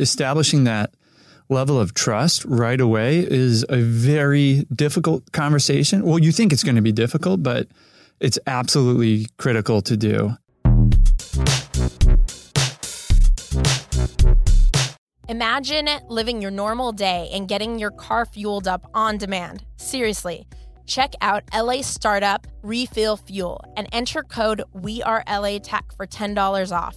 establishing 0.00 0.64
that 0.64 0.94
level 1.48 1.78
of 1.78 1.94
trust 1.94 2.44
right 2.44 2.80
away 2.80 3.18
is 3.18 3.64
a 3.68 3.80
very 3.80 4.66
difficult 4.72 5.30
conversation. 5.32 6.04
Well, 6.04 6.18
you 6.18 6.32
think 6.32 6.52
it's 6.52 6.62
going 6.62 6.76
to 6.76 6.82
be 6.82 6.92
difficult, 6.92 7.42
but 7.42 7.68
it's 8.20 8.38
absolutely 8.46 9.26
critical 9.36 9.82
to 9.82 9.96
do. 9.96 10.36
Imagine 15.28 15.88
living 16.08 16.42
your 16.42 16.50
normal 16.50 16.92
day 16.92 17.30
and 17.32 17.46
getting 17.46 17.78
your 17.78 17.92
car 17.92 18.26
fueled 18.26 18.66
up 18.66 18.84
on 18.94 19.16
demand. 19.16 19.64
Seriously, 19.76 20.46
check 20.86 21.14
out 21.20 21.44
LA 21.54 21.82
Startup 21.82 22.46
Refill 22.62 23.16
Fuel 23.16 23.60
and 23.76 23.88
enter 23.92 24.22
code 24.24 24.62
WeAreLATech 24.74 25.94
for 25.96 26.06
$10 26.06 26.76
off. 26.76 26.96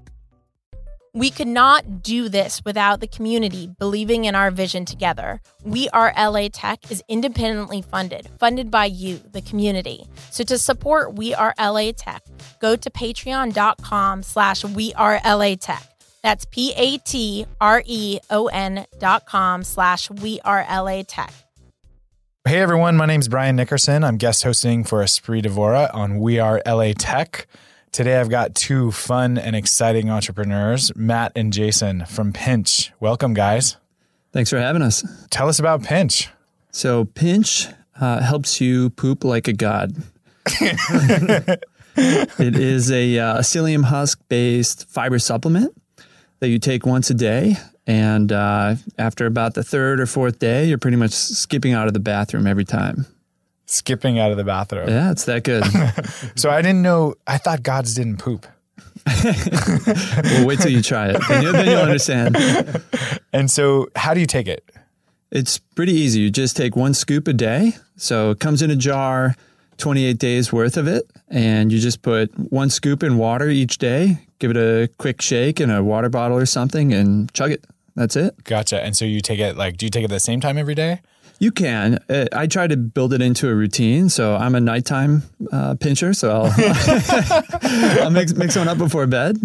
We 1.13 1.29
could 1.29 1.49
not 1.49 2.03
do 2.03 2.29
this 2.29 2.63
without 2.63 3.01
the 3.01 3.07
community 3.07 3.69
believing 3.77 4.23
in 4.23 4.33
our 4.33 4.49
vision 4.49 4.85
together. 4.85 5.41
We 5.65 5.89
Are 5.89 6.13
LA 6.17 6.47
Tech 6.47 6.89
is 6.89 7.03
independently 7.09 7.81
funded, 7.81 8.29
funded 8.39 8.71
by 8.71 8.85
you, 8.85 9.19
the 9.33 9.41
community. 9.41 10.05
So 10.29 10.45
to 10.45 10.57
support 10.57 11.15
We 11.15 11.33
Are 11.33 11.53
LA 11.59 11.91
Tech, 11.91 12.23
go 12.61 12.77
to 12.77 12.89
patreon.com 12.89 14.23
slash 14.23 14.63
We 14.63 14.93
Are 14.93 15.19
LA 15.25 15.55
Tech. 15.55 15.83
That's 16.23 16.45
P-A-T-R-E-O-N 16.45 17.45
dot 18.99 19.25
com 19.25 19.63
slash 19.65 20.09
We 20.09 20.39
Are 20.45 20.65
LA 20.69 21.03
Tech. 21.03 21.33
Hey 22.47 22.61
everyone, 22.61 22.95
my 22.95 23.05
name 23.05 23.19
is 23.19 23.27
Brian 23.27 23.57
Nickerson. 23.57 24.05
I'm 24.05 24.15
guest 24.15 24.43
hosting 24.43 24.85
for 24.85 25.03
Espree 25.03 25.43
Devora 25.43 25.93
on 25.93 26.19
We 26.19 26.39
Are 26.39 26.61
LA 26.65 26.93
Tech. 26.97 27.47
Today 27.91 28.21
I've 28.21 28.29
got 28.29 28.55
two 28.55 28.89
fun 28.91 29.37
and 29.37 29.53
exciting 29.53 30.09
entrepreneurs, 30.09 30.95
Matt 30.95 31.33
and 31.35 31.51
Jason 31.51 32.05
from 32.05 32.31
Pinch. 32.31 32.93
Welcome, 33.01 33.33
guys. 33.33 33.75
Thanks 34.31 34.49
for 34.49 34.57
having 34.57 34.81
us. 34.81 35.03
Tell 35.29 35.49
us 35.49 35.59
about 35.59 35.83
Pinch. 35.83 36.29
So, 36.71 37.03
Pinch 37.03 37.67
uh, 37.99 38.21
helps 38.21 38.61
you 38.61 38.91
poop 38.91 39.25
like 39.25 39.49
a 39.49 39.53
god. 39.53 39.93
it 40.61 41.59
is 42.37 42.89
a 42.91 43.19
uh, 43.19 43.37
psyllium 43.39 43.83
husk 43.83 44.21
based 44.29 44.87
fiber 44.87 45.19
supplement 45.19 45.75
that 46.39 46.47
you 46.47 46.59
take 46.59 46.85
once 46.85 47.09
a 47.09 47.13
day. 47.13 47.57
And 47.85 48.31
uh, 48.31 48.75
after 48.97 49.25
about 49.25 49.53
the 49.53 49.65
third 49.65 49.99
or 49.99 50.05
fourth 50.05 50.39
day, 50.39 50.63
you're 50.63 50.77
pretty 50.77 50.95
much 50.95 51.11
skipping 51.11 51.73
out 51.73 51.87
of 51.87 51.93
the 51.93 51.99
bathroom 51.99 52.47
every 52.47 52.63
time. 52.63 53.05
Skipping 53.71 54.19
out 54.19 54.31
of 54.31 54.37
the 54.37 54.43
bathroom. 54.43 54.89
Yeah, 54.89 55.11
it's 55.11 55.23
that 55.25 55.43
good. 55.43 55.63
so 56.35 56.49
I 56.49 56.61
didn't 56.61 56.81
know, 56.81 57.15
I 57.25 57.37
thought 57.37 57.63
gods 57.63 57.95
didn't 57.95 58.17
poop. 58.17 58.45
well, 59.23 60.45
wait 60.45 60.59
till 60.59 60.71
you 60.71 60.81
try 60.81 61.09
it. 61.09 61.21
Then, 61.29 61.43
you, 61.43 61.51
then 61.53 61.67
you'll 61.67 61.79
understand. 61.81 62.37
And 63.33 63.49
so, 63.49 63.87
how 63.95 64.13
do 64.13 64.19
you 64.19 64.25
take 64.25 64.49
it? 64.49 64.69
It's 65.31 65.57
pretty 65.57 65.93
easy. 65.93 66.19
You 66.19 66.29
just 66.29 66.57
take 66.57 66.75
one 66.75 66.93
scoop 66.93 67.29
a 67.29 67.33
day. 67.33 67.77
So 67.95 68.31
it 68.31 68.41
comes 68.41 68.61
in 68.61 68.69
a 68.69 68.75
jar, 68.75 69.37
28 69.77 70.17
days 70.17 70.51
worth 70.51 70.75
of 70.75 70.85
it. 70.85 71.09
And 71.29 71.71
you 71.71 71.79
just 71.79 72.01
put 72.01 72.37
one 72.51 72.69
scoop 72.69 73.03
in 73.03 73.17
water 73.17 73.47
each 73.47 73.77
day, 73.77 74.17
give 74.39 74.51
it 74.51 74.57
a 74.57 74.89
quick 74.97 75.21
shake 75.21 75.61
in 75.61 75.69
a 75.69 75.81
water 75.81 76.09
bottle 76.09 76.37
or 76.37 76.45
something, 76.45 76.91
and 76.91 77.33
chug 77.33 77.51
it. 77.51 77.63
That's 77.95 78.17
it. 78.17 78.43
Gotcha. 78.43 78.83
And 78.83 78.97
so 78.97 79.05
you 79.05 79.21
take 79.21 79.39
it 79.39 79.55
like, 79.55 79.77
do 79.77 79.85
you 79.85 79.89
take 79.89 80.03
it 80.03 80.09
the 80.09 80.19
same 80.19 80.41
time 80.41 80.57
every 80.57 80.75
day? 80.75 80.99
You 81.41 81.51
can. 81.51 81.97
Uh, 82.07 82.27
I 82.33 82.45
try 82.45 82.67
to 82.67 82.77
build 82.77 83.13
it 83.13 83.21
into 83.21 83.49
a 83.49 83.55
routine. 83.55 84.09
So 84.09 84.35
I'm 84.35 84.53
a 84.53 84.61
nighttime 84.61 85.23
uh, 85.51 85.73
pincher. 85.73 86.13
So 86.13 86.29
I'll, 86.29 86.53
I'll 88.03 88.11
mix, 88.11 88.35
mix 88.35 88.55
one 88.55 88.67
up 88.67 88.77
before 88.77 89.07
bed. 89.07 89.37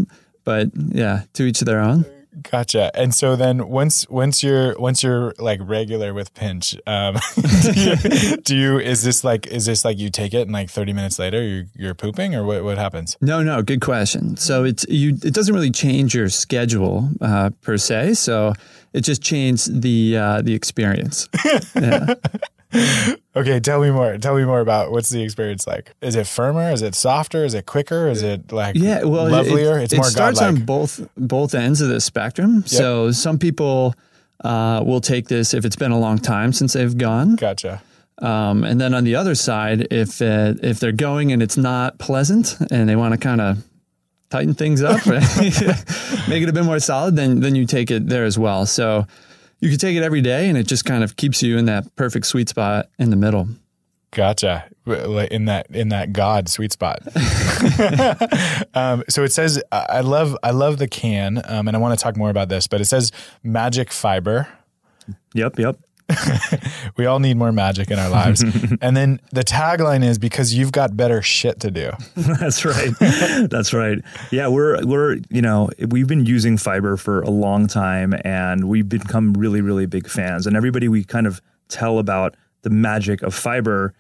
But 0.45 0.69
yeah, 0.75 1.23
to 1.33 1.45
each 1.45 1.61
their 1.61 1.81
own. 1.81 2.05
Gotcha. 2.43 2.91
And 2.95 3.15
so 3.15 3.35
then 3.35 3.69
once 3.69 4.09
once 4.11 4.43
you're 4.43 4.79
once 4.79 5.03
you're 5.03 5.33
like 5.39 5.61
regular 5.63 6.13
with 6.13 6.35
pinch, 6.35 6.77
um, 6.87 7.17
do, 7.63 7.73
you, 7.75 8.37
do, 8.37 8.57
you, 8.57 8.79
is 8.79 9.03
this 9.03 9.25
like 9.25 9.47
is 9.47 9.65
this 9.67 9.85
like 9.85 9.99
you 9.99 10.11
take 10.11 10.35
it 10.35 10.43
and 10.43 10.53
like 10.53 10.69
30 10.69 10.93
minutes 10.93 11.19
later 11.19 11.43
you're 11.43 11.65
you're 11.75 11.95
pooping 11.95 12.35
or 12.35 12.45
what 12.45 12.63
what 12.63 12.77
happens? 12.77 13.17
No, 13.21 13.43
no, 13.43 13.63
good 13.63 13.81
question. 13.81 14.37
So 14.37 14.65
it's 14.65 14.85
you 14.89 15.11
it 15.23 15.33
doesn't 15.33 15.55
really 15.55 15.71
change 15.71 16.15
your 16.15 16.29
schedule 16.29 17.09
uh, 17.23 17.51
per 17.63 17.79
se. 17.79 18.15
So 18.15 18.53
it 18.93 19.01
just 19.01 19.23
changed 19.23 19.83
the 19.83 20.17
uh, 20.17 20.43
the 20.43 20.55
experience. 20.55 21.29
Yeah. 21.75 22.15
okay, 23.37 23.61
tell 23.61 23.81
me 23.81 23.91
more. 23.91 24.19
Tell 24.19 24.37
me 24.37 24.45
more 24.45 24.61
about 24.61 24.91
what's 24.91 25.11
the 25.11 25.23
experience 25.23 25.67
like. 25.67 25.93
Is 26.01 26.17
it 26.17 26.27
firmer? 26.27 26.71
Is 26.71 26.83
it 26.83 26.95
softer? 26.95 27.45
Is 27.45 27.55
it 27.55 27.67
quicker? 27.67 28.09
Is 28.09 28.23
it 28.23 28.53
like 28.53 28.77
yeah, 28.77 29.05
well, 29.05 29.29
lovelier? 29.29 29.79
It, 29.79 29.85
it's 29.85 29.93
it 29.93 29.97
more 29.97 30.07
starts 30.07 30.41
godlike. 30.41 30.61
on 30.61 30.67
both 30.67 31.09
both 31.17 31.55
ends 31.55 31.81
of 31.81 31.89
the 31.89 32.01
spectrum. 32.01 32.57
Yep. 32.57 32.69
So 32.69 33.11
some 33.13 33.39
people 33.39 33.95
uh, 34.45 34.83
will 34.85 35.01
take 35.01 35.29
this 35.29 35.55
if 35.55 35.65
it's 35.65 35.77
been 35.77 35.93
a 35.93 35.99
long 35.99 36.19
time 36.19 36.53
since 36.53 36.73
they've 36.73 36.97
gone. 36.97 37.37
Gotcha. 37.37 37.83
Um, 38.19 38.65
and 38.65 38.81
then 38.81 38.95
on 38.95 39.05
the 39.05 39.17
other 39.17 39.35
side, 39.35 39.89
if 39.91 40.23
uh, 40.23 40.55
if 40.63 40.81
they're 40.81 40.93
going 40.93 41.33
and 41.33 41.43
it's 41.43 41.57
not 41.57 41.99
pleasant 41.99 42.57
and 42.71 42.89
they 42.89 42.97
want 42.97 43.13
to 43.13 43.19
kind 43.19 43.41
of 43.41 43.65
tighten 44.31 44.55
things 44.55 44.83
up, 44.83 45.07
make 45.07 46.43
it 46.43 46.49
a 46.49 46.53
bit 46.53 46.65
more 46.65 46.81
solid, 46.81 47.17
then 47.17 47.41
then 47.41 47.55
you 47.55 47.67
take 47.67 47.91
it 47.91 48.09
there 48.09 48.25
as 48.25 48.39
well. 48.39 48.67
So 48.67 49.07
you 49.61 49.71
can 49.71 49.79
take 49.79 49.97
it 49.97 50.03
every 50.03 50.21
day 50.21 50.49
and 50.49 50.59
it 50.59 50.67
just 50.67 50.85
kind 50.85 51.03
of 51.03 51.17
keeps 51.17 51.43
you 51.43 51.57
in 51.59 51.65
that 51.67 51.95
perfect 51.97 52.27
sweet 52.27 52.49
spot 52.49 52.89
in 52.99 53.11
the 53.11 53.17
middle. 53.17 53.49
Gotcha. 54.13 54.65
In 54.87 55.47
that 55.47 55.67
in 55.71 55.89
that 55.91 56.13
God 56.13 56.49
sweet 56.49 56.73
spot. 56.73 57.01
um, 58.75 59.03
so 59.09 59.25
it 59.25 59.33
says 59.33 59.63
I 59.73 60.01
love 60.01 60.37
I 60.43 60.53
love 60.53 60.79
the 60.79 60.89
can, 60.89 61.43
um, 61.45 61.69
and 61.69 61.77
I 61.77 61.81
want 61.81 61.99
to 61.99 62.03
talk 62.03 62.17
more 62.17 62.31
about 62.31 62.49
this, 62.49 62.67
but 62.67 62.81
it 62.81 62.87
says 62.87 63.11
magic 63.43 63.93
fiber. 63.93 64.49
Yep, 65.35 65.59
yep. 65.59 65.79
we 66.97 67.07
all 67.07 67.19
need 67.19 67.37
more 67.37 67.53
magic 67.53 67.91
in 67.91 67.99
our 67.99 68.09
lives. 68.09 68.43
and 68.81 68.97
then 68.97 69.21
the 69.33 69.43
tagline 69.43 70.05
is 70.05 70.19
because 70.19 70.55
you've 70.55 70.73
got 70.73 70.97
better 70.97 71.21
shit 71.23 71.61
to 71.61 71.71
do. 71.71 71.91
That's 72.17 72.65
right. 72.65 72.93
That's 73.51 73.73
right. 73.73 73.99
Yeah, 74.31 74.49
we're 74.49 74.85
we're 74.87 75.19
you 75.31 75.43
know, 75.43 75.71
we've 75.89 76.07
been 76.07 76.27
using 76.27 76.57
fiber 76.57 76.97
for 76.97 77.23
a 77.23 77.31
long 77.31 77.67
time 77.67 78.15
and 78.25 78.69
we've 78.69 78.89
become 78.89 79.33
really 79.35 79.61
really 79.61 79.87
big 79.87 80.09
fans. 80.09 80.47
And 80.47 80.57
everybody 80.57 80.89
we 80.89 81.05
kind 81.05 81.27
of 81.27 81.41
tell 81.69 81.99
about 81.99 82.37
the 82.63 82.71
magic 82.71 83.23
of 83.23 83.35
fiber 83.35 83.95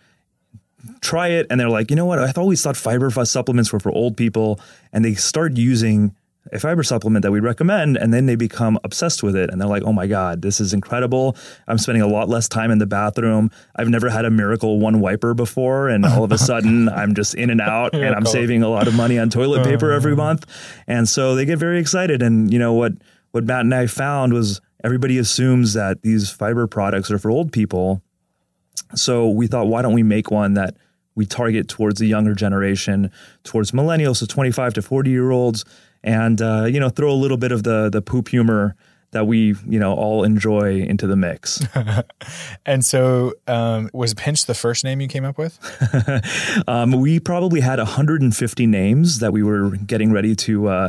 try 1.00 1.28
it 1.28 1.46
and 1.50 1.58
they're 1.58 1.68
like, 1.68 1.90
"You 1.90 1.96
know 1.96 2.06
what? 2.06 2.20
I 2.20 2.32
always 2.36 2.62
thought 2.62 2.76
fiber 2.76 3.10
supplements 3.24 3.72
were 3.72 3.80
for 3.80 3.90
old 3.90 4.16
people." 4.16 4.60
And 4.92 5.04
they 5.04 5.14
start 5.14 5.56
using 5.56 6.14
a 6.52 6.58
fiber 6.58 6.82
supplement 6.82 7.22
that 7.22 7.32
we 7.32 7.40
recommend 7.40 7.96
and 7.96 8.12
then 8.12 8.26
they 8.26 8.36
become 8.36 8.78
obsessed 8.84 9.22
with 9.22 9.34
it 9.36 9.50
and 9.50 9.60
they're 9.60 9.68
like 9.68 9.82
oh 9.84 9.92
my 9.92 10.06
god 10.06 10.42
this 10.42 10.60
is 10.60 10.72
incredible. 10.72 11.36
I'm 11.66 11.78
spending 11.78 12.02
a 12.02 12.06
lot 12.06 12.28
less 12.28 12.48
time 12.48 12.70
in 12.70 12.78
the 12.78 12.86
bathroom. 12.86 13.50
I've 13.74 13.88
never 13.88 14.08
had 14.08 14.24
a 14.24 14.30
miracle 14.30 14.78
one 14.78 15.00
wiper 15.00 15.34
before 15.34 15.88
and 15.88 16.04
all 16.04 16.24
of 16.24 16.32
a 16.32 16.38
sudden 16.46 16.88
i'm 16.88 17.14
just 17.14 17.34
in 17.34 17.50
and 17.50 17.60
out 17.60 17.94
and 17.94 18.14
i'm 18.14 18.26
saving 18.26 18.62
a 18.62 18.68
lot 18.68 18.88
of 18.88 18.94
money 18.94 19.18
on 19.18 19.30
toilet 19.30 19.64
paper 19.64 19.90
every 19.90 20.12
uh. 20.12 20.16
month. 20.16 20.46
And 20.86 21.08
so 21.08 21.34
they 21.34 21.44
get 21.44 21.58
very 21.58 21.80
excited 21.80 22.22
and 22.22 22.52
you 22.52 22.58
know 22.58 22.72
what 22.72 22.92
what 23.32 23.44
matt 23.44 23.60
and 23.60 23.74
i 23.74 23.86
found 23.86 24.32
was 24.32 24.60
everybody 24.84 25.18
assumes 25.18 25.74
that 25.74 26.02
these 26.02 26.30
fiber 26.30 26.66
products 26.66 27.10
are 27.10 27.18
for 27.18 27.30
old 27.30 27.52
people. 27.52 28.02
So 28.94 29.28
we 29.28 29.46
thought 29.48 29.66
why 29.66 29.82
don't 29.82 29.94
we 29.94 30.04
make 30.04 30.30
one 30.30 30.54
that 30.54 30.76
we 31.16 31.26
target 31.26 31.66
towards 31.66 31.98
the 31.98 32.06
younger 32.06 32.34
generation 32.34 33.10
towards 33.42 33.72
millennials 33.72 34.18
so 34.18 34.26
25 34.26 34.74
to 34.74 34.82
40 34.82 35.10
year 35.10 35.30
olds 35.30 35.64
and 36.06 36.40
uh, 36.40 36.64
you 36.64 36.80
know 36.80 36.88
throw 36.88 37.10
a 37.10 37.14
little 37.14 37.36
bit 37.36 37.52
of 37.52 37.64
the 37.64 37.90
the 37.90 38.00
poop 38.00 38.28
humor 38.28 38.74
that 39.10 39.26
we 39.26 39.54
you 39.66 39.78
know 39.78 39.94
all 39.94 40.24
enjoy 40.24 40.80
into 40.80 41.06
the 41.06 41.16
mix. 41.16 41.60
and 42.66 42.84
so, 42.84 43.34
um, 43.46 43.90
was 43.92 44.14
Pinch 44.14 44.46
the 44.46 44.54
first 44.54 44.84
name 44.84 45.00
you 45.00 45.08
came 45.08 45.24
up 45.24 45.38
with? 45.38 45.58
um, 46.68 46.92
we 46.92 47.20
probably 47.20 47.60
had 47.60 47.78
150 47.78 48.66
names 48.66 49.18
that 49.18 49.32
we 49.32 49.42
were 49.42 49.70
getting 49.70 50.12
ready 50.12 50.34
to. 50.36 50.68
Uh, 50.68 50.88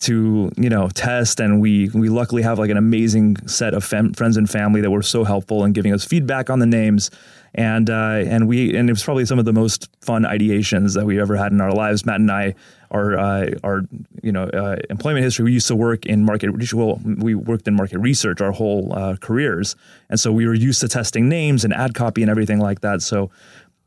to 0.00 0.50
you 0.58 0.68
know 0.68 0.88
test 0.90 1.40
and 1.40 1.62
we 1.62 1.88
we 1.94 2.10
luckily 2.10 2.42
have 2.42 2.58
like 2.58 2.68
an 2.68 2.76
amazing 2.76 3.36
set 3.46 3.72
of 3.72 3.82
fam- 3.82 4.12
friends 4.12 4.36
and 4.36 4.50
family 4.50 4.82
that 4.82 4.90
were 4.90 5.02
so 5.02 5.24
helpful 5.24 5.64
in 5.64 5.72
giving 5.72 5.94
us 5.94 6.04
feedback 6.04 6.50
on 6.50 6.58
the 6.58 6.66
names 6.66 7.10
and 7.54 7.88
uh, 7.88 8.22
and 8.26 8.48
we 8.48 8.76
and 8.76 8.88
it 8.88 8.92
was 8.92 9.02
probably 9.02 9.24
some 9.24 9.38
of 9.38 9.44
the 9.44 9.52
most 9.52 9.88
fun 10.00 10.24
ideations 10.24 10.94
that 10.94 11.06
we 11.06 11.20
ever 11.20 11.36
had 11.36 11.52
in 11.52 11.60
our 11.60 11.72
lives. 11.72 12.04
Matt 12.04 12.16
and 12.16 12.30
I, 12.30 12.54
our 12.90 13.16
uh, 13.16 13.50
our 13.62 13.82
you 14.22 14.32
know 14.32 14.44
uh, 14.44 14.76
employment 14.90 15.24
history, 15.24 15.44
we 15.44 15.52
used 15.52 15.68
to 15.68 15.76
work 15.76 16.04
in 16.04 16.24
market. 16.24 16.50
Well, 16.72 17.00
we 17.04 17.34
worked 17.34 17.68
in 17.68 17.74
market 17.74 17.98
research 17.98 18.40
our 18.40 18.50
whole 18.50 18.92
uh, 18.92 19.16
careers, 19.20 19.76
and 20.10 20.18
so 20.18 20.32
we 20.32 20.46
were 20.46 20.54
used 20.54 20.80
to 20.80 20.88
testing 20.88 21.28
names 21.28 21.64
and 21.64 21.72
ad 21.72 21.94
copy 21.94 22.22
and 22.22 22.30
everything 22.30 22.58
like 22.58 22.80
that. 22.80 23.02
So 23.02 23.30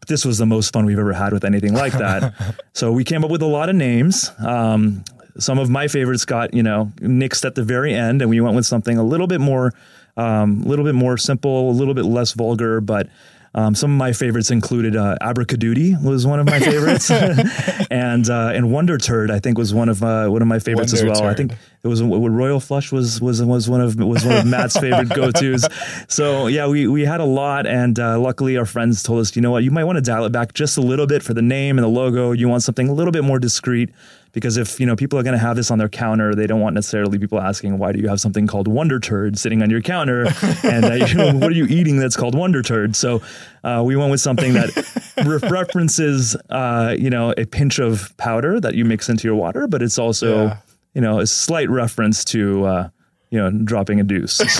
this 0.08 0.24
was 0.24 0.38
the 0.38 0.46
most 0.46 0.72
fun 0.72 0.86
we've 0.86 1.00
ever 1.00 1.14
had 1.14 1.34
with 1.34 1.44
anything 1.44 1.74
like 1.74 1.94
that. 1.94 2.56
so 2.74 2.94
we 2.94 3.04
came 3.04 3.26
up 3.26 3.32
with 3.32 3.42
a 3.42 3.48
lot 3.48 3.68
of 3.68 3.76
names. 3.76 4.32
Um, 4.40 5.04
some 5.40 5.60
of 5.60 5.70
my 5.70 5.90
favorites 5.90 6.24
got 6.24 6.54
you 6.54 6.64
know 6.64 6.92
nixed 6.98 7.44
at 7.44 7.56
the 7.56 7.64
very 7.64 7.94
end, 7.94 8.22
and 8.22 8.30
we 8.30 8.40
went 8.40 8.56
with 8.56 8.66
something 8.66 8.98
a 8.98 9.04
little 9.04 9.28
bit 9.28 9.42
more, 9.42 9.74
um, 10.16 10.62
a 10.64 10.68
little 10.70 10.86
bit 10.86 10.96
more 10.96 11.18
simple, 11.18 11.70
a 11.70 11.74
little 11.74 11.94
bit 11.94 12.06
less 12.06 12.32
vulgar, 12.32 12.80
but. 12.80 13.10
Um, 13.58 13.74
some 13.74 13.90
of 13.90 13.98
my 13.98 14.14
favorites 14.14 14.52
included 14.52 14.96
uh, 14.96 15.18
Abracadoodie 15.20 16.00
was 16.04 16.28
one 16.28 16.40
of 16.40 16.46
my 16.46 16.60
favorites, 16.60 17.10
and 17.90 18.30
uh, 18.30 18.52
and 18.54 18.72
Wonder 18.72 19.00
Turd 19.00 19.32
I 19.32 19.40
think 19.40 19.58
was 19.58 19.74
one 19.74 19.90
of 19.90 20.04
uh, 20.04 20.28
one 20.28 20.44
of 20.44 20.48
my 20.48 20.60
favorites 20.60 20.94
Wonder 20.94 21.12
as 21.12 21.20
well. 21.22 21.28
I 21.28 21.34
think 21.34 21.54
it 21.82 21.88
was 21.88 22.04
Royal 22.04 22.60
Flush 22.60 22.92
was 22.92 23.20
was 23.20 23.42
was 23.42 23.68
one 23.68 23.82
of 23.82 23.96
was 23.96 24.24
one 24.24 24.38
of 24.38 24.46
Matt's 24.46 24.78
favorite 24.80 25.10
go 25.10 25.32
tos. 25.32 25.68
So 26.08 26.46
yeah, 26.46 26.68
we 26.68 26.86
we 26.86 27.04
had 27.04 27.20
a 27.20 27.26
lot, 27.26 27.66
and 27.66 28.00
uh, 28.00 28.20
luckily 28.20 28.58
our 28.58 28.66
friends 28.66 29.02
told 29.02 29.22
us, 29.22 29.36
you 29.36 29.42
know 29.42 29.50
what, 29.50 29.64
you 29.64 29.72
might 29.72 29.86
want 29.86 29.96
to 29.98 30.04
dial 30.04 30.26
it 30.26 30.32
back 30.32 30.54
just 30.54 30.78
a 30.78 30.82
little 30.82 31.08
bit 31.08 31.24
for 31.24 31.34
the 31.34 31.42
name 31.42 31.80
and 31.80 31.84
the 31.84 31.90
logo. 31.90 32.34
You 32.34 32.48
want 32.48 32.62
something 32.62 32.88
a 32.88 32.94
little 32.94 33.12
bit 33.12 33.24
more 33.24 33.40
discreet 33.40 33.90
because 34.38 34.56
if 34.58 34.80
you 34.80 34.86
know 34.86 34.96
people 34.96 35.18
are 35.18 35.24
going 35.24 35.34
to 35.34 35.40
have 35.40 35.56
this 35.56 35.72
on 35.72 35.80
their 35.80 35.90
counter, 35.90 36.36
they 36.36 36.46
don't 36.46 36.60
want 36.62 36.76
necessarily 36.76 37.18
people 37.18 37.42
asking 37.42 37.80
why 37.80 37.92
do 37.92 38.00
you 38.00 38.08
have 38.08 38.20
something 38.20 38.46
called 38.46 38.68
Wonder 38.68 39.00
Turd 39.00 39.40
sitting 39.40 39.64
on 39.64 39.70
your 39.72 39.82
counter, 39.82 40.28
and 40.64 40.86
uh, 40.86 40.94
you 40.94 41.16
know, 41.16 41.34
what 41.34 41.48
are 41.50 41.56
you 41.56 41.66
eating 41.66 41.98
that's 41.98 42.16
called 42.16 42.36
Wonder 42.36 42.62
Turd? 42.62 42.96
So 42.96 43.22
uh, 43.64 43.82
we 43.84 43.96
went 43.96 44.12
with 44.12 44.22
something 44.22 44.54
that 44.54 44.70
re- 45.26 45.50
references 45.50 46.36
uh, 46.50 46.96
you 46.98 47.10
know 47.10 47.34
a 47.38 47.46
pinch 47.46 47.80
of 47.80 48.16
powder 48.18 48.60
that 48.60 48.76
you 48.76 48.86
mix 48.86 49.10
into 49.10 49.28
your 49.28 49.36
water, 49.36 49.68
but 49.68 49.82
it's 49.82 49.98
also 49.98 50.46
Yeah. 50.46 50.58
you 50.94 51.02
know 51.02 51.20
a 51.20 51.26
slight 51.28 51.70
reference 51.70 52.24
to 52.26 52.66
uh, 52.66 52.90
you 53.30 53.38
know 53.40 53.52
dropping 53.52 54.00
a 54.00 54.04
deuce. 54.04 54.40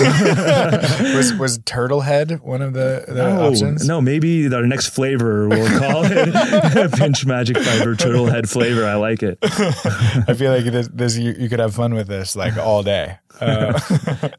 was 1.14 1.32
was 1.34 1.58
turtle 1.64 2.00
head 2.02 2.40
one 2.42 2.60
of 2.62 2.72
the, 2.74 3.04
the 3.08 3.24
Oh, 3.24 3.48
options? 3.50 3.86
no, 3.86 4.00
maybe 4.00 4.52
our 4.52 4.66
next 4.66 4.88
flavor 4.88 5.48
we'll 5.48 5.78
call 5.78 6.02
it 6.04 6.92
pinch 6.98 7.24
magic 7.26 7.56
fiber 7.58 7.94
turtle 7.96 8.26
head 8.26 8.48
flavor. 8.48 8.84
I 8.84 8.94
like 8.96 9.22
it. 9.22 9.38
I 9.42 10.34
feel 10.34 10.52
like 10.52 10.64
this, 10.64 10.88
this 10.92 11.16
you, 11.16 11.34
you 11.38 11.48
could 11.48 11.60
have 11.60 11.74
fun 11.74 11.94
with 11.94 12.06
this 12.08 12.36
like 12.36 12.56
all 12.56 12.82
day. 12.82 13.18
Uh, 13.40 13.78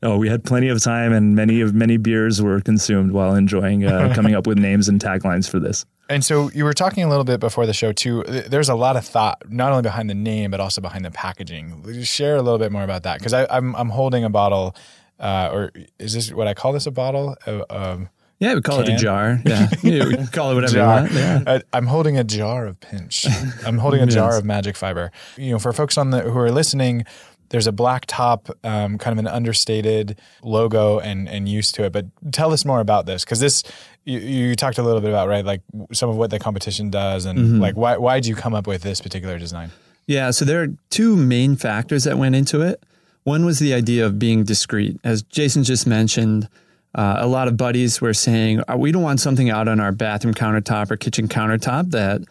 No, 0.03 0.17
we 0.17 0.27
had 0.29 0.43
plenty 0.43 0.67
of 0.67 0.83
time, 0.83 1.13
and 1.13 1.35
many 1.35 1.61
of 1.61 1.73
many 1.73 1.97
beers 1.97 2.41
were 2.41 2.59
consumed 2.61 3.11
while 3.11 3.33
enjoying 3.35 3.85
uh, 3.85 4.13
coming 4.13 4.35
up 4.35 4.45
with 4.45 4.57
names 4.57 4.89
and 4.89 4.99
taglines 4.99 5.49
for 5.49 5.59
this. 5.59 5.85
And 6.09 6.25
so 6.25 6.49
you 6.51 6.63
were 6.63 6.73
talking 6.73 7.03
a 7.03 7.09
little 7.09 7.23
bit 7.23 7.39
before 7.39 7.65
the 7.65 7.73
show 7.73 7.91
too. 7.91 8.23
There's 8.23 8.67
a 8.69 8.75
lot 8.75 8.97
of 8.97 9.05
thought 9.05 9.43
not 9.49 9.71
only 9.71 9.83
behind 9.83 10.09
the 10.09 10.15
name 10.15 10.51
but 10.51 10.59
also 10.59 10.81
behind 10.81 11.05
the 11.05 11.11
packaging. 11.11 11.83
You 11.87 12.03
share 12.03 12.35
a 12.35 12.41
little 12.41 12.59
bit 12.59 12.71
more 12.71 12.83
about 12.83 13.03
that? 13.03 13.19
Because 13.19 13.33
I'm 13.33 13.75
I'm 13.75 13.89
holding 13.89 14.23
a 14.23 14.29
bottle, 14.29 14.75
uh, 15.19 15.49
or 15.53 15.71
is 15.99 16.13
this 16.13 16.33
what 16.33 16.47
I 16.47 16.53
call 16.53 16.73
this 16.73 16.87
a 16.87 16.91
bottle? 16.91 17.37
Uh, 17.45 17.63
um, 17.69 18.09
Yeah, 18.39 18.55
we 18.55 18.61
call 18.61 18.79
it 18.79 18.89
a 18.89 18.95
jar. 18.95 19.39
Yeah, 19.45 19.69
yeah 19.83 20.05
we 20.05 20.27
call 20.27 20.51
it 20.51 20.55
whatever 20.55 20.73
jar. 20.73 20.95
you 20.97 21.01
want. 21.03 21.13
Yeah. 21.13 21.43
I, 21.45 21.61
I'm 21.77 21.85
holding 21.87 22.17
a 22.17 22.23
jar 22.23 22.65
of 22.65 22.79
pinch. 22.79 23.27
I'm 23.65 23.77
holding 23.77 24.01
a 24.01 24.07
jar 24.17 24.37
of 24.37 24.45
magic 24.45 24.75
fiber. 24.75 25.11
You 25.37 25.51
know, 25.51 25.59
for 25.59 25.73
folks 25.73 25.97
on 25.97 26.09
the 26.09 26.21
who 26.21 26.39
are 26.39 26.51
listening, 26.51 27.05
there's 27.49 27.67
a 27.67 27.71
black 27.71 28.05
top, 28.05 28.49
um, 28.63 28.97
kind 28.97 29.11
of 29.11 29.19
an 29.19 29.27
understated 29.27 30.19
logo 30.43 30.99
and 30.99 31.27
and 31.27 31.49
use 31.49 31.71
to 31.73 31.83
it. 31.83 31.91
But 31.91 32.05
tell 32.31 32.53
us 32.53 32.65
more 32.65 32.79
about 32.79 33.05
this 33.05 33.23
because 33.25 33.39
this 33.39 33.63
you, 34.11 34.19
you 34.49 34.55
talked 34.55 34.77
a 34.77 34.83
little 34.83 35.01
bit 35.01 35.09
about 35.09 35.27
right, 35.27 35.45
like 35.45 35.61
some 35.93 36.09
of 36.09 36.15
what 36.17 36.29
the 36.31 36.39
competition 36.39 36.89
does 36.89 37.25
and 37.25 37.37
Mm-hmm. 37.39 37.59
like 37.61 37.75
why 37.75 37.97
why 37.97 38.15
did 38.19 38.25
you 38.27 38.35
come 38.35 38.53
up 38.53 38.67
with 38.67 38.81
this 38.81 39.01
particular 39.01 39.37
design? 39.39 39.71
Yeah, 40.07 40.31
so 40.31 40.43
there 40.45 40.61
are 40.63 40.67
two 40.89 41.15
main 41.15 41.55
factors 41.55 42.03
that 42.05 42.17
went 42.17 42.35
into 42.35 42.61
it. 42.61 42.81
One 43.23 43.45
was 43.45 43.59
the 43.59 43.73
idea 43.73 44.05
of 44.05 44.17
being 44.17 44.43
discreet. 44.43 44.99
As 45.03 45.21
Jason 45.21 45.63
just 45.63 45.85
mentioned, 45.85 46.47
uh, 46.95 47.17
a 47.19 47.27
lot 47.27 47.47
of 47.47 47.55
buddies 47.57 48.01
were 48.01 48.13
saying, 48.15 48.61
"Uh, 48.67 48.75
we 48.77 48.91
don't 48.91 49.03
want 49.03 49.19
something 49.19 49.49
out 49.51 49.67
on 49.67 49.79
our 49.79 49.91
bathroom 49.91 50.33
countertop 50.33 50.89
or 50.89 50.97
kitchen 50.97 51.27
countertop 51.27 51.91
that 51.91 52.21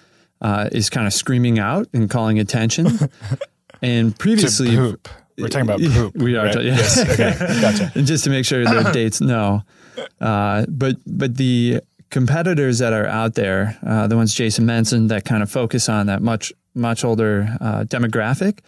uh, 0.40 0.68
is 0.72 0.90
kind 0.90 1.06
of 1.06 1.12
screaming 1.12 1.58
out 1.60 1.86
and 1.92 2.10
calling 2.10 2.38
attention. 2.40 2.98
and 3.82 4.18
previously, 4.18 4.74
poop. 4.76 5.08
We're 5.36 5.48
talking 5.48 5.68
about 5.68 5.80
poop. 5.94 6.16
We 6.16 6.36
are 6.36 6.46
right? 6.46 6.54
ta- 6.54 6.60
yeah. 6.60 6.76
Yes. 6.76 6.98
Okay. 6.98 7.60
Gotcha. 7.60 7.92
and 7.98 8.06
just 8.06 8.24
to 8.24 8.30
make 8.30 8.44
sure 8.44 8.64
their 8.64 8.92
dates 8.92 9.20
no. 9.20 9.62
Uh, 10.20 10.66
but 10.68 10.96
but 11.06 11.36
the 11.36 11.80
competitors 12.10 12.78
that 12.78 12.92
are 12.92 13.06
out 13.06 13.34
there, 13.34 13.78
uh, 13.86 14.06
the 14.06 14.16
ones 14.16 14.34
Jason 14.34 14.66
mentioned 14.66 15.10
that 15.10 15.24
kind 15.24 15.42
of 15.42 15.50
focus 15.50 15.88
on 15.88 16.06
that 16.06 16.22
much 16.22 16.52
much 16.74 17.04
older 17.04 17.56
uh, 17.60 17.84
demographic. 17.84 18.60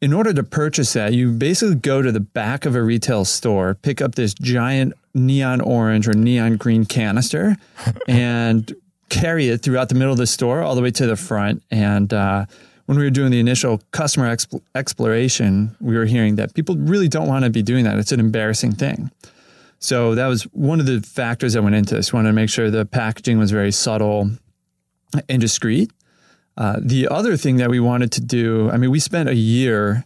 In 0.00 0.14
order 0.14 0.32
to 0.32 0.42
purchase 0.42 0.94
that, 0.94 1.12
you 1.12 1.30
basically 1.30 1.74
go 1.74 2.00
to 2.00 2.10
the 2.10 2.20
back 2.20 2.64
of 2.64 2.74
a 2.74 2.82
retail 2.82 3.26
store, 3.26 3.74
pick 3.74 4.00
up 4.00 4.14
this 4.14 4.32
giant 4.32 4.94
neon 5.14 5.60
orange 5.60 6.08
or 6.08 6.14
neon 6.14 6.56
green 6.56 6.86
canister, 6.86 7.56
and 8.08 8.74
carry 9.10 9.48
it 9.48 9.62
throughout 9.62 9.90
the 9.90 9.94
middle 9.94 10.12
of 10.12 10.18
the 10.18 10.26
store 10.26 10.62
all 10.62 10.74
the 10.74 10.80
way 10.80 10.90
to 10.92 11.06
the 11.06 11.16
front. 11.16 11.62
And 11.70 12.14
uh, 12.14 12.46
when 12.86 12.96
we 12.96 13.04
were 13.04 13.10
doing 13.10 13.30
the 13.30 13.40
initial 13.40 13.82
customer 13.90 14.34
exp- 14.34 14.62
exploration, 14.74 15.76
we 15.80 15.96
were 15.96 16.06
hearing 16.06 16.36
that 16.36 16.54
people 16.54 16.76
really 16.76 17.08
don't 17.08 17.28
want 17.28 17.44
to 17.44 17.50
be 17.50 17.62
doing 17.62 17.84
that. 17.84 17.98
It's 17.98 18.12
an 18.12 18.20
embarrassing 18.20 18.72
thing. 18.72 19.10
So 19.80 20.14
that 20.14 20.26
was 20.26 20.44
one 20.52 20.78
of 20.78 20.86
the 20.86 21.00
factors 21.00 21.54
that 21.54 21.62
went 21.62 21.74
into 21.74 21.94
this. 21.94 22.12
We 22.12 22.18
wanted 22.18 22.28
to 22.28 22.34
make 22.34 22.50
sure 22.50 22.70
the 22.70 22.84
packaging 22.84 23.38
was 23.38 23.50
very 23.50 23.72
subtle 23.72 24.30
and 25.28 25.40
discreet. 25.40 25.90
Uh, 26.56 26.76
the 26.80 27.08
other 27.08 27.36
thing 27.36 27.56
that 27.56 27.70
we 27.70 27.80
wanted 27.80 28.12
to 28.12 28.20
do, 28.20 28.70
I 28.70 28.76
mean, 28.76 28.90
we 28.90 29.00
spent 29.00 29.30
a 29.30 29.34
year 29.34 30.04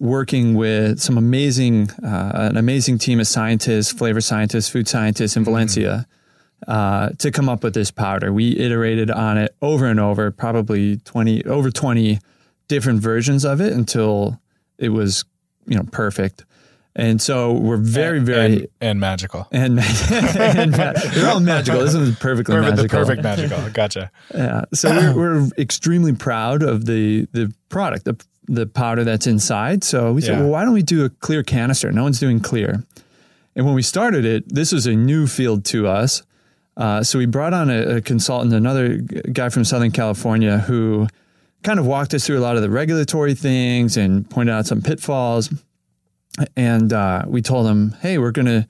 working 0.00 0.54
with 0.54 1.00
some 1.00 1.18
amazing, 1.18 1.90
uh, 2.02 2.48
an 2.50 2.56
amazing 2.56 2.98
team 2.98 3.20
of 3.20 3.26
scientists, 3.26 3.92
flavor 3.92 4.22
scientists, 4.22 4.70
food 4.70 4.88
scientists 4.88 5.36
in 5.36 5.44
Valencia 5.44 6.06
uh, 6.66 7.10
to 7.18 7.30
come 7.30 7.48
up 7.50 7.62
with 7.62 7.74
this 7.74 7.90
powder. 7.90 8.32
We 8.32 8.56
iterated 8.58 9.10
on 9.10 9.36
it 9.36 9.54
over 9.60 9.86
and 9.86 10.00
over, 10.00 10.30
probably 10.30 10.96
20, 10.98 11.44
over 11.44 11.70
20 11.70 12.18
different 12.68 13.00
versions 13.00 13.44
of 13.44 13.60
it 13.60 13.72
until 13.72 14.40
it 14.78 14.88
was, 14.90 15.24
you 15.66 15.76
know, 15.76 15.84
perfect. 15.92 16.44
And 16.98 17.20
so 17.20 17.52
we're 17.52 17.76
very, 17.76 18.20
very, 18.20 18.44
and, 18.44 18.68
and 18.80 19.00
magical. 19.00 19.46
and, 19.52 19.78
and, 20.10 20.72
they're 20.72 21.28
all 21.28 21.40
magical. 21.40 21.82
This 21.82 21.94
one's 21.94 22.18
perfectly 22.18 22.54
Perfect, 22.54 22.76
the 22.76 22.82
magical. 22.84 22.98
perfect 22.98 23.22
magical. 23.22 23.70
Gotcha. 23.70 24.10
Yeah. 24.34 24.64
So 24.72 24.88
we're, 24.90 25.14
we're 25.14 25.48
extremely 25.58 26.14
proud 26.14 26.62
of 26.62 26.86
the 26.86 27.28
the 27.32 27.52
product, 27.68 28.06
the 28.06 28.16
the 28.48 28.66
powder 28.66 29.04
that's 29.04 29.26
inside. 29.26 29.84
So 29.84 30.12
we 30.12 30.22
said, 30.22 30.40
well, 30.40 30.48
why 30.48 30.64
don't 30.64 30.72
we 30.72 30.82
do 30.82 31.04
a 31.04 31.10
clear 31.10 31.42
canister? 31.42 31.92
No 31.92 32.02
one's 32.02 32.18
doing 32.18 32.40
clear. 32.40 32.82
And 33.54 33.66
when 33.66 33.74
we 33.74 33.82
started 33.82 34.24
it, 34.24 34.48
this 34.48 34.72
was 34.72 34.86
a 34.86 34.94
new 34.94 35.26
field 35.26 35.64
to 35.66 35.86
us. 35.86 36.22
Uh, 36.76 37.02
so 37.02 37.18
we 37.18 37.26
brought 37.26 37.52
on 37.54 37.70
a, 37.70 37.96
a 37.96 38.00
consultant, 38.00 38.54
another 38.54 38.98
guy 38.98 39.48
from 39.48 39.64
Southern 39.64 39.90
California, 39.90 40.58
who 40.58 41.08
kind 41.62 41.78
of 41.78 41.86
walked 41.86 42.14
us 42.14 42.26
through 42.26 42.38
a 42.38 42.40
lot 42.40 42.56
of 42.56 42.62
the 42.62 42.70
regulatory 42.70 43.34
things 43.34 43.96
and 43.96 44.28
pointed 44.30 44.52
out 44.52 44.66
some 44.66 44.80
pitfalls. 44.82 45.52
And 46.56 46.92
uh, 46.92 47.22
we 47.26 47.42
told 47.42 47.66
him, 47.66 47.92
"Hey, 48.00 48.18
we're 48.18 48.32
gonna 48.32 48.68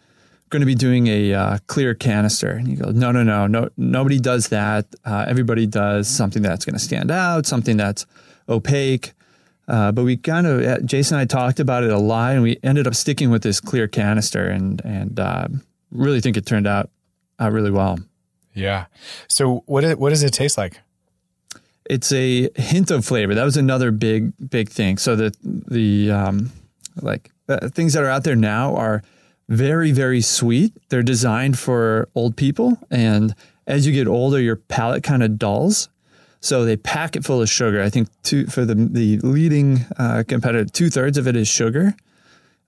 going 0.50 0.61
to 0.61 0.66
be 0.66 0.76
doing 0.76 1.08
a 1.08 1.35
uh, 1.35 1.58
clear 1.66 1.94
canister." 1.94 2.50
And 2.50 2.68
he 2.68 2.76
goes, 2.76 2.94
"No, 2.94 3.11
no, 3.11 3.23
no, 3.23 3.46
no. 3.46 3.68
Nobody 3.76 4.20
does 4.20 4.49
that. 4.49 4.87
Uh, 5.04 5.25
everybody 5.26 5.66
does 5.66 6.08
something 6.08 6.42
that's 6.42 6.64
going 6.64 6.75
to 6.75 6.85
stand 6.85 7.11
out, 7.11 7.46
something 7.46 7.76
that's 7.76 8.06
opaque." 8.49 9.12
Uh, 9.68 9.90
but 9.90 10.04
we 10.04 10.16
kind 10.16 10.46
of, 10.46 10.62
uh, 10.62 10.78
Jason 10.80 11.16
and 11.16 11.23
I 11.23 11.25
talked 11.25 11.58
about 11.58 11.82
it 11.82 11.90
a 11.90 11.99
lot, 11.99 12.32
and 12.35 12.42
we 12.42 12.58
ended 12.62 12.87
up 12.87 12.94
sticking 12.94 13.30
with 13.30 13.42
this 13.42 13.61
clear 13.61 13.88
canister, 13.88 14.46
and 14.46 14.80
and 14.85 15.18
uh, 15.18 15.49
really 15.90 16.20
think 16.20 16.37
it 16.37 16.46
turned 16.46 16.66
out 16.66 16.90
out 17.38 17.52
really 17.52 17.70
well. 17.70 17.99
Yeah. 18.54 18.87
So 19.28 19.62
what 19.66 19.85
is, 19.85 19.96
what 19.96 20.11
does 20.11 20.23
it 20.23 20.30
taste 20.30 20.56
like? 20.56 20.80
It's 21.88 22.11
a 22.12 22.49
hint 22.56 22.90
of 22.90 23.04
flavor. 23.04 23.35
That 23.35 23.44
was 23.44 23.56
another 23.56 23.90
big 23.90 24.32
big 24.49 24.68
thing. 24.68 24.99
So 24.99 25.16
the 25.16 25.35
the 25.42 26.11
um, 26.11 26.52
like 27.00 27.30
uh, 27.49 27.69
things 27.69 27.93
that 27.93 28.03
are 28.03 28.11
out 28.11 28.25
there 28.25 28.37
now 28.37 28.75
are 28.76 29.03
very 29.49 29.93
very 29.93 30.21
sweet. 30.21 30.73
They're 30.88 31.03
designed 31.03 31.59
for 31.59 32.09
old 32.15 32.37
people, 32.37 32.79
and 32.91 33.35
as 33.67 33.87
you 33.87 33.93
get 33.93 34.09
older, 34.09 34.41
your 34.41 34.57
palate 34.57 35.03
kind 35.03 35.23
of 35.23 35.38
dulls. 35.38 35.88
So 36.41 36.65
they 36.65 36.76
pack 36.76 37.17
it 37.17 37.25
full 37.25 37.43
of 37.43 37.49
sugar. 37.49 37.83
I 37.83 37.91
think 37.91 38.09
two, 38.23 38.47
for 38.47 38.65
the 38.65 38.75
the 38.75 39.19
leading 39.21 39.85
uh, 39.99 40.23
competitor, 40.29 40.65
two 40.65 40.91
thirds 40.91 41.19
of 41.19 41.26
it 41.26 41.35
is 41.35 41.49
sugar, 41.49 41.95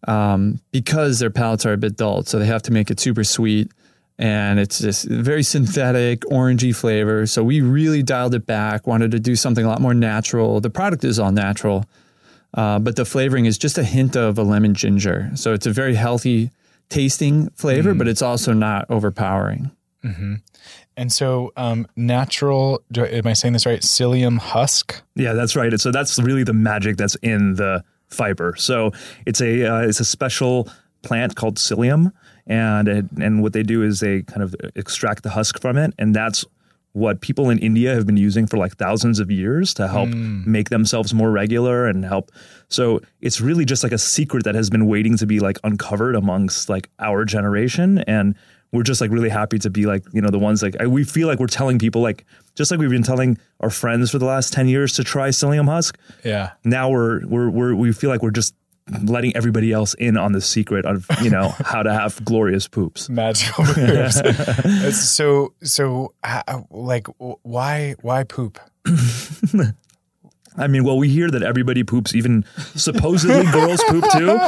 um, 0.06 0.60
because 0.72 1.18
their 1.18 1.30
palates 1.30 1.66
are 1.66 1.72
a 1.72 1.76
bit 1.76 1.96
dulled. 1.96 2.28
So 2.28 2.38
they 2.38 2.46
have 2.46 2.62
to 2.62 2.72
make 2.72 2.90
it 2.90 2.98
super 2.98 3.24
sweet, 3.24 3.70
and 4.18 4.58
it's 4.58 4.80
just 4.80 5.04
very 5.04 5.42
synthetic, 5.42 6.20
orangey 6.22 6.74
flavor. 6.74 7.26
So 7.26 7.44
we 7.44 7.60
really 7.60 8.02
dialed 8.02 8.34
it 8.34 8.46
back. 8.46 8.86
Wanted 8.86 9.10
to 9.12 9.20
do 9.20 9.36
something 9.36 9.64
a 9.64 9.68
lot 9.68 9.80
more 9.80 9.94
natural. 9.94 10.60
The 10.60 10.70
product 10.70 11.04
is 11.04 11.18
all 11.18 11.30
natural, 11.30 11.84
uh, 12.54 12.78
but 12.78 12.96
the 12.96 13.04
flavoring 13.04 13.46
is 13.46 13.58
just 13.58 13.78
a 13.78 13.84
hint 13.84 14.16
of 14.16 14.38
a 14.38 14.42
lemon 14.42 14.74
ginger. 14.74 15.30
So 15.34 15.52
it's 15.52 15.66
a 15.66 15.70
very 15.70 15.94
healthy 15.94 16.50
tasting 16.88 17.50
flavor, 17.50 17.94
but 17.94 18.08
it's 18.08 18.22
also 18.22 18.52
not 18.52 18.86
overpowering. 18.90 19.70
And 20.96 21.12
so, 21.12 21.52
um, 21.56 21.86
natural. 21.96 22.82
Do, 22.90 23.04
am 23.04 23.26
I 23.26 23.32
saying 23.32 23.52
this 23.52 23.66
right? 23.66 23.80
Psyllium 23.80 24.38
husk. 24.38 25.00
Yeah, 25.14 25.32
that's 25.32 25.54
right. 25.54 25.78
So 25.78 25.92
that's 25.92 26.18
really 26.18 26.44
the 26.44 26.52
magic 26.52 26.96
that's 26.96 27.14
in 27.16 27.54
the 27.54 27.84
fiber. 28.08 28.54
So 28.56 28.92
it's 29.26 29.40
a 29.40 29.64
uh, 29.64 29.80
it's 29.82 30.00
a 30.00 30.04
special 30.04 30.68
plant 31.02 31.36
called 31.36 31.56
psyllium, 31.56 32.12
and 32.46 32.88
it, 32.88 33.04
and 33.20 33.42
what 33.42 33.52
they 33.52 33.62
do 33.62 33.82
is 33.82 34.00
they 34.00 34.22
kind 34.22 34.42
of 34.42 34.54
extract 34.74 35.22
the 35.22 35.30
husk 35.30 35.60
from 35.60 35.76
it, 35.76 35.94
and 35.98 36.14
that's 36.14 36.44
what 36.92 37.20
people 37.20 37.50
in 37.50 37.58
India 37.58 37.94
have 37.94 38.06
been 38.06 38.16
using 38.16 38.46
for 38.46 38.56
like 38.56 38.76
thousands 38.76 39.20
of 39.20 39.30
years 39.30 39.74
to 39.74 39.88
help 39.88 40.08
hmm. 40.10 40.50
make 40.50 40.70
themselves 40.70 41.14
more 41.14 41.30
regular 41.30 41.86
and 41.86 42.04
help. 42.04 42.32
So 42.68 43.00
it's 43.20 43.40
really 43.40 43.64
just 43.64 43.82
like 43.82 43.92
a 43.92 43.98
secret 43.98 44.44
that 44.44 44.54
has 44.54 44.70
been 44.70 44.86
waiting 44.86 45.16
to 45.18 45.26
be 45.26 45.40
like 45.40 45.58
uncovered 45.64 46.16
amongst 46.16 46.68
like 46.68 46.90
our 46.98 47.24
generation. 47.24 47.98
And 48.06 48.34
we're 48.72 48.82
just 48.82 49.00
like 49.00 49.10
really 49.10 49.28
happy 49.28 49.58
to 49.60 49.70
be 49.70 49.86
like, 49.86 50.04
you 50.12 50.20
know, 50.20 50.28
the 50.28 50.38
ones 50.38 50.62
like, 50.62 50.76
I, 50.80 50.86
we 50.86 51.04
feel 51.04 51.28
like 51.28 51.38
we're 51.38 51.46
telling 51.46 51.78
people 51.78 52.02
like, 52.02 52.26
just 52.54 52.70
like 52.70 52.80
we've 52.80 52.90
been 52.90 53.02
telling 53.02 53.38
our 53.60 53.70
friends 53.70 54.10
for 54.10 54.18
the 54.18 54.26
last 54.26 54.52
10 54.52 54.68
years 54.68 54.92
to 54.94 55.04
try 55.04 55.28
psyllium 55.28 55.66
husk. 55.66 55.98
Yeah. 56.24 56.52
Now 56.64 56.90
we're, 56.90 57.26
we're, 57.26 57.48
we're, 57.48 57.74
we 57.74 57.92
feel 57.92 58.10
like 58.10 58.22
we're 58.22 58.30
just 58.30 58.54
letting 59.04 59.36
everybody 59.36 59.72
else 59.72 59.94
in 59.94 60.16
on 60.16 60.32
the 60.32 60.40
secret 60.40 60.84
of, 60.86 61.06
you 61.22 61.30
know, 61.30 61.48
how 61.64 61.82
to 61.82 61.92
have 61.92 62.24
glorious 62.24 62.68
poops. 62.68 63.08
Magical. 63.08 63.64
It's 63.76 64.98
so 65.10 65.52
so 65.62 66.14
uh, 66.24 66.42
like 66.70 67.06
why 67.42 67.94
why 68.00 68.24
poop? 68.24 68.58
I 70.60 70.66
mean, 70.66 70.82
well, 70.82 70.98
we 70.98 71.08
hear 71.08 71.30
that 71.30 71.44
everybody 71.44 71.84
poops, 71.84 72.16
even 72.16 72.44
supposedly 72.74 73.44
girls 73.52 73.80
poop 73.84 74.04
too. 74.10 74.40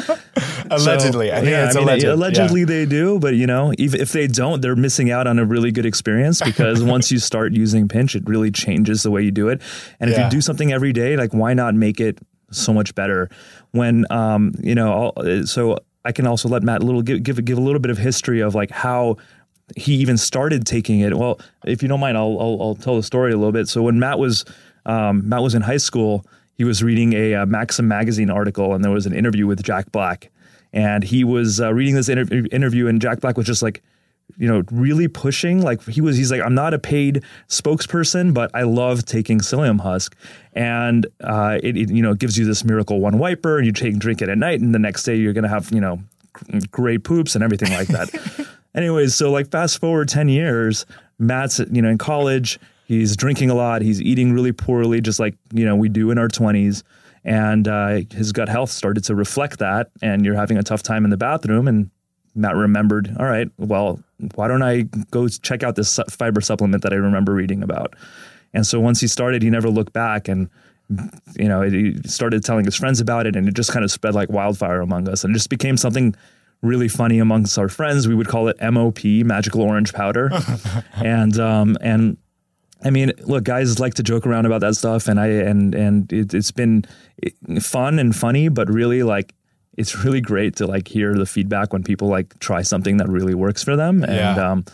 Allegedly, 0.68 1.30
I 1.30 1.36
think 1.36 1.50
yeah, 1.50 1.66
it's 1.66 1.76
I 1.76 1.78
mean, 1.78 1.88
alleged. 1.88 2.04
allegedly 2.04 2.64
they 2.64 2.84
do, 2.84 3.20
but 3.20 3.34
you 3.34 3.46
know, 3.46 3.72
even 3.78 4.00
if 4.00 4.10
they 4.10 4.26
don't, 4.26 4.60
they're 4.60 4.74
missing 4.74 5.12
out 5.12 5.28
on 5.28 5.38
a 5.38 5.44
really 5.44 5.70
good 5.70 5.86
experience 5.86 6.40
because 6.42 6.82
once 6.82 7.12
you 7.12 7.18
start 7.20 7.52
using 7.52 7.86
pinch, 7.86 8.16
it 8.16 8.24
really 8.26 8.50
changes 8.50 9.04
the 9.04 9.10
way 9.12 9.22
you 9.22 9.30
do 9.30 9.48
it. 9.50 9.62
And 10.00 10.10
if 10.10 10.16
Yeah. 10.16 10.24
you 10.24 10.30
do 10.30 10.40
something 10.40 10.72
every 10.72 10.92
day, 10.92 11.16
like 11.16 11.32
why 11.32 11.54
not 11.54 11.76
make 11.76 12.00
it 12.00 12.18
so 12.50 12.72
much 12.72 12.94
better? 12.94 13.28
When 13.72 14.06
um, 14.10 14.52
you 14.60 14.74
know, 14.74 15.12
I'll, 15.16 15.46
so 15.46 15.78
I 16.04 16.12
can 16.12 16.26
also 16.26 16.48
let 16.48 16.62
Matt 16.62 16.82
a 16.82 16.84
little 16.84 17.02
give 17.02 17.22
give 17.22 17.44
give 17.44 17.58
a 17.58 17.60
little 17.60 17.80
bit 17.80 17.90
of 17.90 17.98
history 17.98 18.40
of 18.40 18.54
like 18.54 18.70
how 18.70 19.16
he 19.76 19.94
even 19.94 20.16
started 20.16 20.66
taking 20.66 21.00
it. 21.00 21.16
Well, 21.16 21.40
if 21.64 21.82
you 21.82 21.88
don't 21.88 22.00
mind, 22.00 22.16
I'll 22.16 22.38
I'll, 22.40 22.58
I'll 22.60 22.74
tell 22.74 22.96
the 22.96 23.02
story 23.02 23.32
a 23.32 23.36
little 23.36 23.52
bit. 23.52 23.68
So 23.68 23.82
when 23.82 23.98
Matt 23.98 24.18
was 24.18 24.44
um, 24.86 25.28
Matt 25.28 25.42
was 25.42 25.54
in 25.54 25.62
high 25.62 25.76
school, 25.76 26.24
he 26.56 26.64
was 26.64 26.82
reading 26.82 27.12
a 27.12 27.34
uh, 27.34 27.46
Maxim 27.46 27.86
magazine 27.88 28.30
article, 28.30 28.74
and 28.74 28.82
there 28.82 28.92
was 28.92 29.06
an 29.06 29.14
interview 29.14 29.46
with 29.46 29.62
Jack 29.62 29.92
Black, 29.92 30.30
and 30.72 31.04
he 31.04 31.24
was 31.24 31.60
uh, 31.60 31.72
reading 31.72 31.94
this 31.94 32.08
inter- 32.08 32.46
interview, 32.50 32.86
and 32.86 33.00
Jack 33.00 33.20
Black 33.20 33.36
was 33.36 33.46
just 33.46 33.62
like. 33.62 33.82
You 34.36 34.48
know, 34.48 34.62
really 34.70 35.08
pushing. 35.08 35.62
Like 35.62 35.84
he 35.84 36.00
was, 36.00 36.16
he's 36.16 36.30
like, 36.30 36.42
I'm 36.42 36.54
not 36.54 36.74
a 36.74 36.78
paid 36.78 37.22
spokesperson, 37.48 38.34
but 38.34 38.50
I 38.54 38.62
love 38.62 39.04
taking 39.04 39.38
psyllium 39.40 39.80
husk, 39.80 40.16
and 40.52 41.06
uh, 41.22 41.58
it, 41.62 41.76
it, 41.76 41.90
you 41.90 42.02
know, 42.02 42.14
gives 42.14 42.38
you 42.38 42.44
this 42.44 42.64
miracle 42.64 43.00
one 43.00 43.18
wiper, 43.18 43.56
and 43.56 43.66
you 43.66 43.72
take 43.72 43.98
drink 43.98 44.22
it 44.22 44.28
at 44.28 44.38
night, 44.38 44.60
and 44.60 44.74
the 44.74 44.78
next 44.78 45.04
day 45.04 45.16
you're 45.16 45.32
gonna 45.32 45.48
have, 45.48 45.72
you 45.72 45.80
know, 45.80 46.00
great 46.70 47.04
poops 47.04 47.34
and 47.34 47.44
everything 47.44 47.72
like 47.72 47.88
that. 47.88 48.46
Anyways, 48.74 49.14
so 49.14 49.30
like 49.30 49.50
fast 49.50 49.80
forward 49.80 50.08
10 50.08 50.28
years, 50.28 50.86
Matt's, 51.18 51.60
you 51.70 51.82
know, 51.82 51.88
in 51.88 51.98
college, 51.98 52.58
he's 52.84 53.16
drinking 53.16 53.50
a 53.50 53.54
lot, 53.54 53.82
he's 53.82 54.00
eating 54.00 54.32
really 54.32 54.52
poorly, 54.52 55.00
just 55.00 55.18
like, 55.18 55.36
you 55.52 55.64
know, 55.64 55.74
we 55.76 55.88
do 55.88 56.10
in 56.10 56.18
our 56.18 56.28
20s. 56.28 56.82
And 57.24 57.68
uh, 57.68 58.00
his 58.12 58.32
gut 58.32 58.48
health 58.48 58.70
started 58.70 59.04
to 59.04 59.14
reflect 59.14 59.58
that. 59.58 59.90
And 60.00 60.24
you're 60.24 60.36
having 60.36 60.56
a 60.56 60.62
tough 60.62 60.82
time 60.82 61.04
in 61.04 61.10
the 61.10 61.18
bathroom. 61.18 61.68
And 61.68 61.90
Matt 62.34 62.54
remembered, 62.54 63.14
all 63.18 63.26
right, 63.26 63.50
well, 63.58 64.00
why 64.34 64.48
don't 64.48 64.62
I 64.62 64.82
go 65.10 65.28
check 65.28 65.62
out 65.62 65.76
this 65.76 65.98
fiber 66.10 66.40
supplement 66.40 66.82
that 66.82 66.92
I 66.92 66.96
remember 66.96 67.34
reading 67.34 67.62
about? 67.62 67.94
And 68.52 68.66
so 68.66 68.80
once 68.80 69.00
he 69.00 69.06
started, 69.06 69.42
he 69.42 69.50
never 69.50 69.68
looked 69.68 69.92
back. 69.92 70.28
And 70.28 70.48
you 71.36 71.48
know, 71.48 71.62
he 71.62 71.96
started 72.04 72.44
telling 72.44 72.64
his 72.64 72.76
friends 72.76 73.00
about 73.00 73.26
it, 73.26 73.36
and 73.36 73.48
it 73.48 73.54
just 73.54 73.72
kind 73.72 73.84
of 73.84 73.90
spread 73.90 74.14
like 74.14 74.28
wildfire 74.28 74.80
among 74.80 75.08
us, 75.08 75.24
and 75.24 75.32
it 75.32 75.34
just 75.34 75.50
became 75.50 75.76
something 75.76 76.14
really 76.62 76.88
funny 76.88 77.18
amongst 77.18 77.56
our 77.58 77.68
friends. 77.68 78.08
We 78.08 78.14
would 78.14 78.28
call 78.28 78.48
it 78.48 78.60
MOP, 78.60 79.04
magical 79.04 79.62
orange 79.62 79.92
powder, 79.92 80.30
and 80.94 81.38
um, 81.38 81.76
and 81.80 82.16
I 82.82 82.90
mean, 82.90 83.12
look, 83.20 83.44
guys 83.44 83.78
like 83.78 83.94
to 83.94 84.02
joke 84.02 84.26
around 84.26 84.46
about 84.46 84.62
that 84.62 84.74
stuff, 84.74 85.06
and 85.06 85.20
I 85.20 85.26
and 85.26 85.74
and 85.74 86.12
it, 86.12 86.34
it's 86.34 86.50
been 86.50 86.84
fun 87.60 87.98
and 87.98 88.14
funny, 88.14 88.48
but 88.48 88.68
really 88.68 89.02
like 89.02 89.34
it's 89.76 90.04
really 90.04 90.20
great 90.20 90.56
to 90.56 90.66
like 90.66 90.88
hear 90.88 91.14
the 91.14 91.26
feedback 91.26 91.72
when 91.72 91.82
people 91.82 92.08
like 92.08 92.38
try 92.40 92.62
something 92.62 92.96
that 92.98 93.08
really 93.08 93.34
works 93.34 93.62
for 93.62 93.76
them, 93.76 94.02
and 94.02 94.14
Yeah. 94.14 94.50
um, 94.52 94.64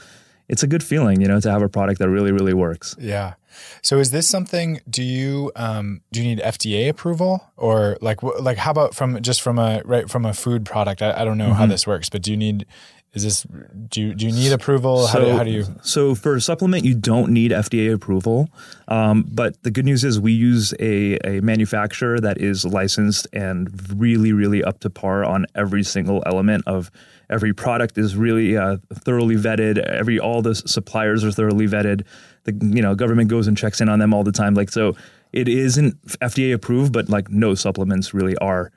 it's 0.49 0.62
a 0.62 0.67
good 0.69 0.83
feeling, 0.83 1.21
you 1.21 1.26
know, 1.29 1.41
to 1.41 1.50
have 1.50 1.62
a 1.62 1.69
product 1.69 1.99
that 1.99 2.09
really 2.09 2.33
really 2.33 2.55
works. 2.55 2.95
Yeah. 3.00 3.35
So 3.83 3.99
is 3.99 4.11
this 4.11 4.29
something? 4.29 4.81
Do 4.88 5.03
you 5.03 5.50
um, 5.57 6.03
do 6.12 6.21
you 6.23 6.26
need 6.29 6.41
FDA 6.45 6.88
approval 6.88 7.43
or 7.57 7.97
like 8.00 8.23
like 8.23 8.59
how 8.59 8.71
about 8.71 8.95
from 8.95 9.21
just 9.23 9.41
from 9.43 9.59
a 9.59 9.83
right 9.85 10.09
from 10.11 10.25
a 10.25 10.33
food 10.35 10.65
product? 10.65 11.03
I, 11.03 11.21
I 11.23 11.25
don't 11.25 11.38
know 11.38 11.47
Mm-hmm. 11.47 11.55
how 11.55 11.67
this 11.67 11.87
works, 11.87 12.09
but 12.09 12.23
do 12.23 12.31
you 12.31 12.37
need 12.37 12.67
is 13.16 13.23
this 13.23 13.46
do 13.88 14.02
you, 14.02 14.14
do 14.14 14.26
you 14.26 14.32
need 14.32 14.52
approval? 14.52 15.06
how, 15.06 15.18
do, 15.18 15.30
how 15.30 15.42
do 15.42 15.50
you? 15.50 15.64
So 15.82 16.14
for 16.14 16.37
a 16.37 16.40
supplement, 16.40 16.85
you 16.85 16.94
don't 16.94 17.32
need 17.32 17.50
FDA 17.50 17.92
approval. 17.92 18.50
Um, 18.88 19.25
but 19.26 19.61
the 19.62 19.70
good 19.70 19.87
news 19.87 20.04
is 20.04 20.20
we 20.20 20.32
use 20.32 20.75
a, 20.78 21.16
a 21.25 21.40
manufacturer 21.40 22.20
that 22.20 22.38
is 22.38 22.66
licensed 22.66 23.26
and 23.32 23.70
really, 23.99 24.35
really 24.35 24.62
up 24.62 24.80
to 24.80 24.90
par 24.90 25.25
on 25.25 25.46
every 25.54 25.82
single 25.82 26.23
element 26.26 26.64
of 26.66 26.90
every 27.30 27.54
product 27.54 27.96
is 27.96 28.16
really 28.16 28.54
uh, 28.54 28.76
thoroughly 28.92 29.37
vetted. 29.37 29.78
Every 29.78 30.20
all 30.20 30.42
the 30.42 30.54
suppliers 30.54 31.25
are 31.25 31.32
thoroughly 31.32 31.66
vetted. 31.66 32.04
The 32.44 32.52
you 32.52 32.82
know 32.82 32.94
government 32.94 33.30
goes 33.30 33.46
and 33.46 33.56
checks 33.56 33.80
in 33.80 33.88
on 33.88 33.99
them 33.99 34.12
all 34.12 34.25
the 34.25 34.32
time. 34.32 34.52
Like 34.52 34.70
so, 34.70 34.94
it 35.32 35.49
isn't 35.49 36.00
FDA 36.18 36.52
approved, 36.52 36.92
but 36.92 37.08
like 37.08 37.30
no 37.30 37.54
supplements 37.54 38.12
really 38.12 38.37
are. 38.37 38.70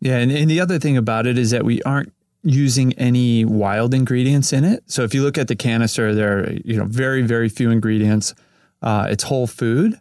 Yeah, 0.00 0.16
and, 0.16 0.32
and 0.32 0.50
the 0.50 0.58
other 0.58 0.80
thing 0.80 0.96
about 0.96 1.28
it 1.28 1.38
is 1.38 1.52
that 1.52 1.64
we 1.64 1.80
aren't 1.82 2.12
using 2.42 2.92
any 2.94 3.44
wild 3.44 3.94
ingredients 3.94 4.52
in 4.52 4.64
it. 4.64 4.82
So 4.86 5.02
if 5.02 5.14
you 5.14 5.22
look 5.22 5.38
at 5.38 5.48
the 5.48 5.56
canister, 5.56 6.14
there 6.14 6.38
are 6.38 6.52
you 6.64 6.76
know 6.76 6.84
very 6.84 7.22
very 7.22 7.48
few 7.48 7.70
ingredients. 7.70 8.34
Uh, 8.80 9.06
it's 9.08 9.24
whole 9.24 9.46
food, 9.46 9.98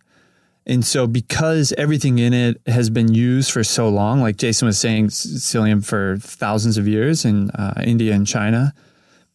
and 0.66 0.84
so 0.84 1.08
because 1.08 1.74
everything 1.78 2.20
in 2.20 2.34
it 2.34 2.62
has 2.68 2.90
been 2.90 3.14
used 3.14 3.52
for 3.52 3.64
so 3.64 3.90
long, 3.90 4.22
like 4.22 4.38
Jason 4.38 4.66
was 4.66 4.80
saying, 4.80 5.08
psyllium 5.08 5.86
for 5.86 6.18
thousands 6.18 6.78
of 6.78 6.88
years 6.88 7.26
in 7.26 7.52
uh, 7.52 7.82
India 7.84 8.14
and 8.14 8.26
China, 8.26 8.74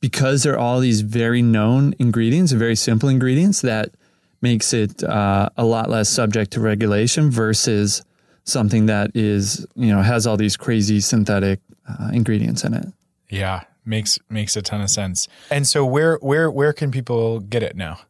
because 0.01 0.43
there 0.43 0.55
are 0.55 0.59
all 0.59 0.81
these 0.81 1.03
very 1.03 1.43
known 1.43 1.95
ingredients, 1.99 2.53
very 2.53 2.77
simple 2.77 3.09
ingredients 3.09 3.61
that 3.61 3.91
makes 4.43 4.73
it 4.73 5.03
uh, 5.05 5.49
a 5.57 5.65
lot 5.65 5.89
less 5.89 6.09
subject 6.09 6.53
to 6.53 6.61
regulation 6.61 7.31
versus 7.31 8.05
something 8.45 8.87
that 8.87 9.11
is 9.15 9.67
you 9.75 9.89
know 9.89 10.03
has 10.03 10.27
all 10.27 10.37
these 10.37 10.57
crazy 10.57 11.01
synthetic 11.01 11.61
uh, 11.89 12.11
ingredients 12.13 12.65
in 12.65 12.75
it. 12.75 12.87
Yeah, 13.29 13.63
makes 13.85 14.19
makes 14.29 14.57
a 14.57 14.63
ton 14.63 14.81
of 14.81 14.91
sense. 14.91 15.29
And 15.51 15.67
so 15.67 15.85
where 15.85 16.17
where 16.19 16.51
where 16.51 16.73
can 16.73 16.91
people 16.91 17.41
get 17.41 17.63
it 17.63 17.77
now? 17.77 18.01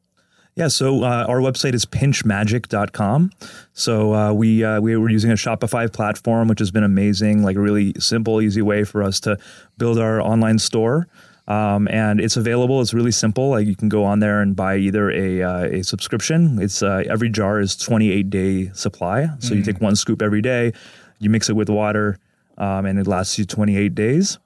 Yeah, 0.56 0.68
so 0.68 1.04
uh, 1.04 1.26
our 1.28 1.40
website 1.40 1.75
is 1.75 1.85
pinchmagic.com. 1.85 3.30
So 3.75 4.14
uh, 4.14 4.33
we 4.33 4.64
uh, 4.64 4.80
we 4.80 4.97
were 4.97 5.11
using 5.11 5.30
a 5.30 5.35
Shopify 5.35 5.92
platform, 5.92 6.49
which 6.49 6.61
has 6.61 6.71
been 6.71 6.83
amazing, 6.83 7.42
like 7.42 7.56
a 7.56 7.61
really 7.61 7.92
simple, 7.99 8.40
easy 8.40 8.62
way 8.62 8.85
for 8.85 9.02
us 9.02 9.21
to 9.21 9.38
build 9.76 9.99
our 9.99 10.18
online 10.21 10.59
store. 10.59 11.09
Um, 11.47 11.87
and 11.88 12.21
it's 12.21 12.38
available. 12.38 12.80
It's 12.80 12.95
really 12.95 13.12
simple. 13.12 13.50
Like 13.50 13.66
you 13.66 13.76
can 13.76 13.90
go 13.90 14.02
on 14.02 14.21
there 14.21 14.40
and 14.40 14.56
buy 14.56 14.78
either 14.78 15.11
a 15.11 15.42
uh, 15.42 15.64
a 15.64 15.85
subscription. 15.85 16.59
It's 16.61 16.83
uh, 16.83 17.04
every 17.06 17.28
jar 17.28 17.61
is 17.61 17.76
28 17.76 18.30
day 18.30 18.71
supply. 18.73 19.28
So 19.40 19.54
you 19.54 19.62
take 19.62 19.83
one 19.83 19.95
scoop 19.95 20.23
every 20.23 20.40
day, 20.40 20.73
you 21.18 21.28
mix 21.28 21.50
it 21.50 21.54
with 21.54 21.68
water, 21.68 22.18
um, 22.58 22.86
and 22.86 22.98
it 22.98 23.06
lasts 23.06 23.38
you 23.38 23.44
28 23.44 23.94
days 23.94 24.38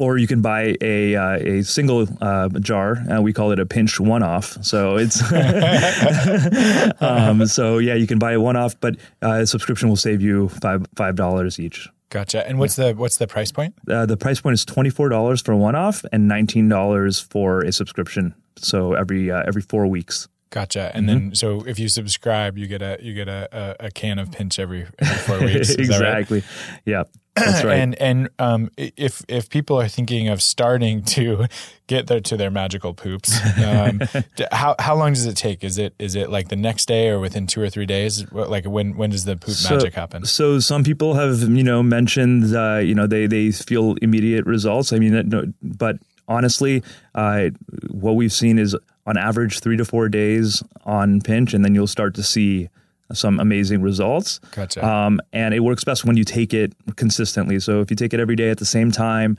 or 0.00 0.16
you 0.16 0.26
can 0.26 0.40
buy 0.40 0.74
a 0.80 1.14
uh, 1.14 1.36
a 1.36 1.62
single 1.62 2.08
uh, 2.22 2.48
jar. 2.58 2.96
Uh, 3.10 3.20
we 3.20 3.34
call 3.34 3.52
it 3.52 3.60
a 3.60 3.66
pinch 3.66 4.00
one 4.00 4.22
off. 4.22 4.56
So 4.64 4.96
it's 4.96 5.20
um, 7.02 7.46
so 7.46 7.76
yeah, 7.78 7.94
you 7.94 8.06
can 8.06 8.18
buy 8.18 8.32
a 8.32 8.40
one 8.40 8.56
off, 8.56 8.80
but 8.80 8.96
uh, 9.22 9.42
a 9.42 9.46
subscription 9.46 9.90
will 9.90 9.96
save 9.96 10.22
you 10.22 10.48
five 10.48 10.86
five 10.96 11.16
dollars 11.16 11.60
each. 11.60 11.86
Gotcha. 12.08 12.46
And 12.48 12.58
what's 12.58 12.76
the 12.76 12.94
what's 12.94 13.18
the 13.18 13.26
price 13.26 13.52
point? 13.52 13.74
Uh, 13.88 14.06
the 14.06 14.16
price 14.16 14.40
point 14.40 14.54
is 14.54 14.64
twenty 14.64 14.90
four 14.90 15.10
dollars 15.10 15.42
for 15.42 15.54
one 15.54 15.74
off 15.74 16.02
and 16.12 16.26
nineteen 16.26 16.68
dollars 16.68 17.20
for 17.20 17.60
a 17.60 17.70
subscription. 17.70 18.34
So 18.56 18.94
every 18.94 19.30
uh, 19.30 19.42
every 19.46 19.62
four 19.62 19.86
weeks. 19.86 20.28
Gotcha. 20.50 20.90
And 20.94 21.08
then 21.08 21.34
so 21.34 21.64
if 21.64 21.78
you 21.78 21.88
subscribe, 21.88 22.58
you 22.58 22.66
get 22.66 22.82
a 22.82 22.98
you 23.00 23.14
get 23.14 23.28
a, 23.28 23.76
a, 23.80 23.86
a 23.86 23.90
can 23.92 24.18
of 24.18 24.32
pinch 24.32 24.58
every, 24.58 24.86
every 24.98 25.16
four 25.18 25.38
weeks. 25.46 25.68
That 25.68 25.78
right? 25.78 25.86
exactly. 25.86 26.42
Yeah, 26.84 27.04
that's 27.36 27.64
right. 27.64 27.78
And 27.78 27.94
and 28.00 28.28
um, 28.40 28.70
if 28.76 29.24
if 29.28 29.48
people 29.48 29.80
are 29.80 29.86
thinking 29.86 30.28
of 30.28 30.42
starting 30.42 31.02
to 31.14 31.46
get 31.86 32.08
their 32.08 32.20
to 32.20 32.36
their 32.36 32.50
magical 32.50 32.94
poops, 32.94 33.38
um, 33.64 34.00
how 34.52 34.74
how 34.80 34.96
long 34.96 35.12
does 35.12 35.26
it 35.26 35.36
take? 35.36 35.62
Is 35.62 35.78
it 35.78 35.94
is 36.00 36.16
it 36.16 36.30
like 36.30 36.48
the 36.48 36.56
next 36.56 36.86
day 36.86 37.08
or 37.10 37.20
within 37.20 37.46
two 37.46 37.60
or 37.60 37.70
three 37.70 37.86
days? 37.86 38.30
Like 38.32 38.64
when 38.64 38.96
when 38.96 39.10
does 39.10 39.24
the 39.24 39.36
poop 39.36 39.54
magic 39.70 39.94
happen? 39.94 40.24
So 40.24 40.58
some 40.58 40.82
people 40.82 41.14
have, 41.14 41.42
you 41.42 41.62
know, 41.62 41.82
mentioned, 41.82 42.56
uh, 42.56 42.78
you 42.78 42.96
know, 42.96 43.06
they 43.06 43.28
they 43.28 43.52
feel 43.52 43.94
immediate 44.02 44.46
results. 44.46 44.92
I 44.92 44.98
mean, 44.98 45.28
no, 45.28 45.44
but 45.62 45.98
honestly, 46.26 46.82
uh, 47.14 47.50
what 47.90 48.16
we've 48.16 48.32
seen 48.32 48.58
is 48.58 48.76
on 49.10 49.16
average 49.18 49.58
three 49.60 49.76
to 49.76 49.84
four 49.84 50.08
days 50.08 50.62
on 50.84 51.20
pinch, 51.20 51.52
and 51.52 51.64
then 51.64 51.74
you'll 51.74 51.86
start 51.86 52.14
to 52.14 52.22
see 52.22 52.68
some 53.12 53.40
amazing 53.40 53.82
results. 53.82 54.38
Gotcha. 54.52 54.86
Um, 54.86 55.20
and 55.32 55.52
it 55.52 55.60
works 55.60 55.82
best 55.82 56.04
when 56.04 56.16
you 56.16 56.22
take 56.24 56.54
it 56.54 56.72
consistently. 56.96 57.58
So 57.58 57.80
if 57.80 57.90
you 57.90 57.96
take 57.96 58.14
it 58.14 58.20
every 58.20 58.36
day 58.36 58.50
at 58.50 58.58
the 58.58 58.64
same 58.64 58.92
time 58.92 59.36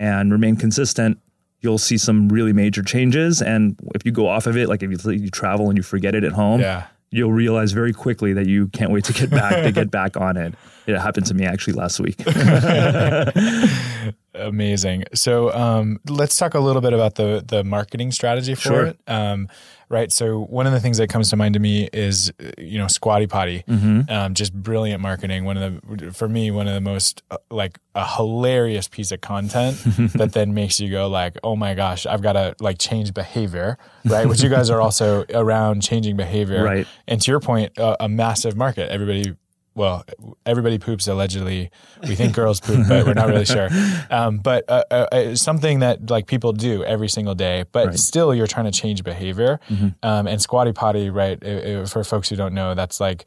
and 0.00 0.32
remain 0.32 0.56
consistent, 0.56 1.18
you'll 1.60 1.78
see 1.78 1.96
some 1.96 2.28
really 2.28 2.52
major 2.52 2.82
changes. 2.82 3.40
And 3.40 3.76
if 3.94 4.04
you 4.04 4.10
go 4.10 4.26
off 4.26 4.46
of 4.48 4.56
it, 4.56 4.68
like 4.68 4.82
if 4.82 4.90
you, 4.90 5.12
you 5.12 5.30
travel 5.30 5.68
and 5.68 5.76
you 5.76 5.84
forget 5.84 6.16
it 6.16 6.24
at 6.24 6.32
home, 6.32 6.60
Yeah. 6.60 6.86
you'll 7.12 7.32
realize 7.32 7.70
very 7.70 7.92
quickly 7.92 8.32
that 8.32 8.46
you 8.48 8.66
can't 8.68 8.90
wait 8.90 9.04
to 9.04 9.12
get 9.12 9.30
back 9.30 9.62
to 9.62 9.70
get 9.70 9.88
back 9.92 10.16
on 10.16 10.36
it. 10.36 10.54
It 10.88 10.98
happened 10.98 11.26
to 11.26 11.34
me 11.34 11.44
actually 11.44 11.74
last 11.74 12.00
week. 12.00 12.16
Amazing. 14.34 15.04
So 15.14 15.52
um, 15.52 16.00
let's 16.08 16.36
talk 16.36 16.54
a 16.54 16.60
little 16.60 16.82
bit 16.82 16.92
about 16.92 17.16
the 17.16 17.44
the 17.46 17.64
marketing 17.64 18.12
strategy 18.12 18.54
for 18.54 18.60
Sure. 18.62 18.86
it. 18.86 18.98
Um, 19.06 19.48
right. 19.90 20.10
So 20.10 20.40
one 20.40 20.66
of 20.66 20.72
the 20.72 20.80
things 20.80 20.96
that 20.96 21.08
comes 21.10 21.28
to 21.30 21.36
mind 21.36 21.52
to 21.54 21.60
me 21.60 21.88
is 21.92 22.32
uh, 22.40 22.50
you 22.56 22.78
know 22.78 22.86
Squatty 22.86 23.26
Potty. 23.26 23.62
Mm-hmm. 23.68 24.10
Um, 24.10 24.34
just 24.34 24.54
brilliant 24.54 25.02
marketing. 25.02 25.44
One 25.44 25.56
of 25.58 25.80
the 25.98 26.12
for 26.12 26.28
me 26.28 26.50
one 26.50 26.66
of 26.66 26.72
the 26.74 26.80
most 26.80 27.22
uh, 27.30 27.36
like 27.50 27.78
a 27.94 28.06
hilarious 28.16 28.88
piece 28.88 29.12
of 29.12 29.20
content 29.20 29.76
that 30.14 30.32
then 30.32 30.54
makes 30.54 30.80
you 30.80 30.90
go 30.90 31.08
like, 31.08 31.36
oh 31.44 31.54
my 31.54 31.74
gosh, 31.74 32.06
I've 32.06 32.22
got 32.22 32.32
to 32.32 32.54
like 32.58 32.78
change 32.78 33.12
behavior. 33.12 33.76
Right. 34.04 34.26
Which 34.26 34.42
you 34.42 34.48
guys 34.48 34.70
are 34.70 34.80
also 34.80 35.24
around 35.34 35.82
changing 35.82 36.16
behavior. 36.16 36.64
Right. 36.64 36.86
And 37.06 37.20
to 37.20 37.30
your 37.30 37.40
point, 37.40 37.76
a, 37.76 38.04
a 38.04 38.08
massive 38.08 38.56
market. 38.56 38.90
Everybody 38.90 39.36
well, 39.74 40.04
everybody 40.44 40.78
poops 40.78 41.06
allegedly. 41.06 41.70
We 42.06 42.14
think 42.14 42.34
girls 42.34 42.60
poop, 42.60 42.86
but 42.88 43.06
we're 43.06 43.14
not 43.14 43.28
really 43.28 43.44
sure. 43.44 43.68
Um, 44.10 44.38
but 44.38 44.64
uh, 44.68 44.84
uh, 44.90 45.34
something 45.34 45.78
that 45.78 46.10
like 46.10 46.26
people 46.26 46.52
do 46.52 46.84
every 46.84 47.08
single 47.08 47.34
day, 47.34 47.64
but 47.72 47.98
still 47.98 48.34
you're 48.34 48.46
trying 48.46 48.66
to 48.66 48.72
change 48.72 49.02
behavior. 49.04 49.58
Um, 50.02 50.26
and 50.26 50.40
squatty 50.40 50.72
potty, 50.72 51.08
right? 51.08 51.42
uh, 51.42 51.48
uh, 51.48 51.86
for 51.86 52.04
folks 52.04 52.28
who 52.28 52.36
don't 52.36 52.52
know, 52.52 52.74
that's 52.74 53.00
like 53.00 53.24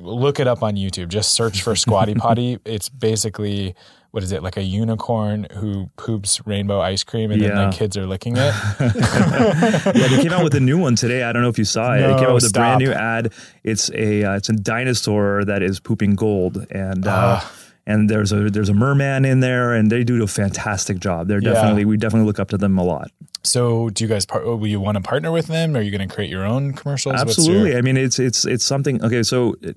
look 0.00 0.40
it 0.40 0.46
up 0.46 0.62
on 0.62 0.74
YouTube. 0.74 1.08
Just 1.08 1.34
search 1.34 1.62
for 1.62 1.76
squatty 1.76 2.14
potty. 2.26 2.58
It's 2.64 2.88
basically 2.88 3.74
what 4.16 4.22
is 4.24 4.32
it 4.32 4.42
like 4.42 4.56
a 4.56 4.62
unicorn 4.62 5.46
who 5.52 5.90
poops 5.98 6.40
rainbow 6.46 6.80
ice 6.80 7.04
cream 7.04 7.30
and 7.30 7.42
then 7.42 7.54
the 7.54 7.76
kids 7.76 7.98
are 7.98 8.06
licking 8.06 8.34
it. 8.38 8.54
yeah, 8.80 10.08
they 10.08 10.22
came 10.22 10.32
out 10.32 10.42
with 10.42 10.54
a 10.54 10.60
new 10.60 10.78
one 10.78 10.96
today. 10.96 11.22
I 11.22 11.32
don't 11.32 11.42
know 11.42 11.50
if 11.50 11.58
you 11.58 11.64
saw 11.66 11.92
it. 11.94 12.00
they 12.00 12.14
came 12.14 12.28
out 12.30 12.34
with 12.34 12.46
a 12.46 12.50
brand 12.50 12.82
new 12.82 12.92
ad. 12.92 13.32
It's 13.62 13.90
a 13.92 14.24
uh, 14.24 14.36
it's 14.36 14.48
a 14.48 14.54
dinosaur 14.54 15.44
that 15.44 15.62
is 15.62 15.80
pooping 15.80 16.14
gold, 16.14 16.66
and 16.70 17.06
uh, 17.06 17.40
Ah. 17.42 17.52
and 17.86 18.08
there's 18.08 18.32
a 18.32 18.48
there's 18.50 18.70
a 18.70 18.74
merman 18.74 19.24
in 19.26 19.40
there, 19.40 19.74
and 19.74 19.90
they 19.92 20.02
do 20.02 20.22
a 20.22 20.26
fantastic 20.26 20.98
job. 20.98 21.28
They're 21.28 21.42
Yeah. 21.42 21.52
definitely 21.52 21.84
we 21.84 21.96
definitely 21.98 22.26
look 22.26 22.40
up 22.40 22.48
to 22.50 22.56
them 22.58 22.78
a 22.78 22.84
lot. 22.84 23.10
So 23.42 23.90
do 23.90 24.02
you 24.02 24.08
guys 24.08 24.26
par- 24.26 24.42
will 24.44 24.66
you 24.66 24.80
want 24.80 24.96
to 24.96 25.02
partner 25.02 25.30
with 25.30 25.46
them? 25.46 25.76
Are 25.76 25.80
you 25.80 25.92
going 25.96 26.08
to 26.08 26.12
create 26.12 26.30
your 26.30 26.44
own 26.44 26.72
commercials? 26.72 27.12
What's 27.14 27.38
your- 27.38 27.46
Absolutely. 27.58 27.76
I 27.76 27.80
mean, 27.82 27.96
it's 27.96 28.18
it's 28.18 28.44
it's 28.44 28.64
something. 28.64 29.04
Okay, 29.04 29.22
so 29.22 29.54
uh, 29.64 29.72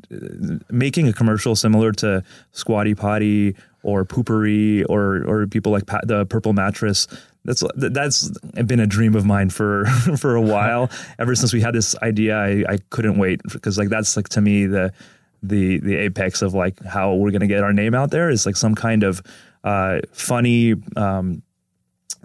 making 0.72 1.08
a 1.08 1.14
commercial 1.14 1.56
similar 1.56 1.92
to 1.94 2.24
Squatty 2.52 2.96
Potty 2.96 3.56
or 3.84 4.06
Poo-Pourri 4.06 4.84
or 4.90 5.24
or 5.28 5.48
people 5.48 5.72
like 5.72 5.86
pa- 5.86 6.02
the 6.04 6.26
Purple 6.26 6.54
Mattress. 6.54 7.08
That's 7.46 7.64
that's 7.76 8.30
been 8.66 8.80
a 8.80 8.88
dream 8.88 9.16
of 9.16 9.26
mine 9.26 9.50
for 9.50 9.86
for 10.18 10.36
a 10.36 10.42
while. 10.42 10.90
Ever 11.20 11.36
since 11.36 11.54
we 11.54 11.62
had 11.62 11.74
this 11.74 11.96
idea, 12.02 12.38
I, 12.38 12.66
I 12.68 12.78
couldn't 12.90 13.18
wait 13.18 13.42
because 13.52 13.78
like 13.78 13.90
that's 13.90 14.16
like 14.16 14.30
to 14.30 14.42
me 14.42 14.66
the 14.66 14.94
the 15.42 15.80
the 15.80 15.96
apex 15.96 16.42
of 16.42 16.54
like 16.54 16.84
how 16.84 17.14
we're 17.16 17.32
gonna 17.32 17.48
get 17.48 17.64
our 17.64 17.74
name 17.74 17.96
out 17.96 18.12
there 18.12 18.30
is 18.30 18.46
like 18.46 18.58
some 18.58 18.76
kind 18.76 19.04
of 19.04 19.22
uh, 19.64 20.00
funny. 20.12 20.76
Um, 20.96 21.44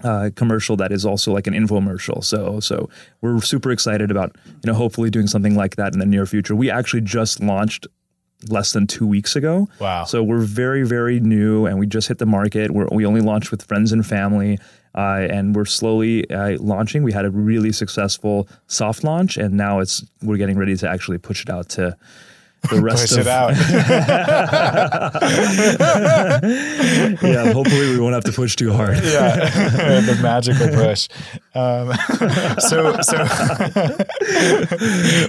uh, 0.03 0.31
commercial 0.35 0.77
that 0.77 0.91
is 0.91 1.07
also 1.07 1.33
like 1.33 1.47
an 1.47 1.55
infomercial. 1.55 2.23
So 2.25 2.59
so 2.59 2.91
we're 3.21 3.41
super 3.41 3.71
excited 3.71 4.11
about 4.11 4.37
you 4.47 4.67
know 4.67 4.75
hopefully 4.75 5.09
doing 5.09 5.29
something 5.29 5.55
like 5.55 5.77
that 5.77 5.93
in 5.93 6.01
the 6.01 6.07
near 6.07 6.27
future. 6.27 6.57
We 6.57 6.69
actually 6.69 7.03
just 7.03 7.41
launched 7.41 7.87
less 8.49 8.73
than 8.73 8.87
two 8.87 9.07
weeks 9.07 9.37
ago. 9.37 9.69
Wow. 9.79 10.05
So 10.05 10.23
we're 10.23 10.41
very 10.41 10.85
very 10.85 11.21
new 11.21 11.67
and 11.67 11.79
we 11.79 11.87
just 11.87 12.09
hit 12.09 12.19
the 12.19 12.27
market. 12.27 12.71
We're, 12.71 12.89
we 12.91 13.07
only 13.07 13.21
launched 13.21 13.51
with 13.51 13.63
friends 13.63 13.93
and 13.93 14.07
family. 14.07 14.59
Uh, 14.97 15.27
and 15.29 15.57
we're 15.57 15.65
slowly 15.65 16.29
uh, 16.31 16.57
launching. 16.61 17.03
We 17.03 17.11
had 17.11 17.25
a 17.25 17.31
really 17.31 17.73
successful 17.73 18.49
soft 18.69 19.03
launch, 19.03 19.37
and 19.37 19.55
now 19.55 19.81
it's 19.81 20.05
we're 20.23 20.37
getting 20.37 20.57
ready 20.57 20.77
to 20.77 20.89
actually 20.89 21.19
push 21.19 21.43
it 21.43 21.51
out 21.51 21.69
to 21.71 21.97
the 22.71 22.81
rest 22.81 23.09
Push 23.09 23.13
of 23.13 23.27
it 23.27 23.27
out. 23.27 23.55
yeah. 27.23 27.53
Hopefully, 27.53 27.91
we 27.91 28.01
won't 28.01 28.15
have 28.15 28.25
to 28.25 28.33
push 28.33 28.57
too 28.57 28.73
hard. 28.73 28.97
yeah, 29.05 29.51
the 30.01 30.19
magical 30.23 30.69
push. 30.69 31.09
Um, 31.55 31.93
so, 32.59 33.01
so 33.03 33.17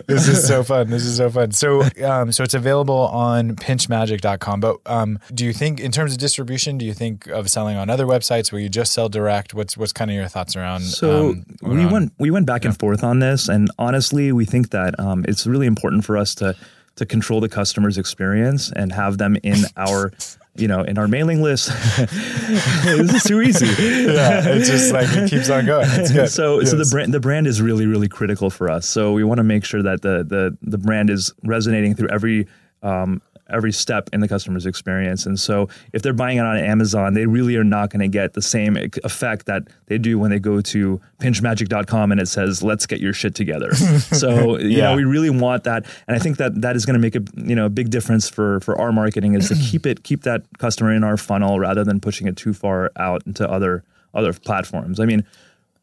this 0.07 0.27
is 0.27 0.47
so 0.47 0.63
fun. 0.63 0.89
This 0.89 1.05
is 1.05 1.17
so 1.17 1.29
fun. 1.29 1.51
So, 1.51 1.83
um, 2.03 2.31
so 2.31 2.43
it's 2.43 2.53
available 2.53 2.95
on 2.95 3.55
pinchmagic.com. 3.55 4.59
But 4.59 4.77
um, 4.86 5.19
do 5.33 5.45
you 5.45 5.53
think, 5.53 5.79
in 5.79 5.91
terms 5.91 6.13
of 6.13 6.17
distribution, 6.17 6.77
do 6.77 6.86
you 6.86 6.93
think 6.93 7.27
of 7.27 7.49
selling 7.49 7.77
on 7.77 7.89
other 7.89 8.05
websites? 8.05 8.51
where 8.51 8.62
you 8.62 8.69
just 8.69 8.93
sell 8.93 9.09
direct? 9.09 9.53
What's 9.53 9.77
what's 9.77 9.93
kind 9.93 10.09
of 10.09 10.15
your 10.15 10.27
thoughts 10.27 10.55
around? 10.55 10.81
So 10.81 11.29
um, 11.29 11.45
we 11.62 11.77
around- 11.77 11.91
went 11.91 12.13
we 12.19 12.31
went 12.31 12.45
back 12.45 12.65
and 12.65 12.77
forth 12.77 13.03
on 13.03 13.19
this, 13.19 13.49
and 13.49 13.69
honestly, 13.77 14.31
we 14.31 14.45
think 14.45 14.69
that 14.69 14.99
um, 14.99 15.25
it's 15.27 15.45
really 15.45 15.67
important 15.67 16.05
for 16.05 16.17
us 16.17 16.36
to 16.36 16.55
to 16.95 17.05
control 17.05 17.39
the 17.39 17.49
customer's 17.49 17.97
experience 17.97 18.71
and 18.75 18.91
have 18.91 19.17
them 19.17 19.38
in 19.43 19.58
our 19.75 20.13
you 20.55 20.67
know 20.67 20.81
in 20.81 20.97
our 20.97 21.08
mailing 21.08 21.41
list. 21.41 21.67
this 21.97 23.13
is 23.13 23.23
too 23.23 23.41
easy. 23.41 23.65
Yeah, 23.65 24.43
it's 24.45 24.69
just 24.69 24.93
like 24.93 25.08
it 25.12 25.29
keeps 25.29 25.49
on 25.49 25.65
going. 25.65 25.88
It's 25.91 26.12
good. 26.12 26.29
So, 26.29 26.63
so 26.63 26.77
the 26.77 26.88
brand 26.89 27.13
the 27.13 27.19
brand 27.19 27.47
is 27.47 27.62
really 27.62 27.86
really 27.86 28.08
critical 28.08 28.49
for 28.49 28.69
us. 28.69 28.88
So 28.88 29.13
we 29.13 29.23
want 29.23 29.39
to 29.39 29.43
make 29.43 29.65
sure 29.65 29.84
that 29.84 30.01
the 30.01 30.23
the 30.23 30.58
the 30.62 30.77
brand 30.77 31.10
is 31.10 31.34
resonating 31.43 31.95
through 31.95 32.10
every 32.10 32.47
um, 32.81 33.21
every 33.49 33.71
step 33.71 34.10
in 34.12 34.21
the 34.21 34.27
customer's 34.27 34.65
experience. 34.65 35.25
And 35.27 35.39
so 35.39 35.69
if 35.93 36.01
they're 36.01 36.13
buying 36.13 36.38
it 36.38 36.45
on 36.45 36.58
Amazon, 36.58 37.13
they 37.13 37.25
really 37.27 37.55
are 37.58 37.63
not 37.63 37.91
going 37.91 37.99
to 37.99 38.08
get 38.08 38.34
the 38.34 38.41
same 38.41 38.75
effect 39.03 39.45
that 39.45 39.63
they 39.86 39.97
do 39.99 40.17
when 40.17 40.31
they 40.31 40.39
go 40.39 40.62
to 40.62 40.99
pinchmagic.com 41.19 42.12
and 42.12 42.19
it 42.21 42.27
says 42.27 42.63
let's 42.63 42.86
get 42.86 42.99
your 42.99 43.13
shit 43.13 43.36
together. 43.36 43.73
so 43.75 44.58
you 44.58 44.69
Yeah. 44.77 44.89
know 44.91 44.95
we 44.95 45.03
really 45.03 45.29
want 45.29 45.63
that 45.65 45.86
and 46.08 46.15
I 46.15 46.19
think 46.19 46.38
that 46.38 46.62
that 46.62 46.75
is 46.75 46.86
going 46.86 46.95
to 46.95 46.99
make 46.99 47.15
a 47.15 47.23
you 47.36 47.55
know 47.55 47.65
a 47.65 47.69
big 47.69 47.89
difference 47.89 48.29
for 48.29 48.60
for 48.62 48.79
our 48.79 48.91
marketing 48.91 49.34
is 49.36 49.49
to 49.49 49.55
keep 49.55 49.86
it 49.86 50.03
keep 50.03 50.23
that 50.23 50.43
customer 50.58 50.91
in 50.93 51.03
our 51.03 51.17
funnel 51.17 51.60
rather 51.60 51.84
than 51.84 51.99
pushing 51.99 52.27
it 52.27 52.38
too 52.38 52.53
far 52.53 52.91
out 52.97 53.21
into 53.27 53.49
other 53.49 53.84
other 54.13 54.31
platforms. 54.34 54.99
I 54.99 55.05
mean, 55.05 55.23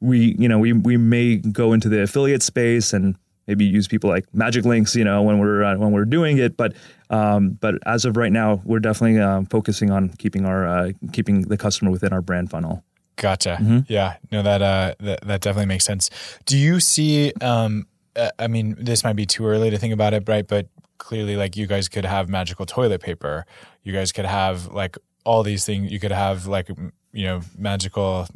we 0.00 0.34
you 0.38 0.48
know 0.48 0.58
we 0.58 0.72
we 0.72 0.96
may 0.96 1.36
go 1.36 1.72
into 1.72 1.88
the 1.88 2.02
affiliate 2.02 2.42
space 2.42 2.92
and 2.92 3.14
maybe 3.46 3.64
use 3.64 3.88
people 3.88 4.08
like 4.08 4.24
magic 4.34 4.64
links 4.64 4.94
you 4.94 5.04
know 5.04 5.20
when 5.22 5.38
we're 5.38 5.64
uh, 5.64 5.76
when 5.76 5.90
we're 5.92 6.04
doing 6.04 6.38
it 6.38 6.56
but 6.56 6.72
um, 7.12 7.50
but 7.60 7.76
as 7.86 8.04
of 8.04 8.16
right 8.16 8.32
now 8.32 8.60
we're 8.64 8.80
definitely 8.80 9.20
uh, 9.20 9.42
focusing 9.50 9.90
on 9.90 10.08
keeping 10.18 10.44
our 10.44 10.66
uh, 10.66 10.90
keeping 11.12 11.42
the 11.42 11.56
customer 11.56 11.90
within 11.90 12.12
our 12.12 12.22
brand 12.22 12.50
funnel 12.50 12.82
Gotcha. 13.16 13.58
Mm-hmm. 13.60 13.80
Yeah. 13.88 14.16
No, 14.30 14.42
that, 14.42 14.62
uh, 14.62 14.94
that 15.00 15.20
that 15.22 15.40
definitely 15.42 15.66
makes 15.66 15.84
sense. 15.84 16.10
Do 16.46 16.56
you 16.56 16.80
see? 16.80 17.32
Um, 17.40 17.86
uh, 18.16 18.30
I 18.38 18.46
mean, 18.48 18.74
this 18.78 19.04
might 19.04 19.16
be 19.16 19.26
too 19.26 19.46
early 19.46 19.70
to 19.70 19.78
think 19.78 19.92
about 19.92 20.14
it, 20.14 20.28
right? 20.28 20.46
But 20.46 20.68
clearly, 20.98 21.36
like 21.36 21.56
you 21.56 21.66
guys 21.66 21.88
could 21.88 22.04
have 22.04 22.28
magical 22.28 22.66
toilet 22.66 23.00
paper. 23.00 23.46
You 23.84 23.92
guys 23.92 24.12
could 24.12 24.24
have 24.24 24.68
like 24.72 24.96
all 25.24 25.42
these 25.42 25.64
things. 25.64 25.92
You 25.92 26.00
could 26.00 26.12
have 26.12 26.46
like 26.46 26.68
you 27.12 27.24
know 27.24 27.42
magical. 27.56 28.26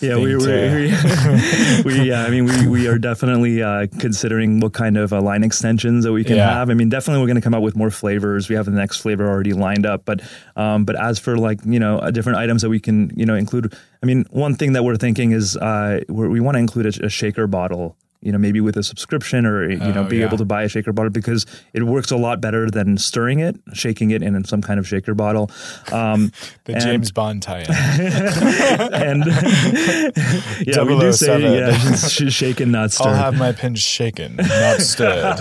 Yeah, 0.00 0.16
we, 0.16 0.36
we, 0.36 0.44
to- 0.44 1.82
we, 1.84 1.98
we 2.00 2.08
yeah, 2.08 2.24
I 2.24 2.30
mean, 2.30 2.44
we, 2.44 2.66
we 2.68 2.86
are 2.88 2.98
definitely 2.98 3.62
uh, 3.62 3.86
considering 3.98 4.60
what 4.60 4.72
kind 4.72 4.96
of 4.96 5.12
uh, 5.12 5.20
line 5.20 5.42
extensions 5.44 6.04
that 6.04 6.12
we 6.12 6.24
can 6.24 6.36
Yeah. 6.36 6.50
have. 6.52 6.70
I 6.70 6.74
mean, 6.74 6.88
definitely 6.88 7.20
we're 7.20 7.26
going 7.28 7.36
to 7.36 7.42
come 7.42 7.54
out 7.54 7.62
with 7.62 7.76
more 7.76 7.90
flavors. 7.90 8.48
We 8.48 8.54
have 8.56 8.64
the 8.66 8.70
next 8.72 8.98
flavor 8.98 9.26
already 9.28 9.52
lined 9.52 9.86
up, 9.86 10.04
but 10.04 10.20
um, 10.56 10.84
but 10.84 10.94
as 11.00 11.18
for 11.18 11.36
like 11.36 11.60
you 11.64 11.80
know 11.80 11.98
uh, 11.98 12.10
different 12.10 12.38
items 12.38 12.62
that 12.62 12.68
we 12.70 12.80
can 12.80 13.10
you 13.16 13.26
know 13.26 13.34
include, 13.34 13.74
I 14.02 14.06
mean, 14.06 14.24
one 14.30 14.54
thing 14.54 14.72
that 14.74 14.84
we're 14.84 14.96
thinking 14.96 15.32
is 15.32 15.56
uh, 15.56 16.00
we're, 16.08 16.28
we 16.28 16.40
want 16.40 16.54
to 16.56 16.60
include 16.60 16.86
a, 16.86 17.06
a 17.06 17.08
shaker 17.08 17.46
bottle. 17.46 17.96
You 18.20 18.32
know, 18.32 18.38
maybe 18.38 18.60
with 18.60 18.76
a 18.76 18.82
subscription, 18.82 19.46
or 19.46 19.70
you 19.70 19.76
know, 19.78 20.04
Oh, 20.04 20.08
be 20.08 20.18
yeah. 20.18 20.26
able 20.26 20.38
to 20.38 20.44
buy 20.44 20.64
a 20.64 20.68
shaker 20.68 20.92
bottle 20.92 21.10
because 21.10 21.46
it 21.72 21.84
works 21.84 22.10
a 22.10 22.16
lot 22.16 22.40
better 22.40 22.68
than 22.68 22.98
stirring 22.98 23.38
it, 23.38 23.56
shaking 23.74 24.10
it 24.10 24.22
in 24.24 24.42
some 24.44 24.60
kind 24.60 24.80
of 24.80 24.88
shaker 24.88 25.14
bottle. 25.14 25.50
Um, 25.92 26.32
The 26.64 26.74
and- 26.74 26.82
James 26.82 27.12
Bond 27.12 27.42
tie-in. 27.42 27.64
and 28.92 29.24
yeah, 30.66 30.82
we 30.82 30.98
do 30.98 31.12
say 31.12 31.40
007. 31.40 31.52
yeah, 31.52 31.94
sh- 31.94 32.32
shaken, 32.32 32.70
not 32.72 32.94
I'll 33.00 33.14
have 33.14 33.36
my 33.38 33.52
pins 33.52 33.80
shaken, 33.80 34.36
not 34.36 34.80
stirred. 34.82 35.36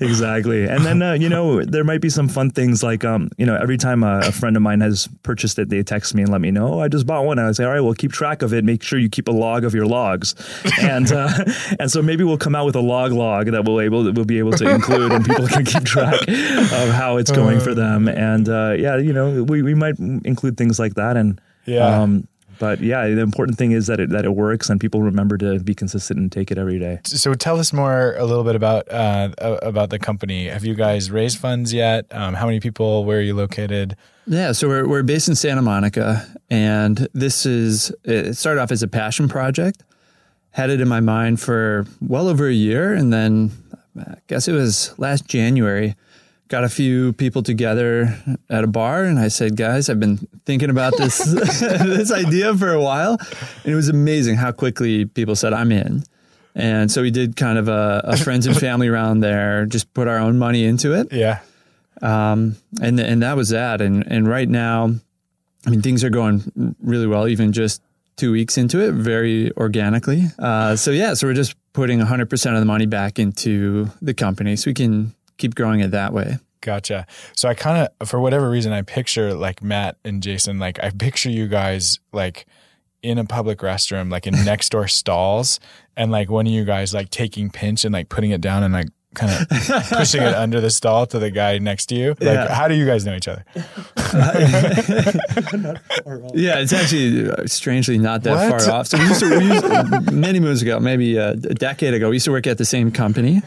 exactly. 0.00 0.66
And 0.66 0.84
then 0.84 1.02
uh, 1.02 1.12
you 1.14 1.28
know 1.28 1.62
there 1.64 1.84
might 1.84 2.00
be 2.00 2.08
some 2.10 2.28
fun 2.28 2.50
things 2.50 2.82
like 2.82 3.04
um 3.04 3.30
you 3.38 3.46
know 3.46 3.56
every 3.56 3.76
time 3.76 4.02
a, 4.02 4.20
a 4.24 4.32
friend 4.32 4.56
of 4.56 4.62
mine 4.62 4.80
has 4.80 5.08
purchased 5.22 5.58
it, 5.58 5.68
they 5.68 5.82
text 5.82 6.14
me 6.14 6.22
and 6.22 6.30
let 6.32 6.40
me 6.40 6.50
know 6.50 6.74
oh, 6.74 6.80
I 6.80 6.88
just 6.88 7.06
bought 7.06 7.24
one. 7.24 7.38
And 7.38 7.48
I 7.48 7.52
say 7.52 7.64
all 7.64 7.70
right, 7.72 7.80
well 7.80 7.94
keep 7.94 8.12
track 8.12 8.42
of 8.42 8.52
it. 8.52 8.64
Make 8.64 8.82
sure 8.82 8.98
you 8.98 9.08
keep 9.08 9.28
a 9.28 9.32
log 9.32 9.64
of 9.64 9.74
your 9.74 9.86
logs, 9.86 10.34
and 10.80 11.10
uh, 11.12 11.28
and 11.78 11.90
so 11.90 12.02
maybe 12.02 12.24
we'll 12.24 12.38
come 12.38 12.54
out 12.54 12.66
with 12.66 12.76
a 12.76 12.80
log 12.80 13.12
log 13.12 13.46
that 13.50 13.64
we'll 13.64 13.80
able 13.80 14.10
we'll 14.12 14.24
be 14.24 14.38
able 14.38 14.52
to 14.52 14.68
include, 14.68 15.12
and 15.12 15.24
people 15.24 15.46
can 15.46 15.64
keep 15.64 15.84
track 15.84 16.20
of 16.28 16.90
how 16.90 17.16
it's 17.16 17.30
going 17.30 17.60
for 17.60 17.74
them. 17.74 18.08
And 18.08 18.48
uh, 18.48 18.74
yeah, 18.78 18.96
you 18.96 19.12
know 19.12 19.42
we 19.44 19.62
we 19.62 19.74
might 19.74 19.98
include 19.98 20.56
things 20.56 20.78
like 20.78 20.94
that 20.94 21.16
and. 21.16 21.40
Yeah. 21.66 22.02
Um, 22.02 22.28
But 22.58 22.80
yeah, 22.80 23.06
the 23.08 23.20
important 23.20 23.58
thing 23.58 23.72
is 23.72 23.86
that 23.88 24.00
it 24.00 24.08
that 24.10 24.24
it 24.24 24.30
works 24.34 24.70
and 24.70 24.80
people 24.80 25.02
remember 25.02 25.36
to 25.36 25.58
be 25.60 25.74
consistent 25.74 26.18
and 26.18 26.32
take 26.32 26.50
it 26.50 26.56
every 26.56 26.78
day. 26.78 27.00
So 27.04 27.34
tell 27.34 27.58
us 27.58 27.70
more 27.70 28.14
a 28.16 28.24
little 28.24 28.44
bit 28.44 28.54
about 28.56 28.90
uh, 28.90 29.28
about 29.60 29.90
the 29.90 29.98
company. 29.98 30.48
Have 30.48 30.64
you 30.64 30.74
guys 30.74 31.10
raised 31.10 31.38
funds 31.38 31.74
yet? 31.74 32.06
Um, 32.12 32.32
how 32.32 32.46
many 32.46 32.60
people? 32.60 33.04
Where 33.04 33.18
are 33.18 33.20
you 33.20 33.34
located? 33.34 33.94
Yeah, 34.26 34.52
so 34.52 34.68
we're 34.68 34.88
we're 34.88 35.02
based 35.02 35.28
in 35.28 35.34
Santa 35.34 35.60
Monica, 35.60 36.26
and 36.48 37.06
this 37.12 37.44
is 37.44 37.92
it 38.04 38.34
started 38.38 38.62
off 38.62 38.72
as 38.72 38.82
a 38.82 38.88
passion 38.88 39.28
project. 39.28 39.82
Had 40.56 40.70
it 40.70 40.80
in 40.80 40.88
my 40.88 41.00
mind 41.00 41.38
for 41.38 41.86
well 42.00 42.28
over 42.28 42.48
a 42.48 42.52
year, 42.52 42.94
and 42.94 43.12
then 43.12 43.50
I 43.98 44.16
guess 44.26 44.48
it 44.48 44.52
was 44.52 44.98
last 44.98 45.26
January 45.26 45.94
got 46.48 46.64
a 46.64 46.68
few 46.68 47.12
people 47.14 47.42
together 47.42 48.16
at 48.48 48.62
a 48.62 48.66
bar 48.66 49.04
and 49.04 49.18
I 49.18 49.28
said, 49.28 49.56
guys, 49.56 49.90
I've 49.90 49.98
been 49.98 50.18
thinking 50.44 50.70
about 50.70 50.96
this 50.96 51.18
this 51.24 52.12
idea 52.12 52.54
for 52.56 52.72
a 52.72 52.80
while. 52.80 53.18
And 53.64 53.72
it 53.72 53.74
was 53.74 53.88
amazing 53.88 54.36
how 54.36 54.52
quickly 54.52 55.06
people 55.06 55.34
said, 55.34 55.52
I'm 55.52 55.72
in. 55.72 56.04
And 56.54 56.90
so 56.90 57.02
we 57.02 57.10
did 57.10 57.36
kind 57.36 57.58
of 57.58 57.68
a, 57.68 58.00
a 58.04 58.16
friends 58.16 58.46
and 58.46 58.56
family 58.56 58.88
round 58.88 59.22
there, 59.22 59.66
just 59.66 59.92
put 59.92 60.08
our 60.08 60.18
own 60.18 60.38
money 60.38 60.64
into 60.64 60.94
it. 60.94 61.12
Yeah. 61.12 61.40
Um, 62.00 62.56
and 62.80 62.98
and 63.00 63.22
that 63.22 63.36
was 63.36 63.50
that. 63.50 63.80
And 63.80 64.04
and 64.06 64.28
right 64.28 64.48
now, 64.48 64.94
I 65.66 65.70
mean, 65.70 65.82
things 65.82 66.04
are 66.04 66.10
going 66.10 66.76
really 66.80 67.06
well, 67.06 67.28
even 67.28 67.52
just 67.52 67.82
two 68.16 68.32
weeks 68.32 68.56
into 68.56 68.80
it, 68.80 68.92
very 68.92 69.52
organically. 69.56 70.24
Uh, 70.38 70.76
so 70.76 70.90
yeah, 70.90 71.14
so 71.14 71.26
we're 71.26 71.34
just 71.34 71.54
putting 71.72 72.00
100% 72.00 72.54
of 72.54 72.60
the 72.60 72.66
money 72.66 72.86
back 72.86 73.18
into 73.18 73.90
the 74.00 74.14
company 74.14 74.56
so 74.56 74.70
we 74.70 74.74
can 74.74 75.14
keep 75.36 75.54
growing 75.54 75.80
it 75.80 75.90
that 75.90 76.12
way. 76.12 76.38
Gotcha. 76.62 77.06
So 77.34 77.48
I 77.48 77.54
kind 77.54 77.88
of, 78.00 78.08
for 78.08 78.18
whatever 78.18 78.50
reason, 78.50 78.72
I 78.72 78.82
picture 78.82 79.34
like 79.34 79.62
Matt 79.62 79.98
and 80.04 80.22
Jason, 80.22 80.58
like 80.58 80.82
I 80.82 80.90
picture 80.90 81.30
you 81.30 81.46
guys 81.46 82.00
like 82.12 82.46
in 83.02 83.18
a 83.18 83.24
public 83.24 83.58
restroom, 83.58 84.10
like 84.10 84.26
in 84.26 84.34
next 84.44 84.70
door 84.70 84.88
stalls, 84.88 85.60
and 85.96 86.10
like 86.10 86.28
one 86.28 86.46
of 86.46 86.52
you 86.52 86.64
guys 86.64 86.92
like 86.92 87.10
taking 87.10 87.50
pinch 87.50 87.84
and 87.84 87.92
like 87.92 88.08
putting 88.08 88.30
it 88.30 88.40
down 88.40 88.62
and 88.62 88.74
like 88.74 88.88
kind 89.16 89.32
of 89.32 89.48
pushing 89.90 90.22
it 90.22 90.34
under 90.34 90.60
the 90.60 90.70
stall 90.70 91.06
to 91.06 91.18
the 91.18 91.30
guy 91.30 91.58
next 91.58 91.86
to 91.86 91.94
you. 91.96 92.10
Like, 92.10 92.20
Yeah. 92.20 92.54
how 92.54 92.68
do 92.68 92.74
you 92.74 92.86
guys 92.86 93.04
know 93.04 93.14
each 93.16 93.26
other? 93.28 93.44
Yeah, 96.34 96.58
it's 96.60 96.72
actually 96.72 97.30
uh, 97.30 97.46
strangely 97.46 97.98
not 97.98 98.22
that 98.24 98.50
What? 98.50 98.62
far 98.62 98.70
off. 98.74 98.86
So 98.86 98.98
we 98.98 99.04
used 99.06 99.20
to, 99.20 99.38
we 99.38 99.44
used, 99.52 100.12
many 100.12 100.40
moons 100.40 100.62
ago, 100.62 100.78
maybe 100.80 101.18
uh, 101.18 101.32
a 101.32 101.54
decade 101.54 101.94
ago, 101.94 102.10
we 102.10 102.16
used 102.16 102.24
to 102.26 102.30
work 102.30 102.46
at 102.46 102.58
the 102.58 102.64
same 102.64 102.90
company. 102.90 103.42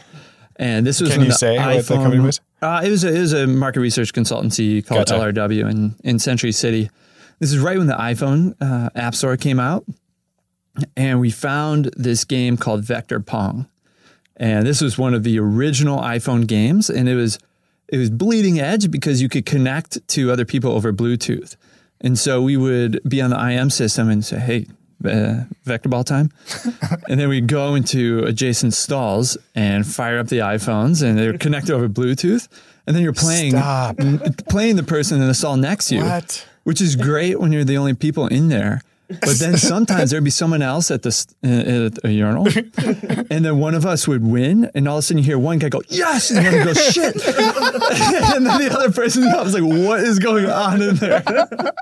And 0.55 0.86
this 0.86 0.99
was 0.99 1.12
Can 1.12 1.21
you 1.21 1.27
the 1.27 1.34
say 1.34 1.58
what 1.58 1.86
the 1.86 1.95
company 1.95 2.19
was? 2.19 2.41
Uh, 2.62 2.82
it 2.84 2.89
was 2.89 3.03
a, 3.05 3.15
it 3.15 3.19
was 3.19 3.34
a 3.34 3.47
market 3.47 3.79
research 3.79 4.12
consultancy 4.13 4.86
called 4.86 5.08
Gotcha. 5.08 5.32
LRW 5.32 5.69
in 5.71 5.95
in 6.03 6.19
Century 6.19 6.51
City. 6.51 6.89
This 7.39 7.51
is 7.53 7.60
right 7.60 7.77
when 7.77 7.88
the 7.88 7.93
iPhone 7.93 8.55
uh, 8.60 8.89
App 8.93 9.15
Store 9.15 9.38
came 9.38 9.60
out, 9.62 9.86
and 10.97 11.21
we 11.21 11.32
found 11.32 11.91
this 11.95 12.25
game 12.25 12.58
called 12.58 12.84
Vector 12.84 13.21
Pong, 13.21 13.67
and 14.39 14.65
this 14.65 14.82
was 14.82 14.97
one 14.97 15.13
of 15.13 15.23
the 15.23 15.38
original 15.39 15.99
iPhone 15.99 16.47
games, 16.47 16.89
and 16.89 17.08
it 17.10 17.15
was 17.15 17.38
it 17.88 17.97
was 17.97 18.10
bleeding 18.10 18.60
edge 18.60 18.89
because 18.91 19.21
you 19.21 19.30
could 19.30 19.45
connect 19.45 20.08
to 20.10 20.32
other 20.32 20.45
people 20.45 20.71
over 20.71 20.93
Bluetooth, 20.93 21.56
and 22.02 22.17
so 22.17 22.41
we 22.41 22.56
would 22.58 22.99
be 23.08 23.21
on 23.21 23.30
the 23.32 23.38
IM 23.39 23.69
system 23.69 24.10
and 24.10 24.23
say, 24.23 24.39
"Hey, 24.39 24.65
uh, 25.06 25.43
vector 25.65 25.89
ball 25.89 26.04
time," 26.04 26.32
and 27.10 27.19
then 27.19 27.30
we'd 27.30 27.47
go 27.47 27.75
into 27.75 28.23
adjacent 28.25 28.73
stalls 28.73 29.38
and 29.56 29.86
fire 29.86 30.19
up 30.19 30.28
the 30.28 30.39
iPhones, 30.39 31.04
and 31.04 31.17
they're 31.17 31.38
connected 31.38 31.73
over 31.73 31.89
Bluetooth, 31.89 32.47
and 32.88 32.95
then 32.95 33.04
you're 33.04 33.13
playing 33.13 33.54
playing 34.49 34.75
the 34.75 34.84
person 34.84 35.21
in 35.21 35.28
the 35.28 35.34
stall 35.34 35.58
next 35.58 35.88
to 35.88 35.95
you, 35.95 36.02
What? 36.04 36.47
which 36.63 36.82
is 36.82 36.95
great 36.95 37.39
when 37.39 37.52
you're 37.52 37.63
the 37.63 37.78
only 37.78 37.93
people 37.95 38.28
in 38.28 38.49
there. 38.49 38.82
But 39.10 39.39
then 39.39 39.58
sometimes 39.58 40.12
there'd 40.12 40.24
be 40.24 40.30
someone 40.30 40.62
else 40.62 40.91
at 40.91 41.02
the 41.02 41.08
s- 41.10 41.26
uh, 41.43 41.48
at 41.48 42.04
a 42.06 42.12
urinal, 42.12 42.45
and 43.32 43.43
then 43.43 43.58
one 43.58 43.74
of 43.74 43.86
us 43.86 44.08
would 44.08 44.24
win, 44.24 44.69
and 44.76 44.88
all 44.88 44.98
of 44.98 45.00
a 45.00 45.02
sudden 45.02 45.17
you 45.17 45.24
hear 45.24 45.39
one 45.39 45.58
guy 45.58 45.69
go 45.69 45.82
yes, 45.88 46.30
and 46.30 46.45
the 46.45 46.50
other 46.50 46.63
goes 46.65 46.86
shit, 46.93 47.15
and 48.36 48.45
then 48.45 48.60
the 48.62 48.69
other 48.72 48.91
person 48.91 49.24
was 49.26 49.54
like, 49.54 49.63
"What 49.63 50.02
is 50.02 50.19
going 50.19 50.45
on 50.45 50.82
in 50.82 50.95
there?" 50.98 51.24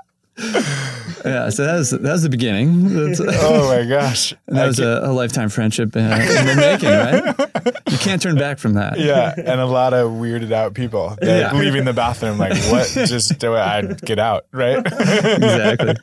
yeah, 1.24 1.50
so 1.50 1.64
that 1.66 1.74
was 1.78 1.90
that 1.90 2.00
was 2.02 2.22
the 2.22 2.28
beginning. 2.30 2.94
That's, 2.94 3.20
Oh 3.20 3.68
my 3.68 3.84
gosh. 3.88 4.34
that 4.46 4.66
was 4.66 4.78
a, 4.78 5.00
a 5.04 5.12
lifetime 5.12 5.48
friendship 5.48 5.94
uh, 5.96 5.98
in 5.98 6.46
the 6.46 6.54
making, 6.56 6.88
right? 6.88 7.82
You 7.90 7.98
can't 7.98 8.22
turn 8.22 8.36
back 8.36 8.58
from 8.58 8.74
that. 8.74 8.98
yeah, 9.00 9.34
and 9.36 9.60
a 9.60 9.66
lot 9.66 9.94
of 9.94 10.12
weirded 10.12 10.52
out 10.52 10.74
people 10.74 11.16
Yeah. 11.20 11.52
leaving 11.54 11.84
the 11.84 11.92
bathroom 11.92 12.38
like, 12.38 12.52
what? 12.70 12.86
Just 12.88 13.38
do 13.38 13.54
it. 13.54 13.58
I'd 13.60 14.00
get 14.02 14.18
out, 14.18 14.46
right? 14.52 14.78
exactly. 14.86 15.94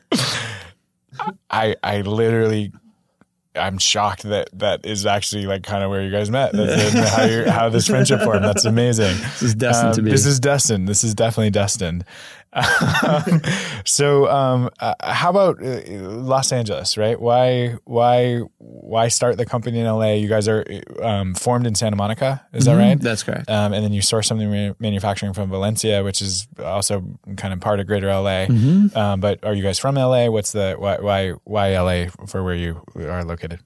I 1.50 1.76
I 1.84 2.02
literally 2.02 2.72
I'm 3.56 3.78
shocked 3.78 4.24
that 4.24 4.50
that 4.54 4.86
is 4.86 5.06
actually 5.06 5.46
like 5.46 5.64
kind 5.64 5.84
of 5.84 5.90
where 5.90 6.02
you 6.02 6.12
guys 6.12 6.30
met. 6.30 6.52
That's 6.54 7.16
how 7.16 7.26
you 7.26 7.50
how 7.50 7.70
this 7.70 7.88
friendship 7.88 8.22
formed. 8.22 8.44
That's 8.44 8.66
amazing. 8.66 9.16
This 9.18 9.42
is 9.44 9.56
destined 9.56 9.94
to 9.96 10.02
um, 10.02 10.06
be. 10.06 10.12
This 10.12 10.26
is 10.26 10.40
destined. 10.40 10.88
This 10.88 11.04
is 11.04 11.14
definitely 11.16 11.52
destined. 11.52 12.04
So, 13.86 14.28
um, 14.30 14.70
uh, 14.80 14.96
how 15.02 15.30
about 15.30 15.64
uh, 15.64 15.82
Los 15.92 16.52
Angeles? 16.52 16.98
Right? 16.98 17.20
Why 17.20 17.76
why 17.84 18.40
why 18.58 19.10
start 19.10 19.38
the 19.38 19.46
company 19.46 19.80
in 19.80 19.86
LA? 19.86 20.14
You 20.14 20.28
guys 20.28 20.48
are 20.48 20.66
um, 21.02 21.36
formed 21.36 21.68
in 21.68 21.76
Santa 21.76 21.96
Monica. 21.96 22.46
Is 22.52 22.66
that 22.66 22.76
right? 22.78 23.00
That's 23.00 23.22
correct. 23.24 23.50
Um, 23.50 23.74
and 23.74 23.84
then 23.84 23.94
you 23.94 24.02
source 24.02 24.28
something 24.28 24.50
ma- 24.50 24.74
manufacturing 24.80 25.34
from 25.34 25.50
Valencia, 25.50 26.04
which 26.04 26.22
is 26.22 26.48
also 26.64 27.04
kind 27.38 27.54
of 27.54 27.60
part 27.60 27.80
of 27.80 27.86
Greater 27.86 28.08
LA. 28.08 28.48
Mm-hmm. 28.48 28.98
Um, 28.98 29.20
but 29.20 29.44
are 29.44 29.54
you 29.54 29.62
guys 29.62 29.78
from 29.78 29.96
LA? 29.96 30.28
What's 30.30 30.52
the 30.52 30.76
why 30.78 30.98
why 30.98 31.32
why 31.44 31.78
LA 31.78 32.10
for 32.28 32.44
where 32.44 32.56
you 32.56 32.82
are 32.96 33.24
located? 33.24 33.60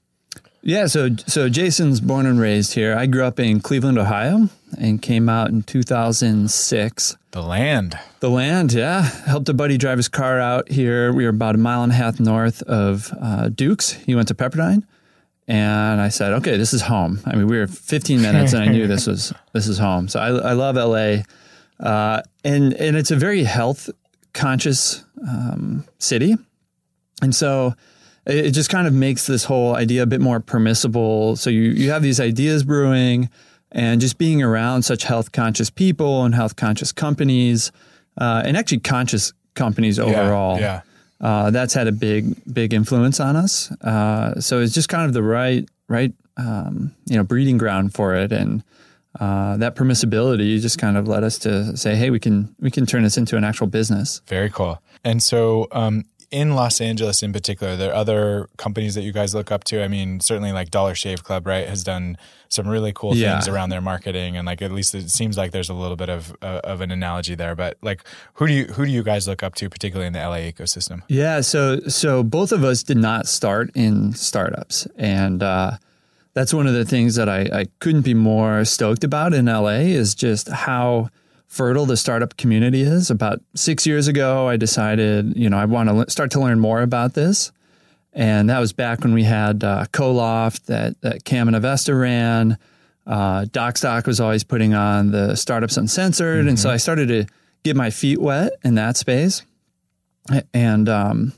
Yeah, 0.62 0.86
so 0.86 1.08
so 1.26 1.48
Jason's 1.48 2.00
born 2.00 2.26
and 2.26 2.38
raised 2.38 2.74
here. 2.74 2.94
I 2.94 3.06
grew 3.06 3.24
up 3.24 3.40
in 3.40 3.60
Cleveland, 3.60 3.98
Ohio, 3.98 4.50
and 4.78 5.00
came 5.00 5.28
out 5.28 5.48
in 5.48 5.62
2006. 5.62 7.16
The 7.30 7.42
land. 7.42 7.98
The 8.20 8.28
land, 8.28 8.72
yeah, 8.74 9.02
helped 9.02 9.48
a 9.48 9.54
buddy 9.54 9.78
drive 9.78 9.96
his 9.96 10.08
car 10.08 10.38
out 10.38 10.70
here. 10.70 11.12
We 11.12 11.24
were 11.24 11.30
about 11.30 11.54
a 11.54 11.58
mile 11.58 11.82
and 11.82 11.92
a 11.92 11.94
half 11.94 12.20
north 12.20 12.62
of 12.62 13.10
uh, 13.20 13.48
Dukes. 13.48 13.92
He 13.92 14.14
went 14.14 14.28
to 14.28 14.34
Pepperdine, 14.34 14.82
and 15.48 15.98
I 15.98 16.10
said, 16.10 16.34
"Okay, 16.34 16.58
this 16.58 16.74
is 16.74 16.82
home." 16.82 17.20
I 17.24 17.36
mean, 17.36 17.46
we 17.46 17.56
were 17.56 17.66
15 17.66 18.20
minutes, 18.20 18.52
and 18.52 18.62
I 18.62 18.66
knew 18.66 18.86
this 18.86 19.06
was 19.06 19.32
this 19.54 19.66
is 19.66 19.78
home. 19.78 20.08
So 20.08 20.20
I, 20.20 20.50
I 20.50 20.52
love 20.52 20.76
LA, 20.76 21.22
uh, 21.80 22.20
and 22.44 22.74
and 22.74 22.96
it's 22.96 23.10
a 23.10 23.16
very 23.16 23.44
health 23.44 23.88
conscious 24.34 25.04
um, 25.26 25.86
city, 25.98 26.36
and 27.22 27.34
so 27.34 27.74
it 28.26 28.46
it 28.46 28.50
just 28.52 28.70
kind 28.70 28.86
of 28.86 28.92
makes 28.92 29.26
this 29.26 29.44
whole 29.44 29.74
idea 29.76 30.02
a 30.02 30.06
bit 30.06 30.20
more 30.20 30.40
permissible. 30.40 31.36
So 31.36 31.50
you 31.50 31.62
you 31.62 31.90
have 31.90 32.02
these 32.02 32.20
ideas 32.20 32.64
brewing, 32.64 33.30
and 33.72 34.00
just 34.00 34.18
being 34.18 34.42
around 34.42 34.82
such 34.82 35.04
health 35.04 35.32
conscious 35.32 35.70
people 35.70 36.24
and 36.24 36.34
health 36.34 36.56
conscious 36.56 36.92
companies, 36.92 37.72
uh, 38.18 38.42
and 38.44 38.56
actually 38.56 38.80
conscious 38.80 39.32
companies 39.54 39.98
overall. 39.98 40.58
Yeah. 40.58 40.82
Uh, 41.20 41.50
that's 41.50 41.74
had 41.74 41.86
a 41.86 41.92
big 41.92 42.34
big 42.52 42.72
influence 42.72 43.20
on 43.20 43.36
us. 43.36 43.70
Uh, 43.82 44.40
so 44.40 44.60
it's 44.60 44.72
just 44.72 44.88
kind 44.88 45.04
of 45.04 45.12
the 45.12 45.22
right 45.22 45.68
right 45.88 46.14
um, 46.36 46.94
you 47.06 47.16
know 47.16 47.22
breeding 47.22 47.58
ground 47.58 47.92
for 47.92 48.14
it, 48.14 48.32
and 48.32 48.62
uh, 49.18 49.56
that 49.56 49.74
permissibility 49.74 50.60
just 50.60 50.78
kind 50.78 50.96
of 50.96 51.08
led 51.08 51.24
us 51.24 51.38
to 51.38 51.76
say, 51.76 51.96
hey, 51.96 52.10
we 52.10 52.18
can 52.18 52.54
we 52.60 52.70
can 52.70 52.86
turn 52.86 53.02
this 53.02 53.16
into 53.16 53.36
an 53.36 53.44
actual 53.44 53.66
business. 53.66 54.22
Very 54.26 54.50
cool. 54.50 54.80
And 55.04 55.22
so, 55.22 55.66
um, 55.72 56.04
in 56.30 56.54
Los 56.54 56.80
Angeles 56.80 57.22
in 57.22 57.32
particular, 57.32 57.74
there 57.76 57.90
are 57.90 57.94
other 57.94 58.48
companies 58.56 58.94
that 58.94 59.02
you 59.02 59.12
guys 59.12 59.34
look 59.34 59.50
up 59.50 59.64
to. 59.64 59.82
I 59.82 59.88
mean, 59.88 60.20
certainly 60.20 60.52
like 60.52 60.70
Dollar 60.70 60.94
Shave 60.94 61.24
Club, 61.24 61.46
right, 61.46 61.66
has 61.68 61.82
done 61.82 62.16
some 62.48 62.68
really 62.68 62.92
cool 62.94 63.16
Yeah. 63.16 63.32
things 63.32 63.48
around 63.48 63.70
their 63.70 63.80
marketing, 63.80 64.36
and 64.36 64.46
like 64.46 64.62
at 64.62 64.70
least 64.72 64.94
it 64.94 65.10
seems 65.10 65.36
like 65.36 65.50
there's 65.50 65.68
a 65.68 65.74
little 65.74 65.96
bit 65.96 66.08
of 66.08 66.34
uh, 66.42 66.60
of 66.64 66.80
an 66.80 66.90
analogy 66.90 67.34
there. 67.34 67.54
But 67.56 67.78
like, 67.82 68.04
who 68.34 68.46
do 68.46 68.52
you 68.52 68.64
who 68.66 68.84
do 68.86 68.90
you 68.92 69.02
guys 69.02 69.26
look 69.26 69.42
up 69.42 69.54
to, 69.56 69.68
particularly 69.68 70.06
in 70.06 70.12
the 70.12 70.20
LA 70.20 70.36
ecosystem? 70.52 71.02
Yeah, 71.08 71.40
so 71.40 71.80
so 71.88 72.22
both 72.22 72.52
of 72.52 72.62
us 72.64 72.82
did 72.84 72.96
not 72.96 73.26
start 73.26 73.70
in 73.74 74.12
startups, 74.14 74.86
and 74.96 75.42
uh, 75.42 75.72
that's 76.34 76.54
one 76.54 76.66
of 76.68 76.74
the 76.74 76.84
things 76.84 77.16
that 77.16 77.28
I, 77.28 77.40
I 77.52 77.66
couldn't 77.80 78.02
be 78.02 78.14
more 78.14 78.64
stoked 78.64 79.02
about 79.02 79.34
in 79.34 79.46
LA 79.46 79.80
is 79.80 80.14
just 80.14 80.48
how 80.48 81.10
fertile 81.50 81.84
the 81.84 81.96
startup 81.96 82.38
community 82.38 82.80
is. 82.80 83.10
About 83.10 83.40
six 83.54 83.86
years 83.86 84.08
ago, 84.08 84.48
I 84.48 84.56
decided 84.56 85.36
you 85.36 85.50
know 85.50 85.58
I 85.58 85.66
want 85.66 85.90
to 85.90 85.94
le- 85.94 86.10
start 86.10 86.30
to 86.32 86.40
learn 86.40 86.60
more 86.60 86.80
about 86.80 87.12
this, 87.12 87.52
and 88.14 88.48
that 88.48 88.58
was 88.60 88.72
back 88.72 89.00
when 89.00 89.12
we 89.12 89.24
had 89.24 89.62
uh, 89.62 89.84
Coloft 89.92 90.66
that 90.68 90.98
that 91.02 91.24
Cam 91.24 91.48
and 91.48 91.56
Avesta 91.56 91.94
ran. 91.94 92.56
Uh, 93.06 93.44
Docstoc 93.46 94.06
was 94.06 94.20
always 94.20 94.44
putting 94.44 94.72
on 94.72 95.10
the 95.10 95.34
startups 95.34 95.76
uncensored, 95.76 96.46
and 96.46 96.58
so 96.58 96.70
I 96.70 96.76
started 96.76 97.08
to 97.08 97.26
get 97.64 97.76
my 97.76 97.90
feet 97.90 98.20
wet 98.20 98.52
in 98.64 98.76
that 98.76 98.96
space. 98.96 99.42
And 100.54 100.88
um, 100.88 101.32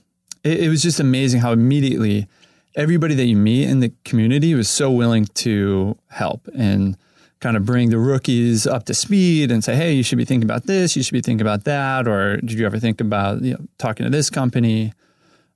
it, 0.44 0.60
it 0.64 0.68
was 0.68 0.82
just 0.82 1.00
amazing 1.00 1.40
how 1.40 1.52
immediately 1.52 2.26
everybody 2.74 3.14
that 3.14 3.24
you 3.24 3.36
meet 3.36 3.68
in 3.68 3.80
the 3.80 3.92
community 4.04 4.54
was 4.54 4.68
so 4.68 4.90
willing 4.90 5.26
to 5.26 5.96
help. 6.08 6.48
And 6.54 6.96
kind 7.42 7.56
of 7.56 7.66
bring 7.66 7.90
the 7.90 7.98
rookies 7.98 8.66
up 8.66 8.84
to 8.84 8.94
speed 8.94 9.50
and 9.50 9.62
say, 9.62 9.76
"Hey, 9.76 9.92
you 9.92 10.02
should 10.02 10.16
be 10.16 10.24
thinking 10.24 10.48
about 10.48 10.66
this. 10.66 10.96
You 10.96 11.02
should 11.02 11.12
be 11.12 11.20
thinking 11.20 11.42
about 11.42 11.64
that." 11.64 12.08
Or 12.08 12.38
did 12.38 12.52
you 12.52 12.64
ever 12.64 12.78
think 12.78 13.00
about 13.00 13.42
you 13.42 13.52
know 13.52 13.60
talking 13.76 14.04
to 14.04 14.10
this 14.10 14.30
company? 14.30 14.94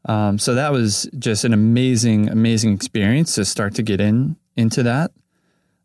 Um, 0.05 0.39
so 0.39 0.55
that 0.55 0.73
was 0.73 1.09
just 1.19 1.45
an 1.45 1.53
amazing, 1.53 2.29
amazing 2.29 2.75
experience 2.75 3.35
to 3.37 3.45
start 3.45 3.75
to 3.77 3.83
get 3.83 4.01
in 4.01 4.37
into 4.57 4.83
that. 4.83 5.13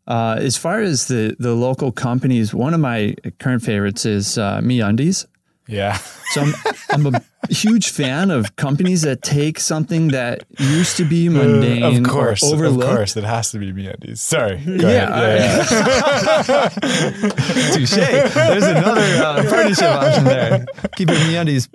Uh, 0.06 0.36
as 0.38 0.56
far 0.56 0.80
as 0.80 1.06
the 1.06 1.36
the 1.38 1.54
local 1.54 1.92
companies, 1.92 2.52
one 2.52 2.74
of 2.74 2.80
my 2.80 3.14
current 3.38 3.62
favorites 3.62 4.04
is 4.04 4.36
uh, 4.36 4.60
MeUndies. 4.60 5.26
Yeah. 5.72 5.98
So 6.32 6.40
I'm, 6.42 6.54
I'm 6.90 7.14
a 7.14 7.20
huge 7.50 7.90
fan 7.90 8.30
of 8.30 8.56
companies 8.56 9.02
that 9.02 9.20
take 9.22 9.58
something 9.60 10.08
that 10.08 10.44
used 10.58 10.96
to 10.96 11.04
be 11.04 11.28
mundane, 11.28 11.82
Uh, 11.82 11.90
of 11.90 12.02
course, 12.04 12.42
or 12.42 12.54
overlooked. 12.54 12.90
of 12.90 12.96
course, 12.96 13.16
it 13.16 13.24
has 13.24 13.50
to 13.52 13.58
be 13.58 13.72
MeUndies. 13.72 14.18
Sorry. 14.18 14.56
Go 14.64 14.88
Yeah, 14.88 15.08
ahead. 15.12 15.66
yeah, 16.48 16.68
Touche. 17.74 17.90
There's 18.34 18.64
another 18.64 19.02
uh, 19.22 19.44
partnership 19.48 19.84
option 19.84 20.24
there. 20.24 20.66
Keeping 20.96 21.16
MeUndies 21.16 21.68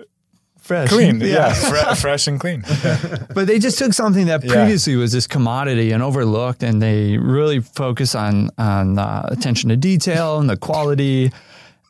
fresh, 0.58 0.88
Clean. 0.88 1.20
Yeah. 1.20 1.52
Fre- 1.54 1.94
fresh 1.94 2.26
and 2.26 2.40
clean. 2.40 2.64
But 3.34 3.46
they 3.46 3.58
just 3.58 3.78
took 3.78 3.92
something 3.94 4.26
that 4.26 4.42
Yeah. 4.44 4.52
previously 4.54 4.96
was 4.96 5.12
this 5.12 5.26
commodity 5.26 5.92
and 5.92 6.02
overlooked, 6.02 6.62
and 6.62 6.80
they 6.82 7.16
really 7.18 7.60
focus 7.60 8.14
on 8.14 8.50
on 8.58 8.98
uh, 8.98 9.28
attention 9.30 9.68
to 9.70 9.76
detail 9.76 10.38
and 10.40 10.48
the 10.50 10.56
quality. 10.56 11.30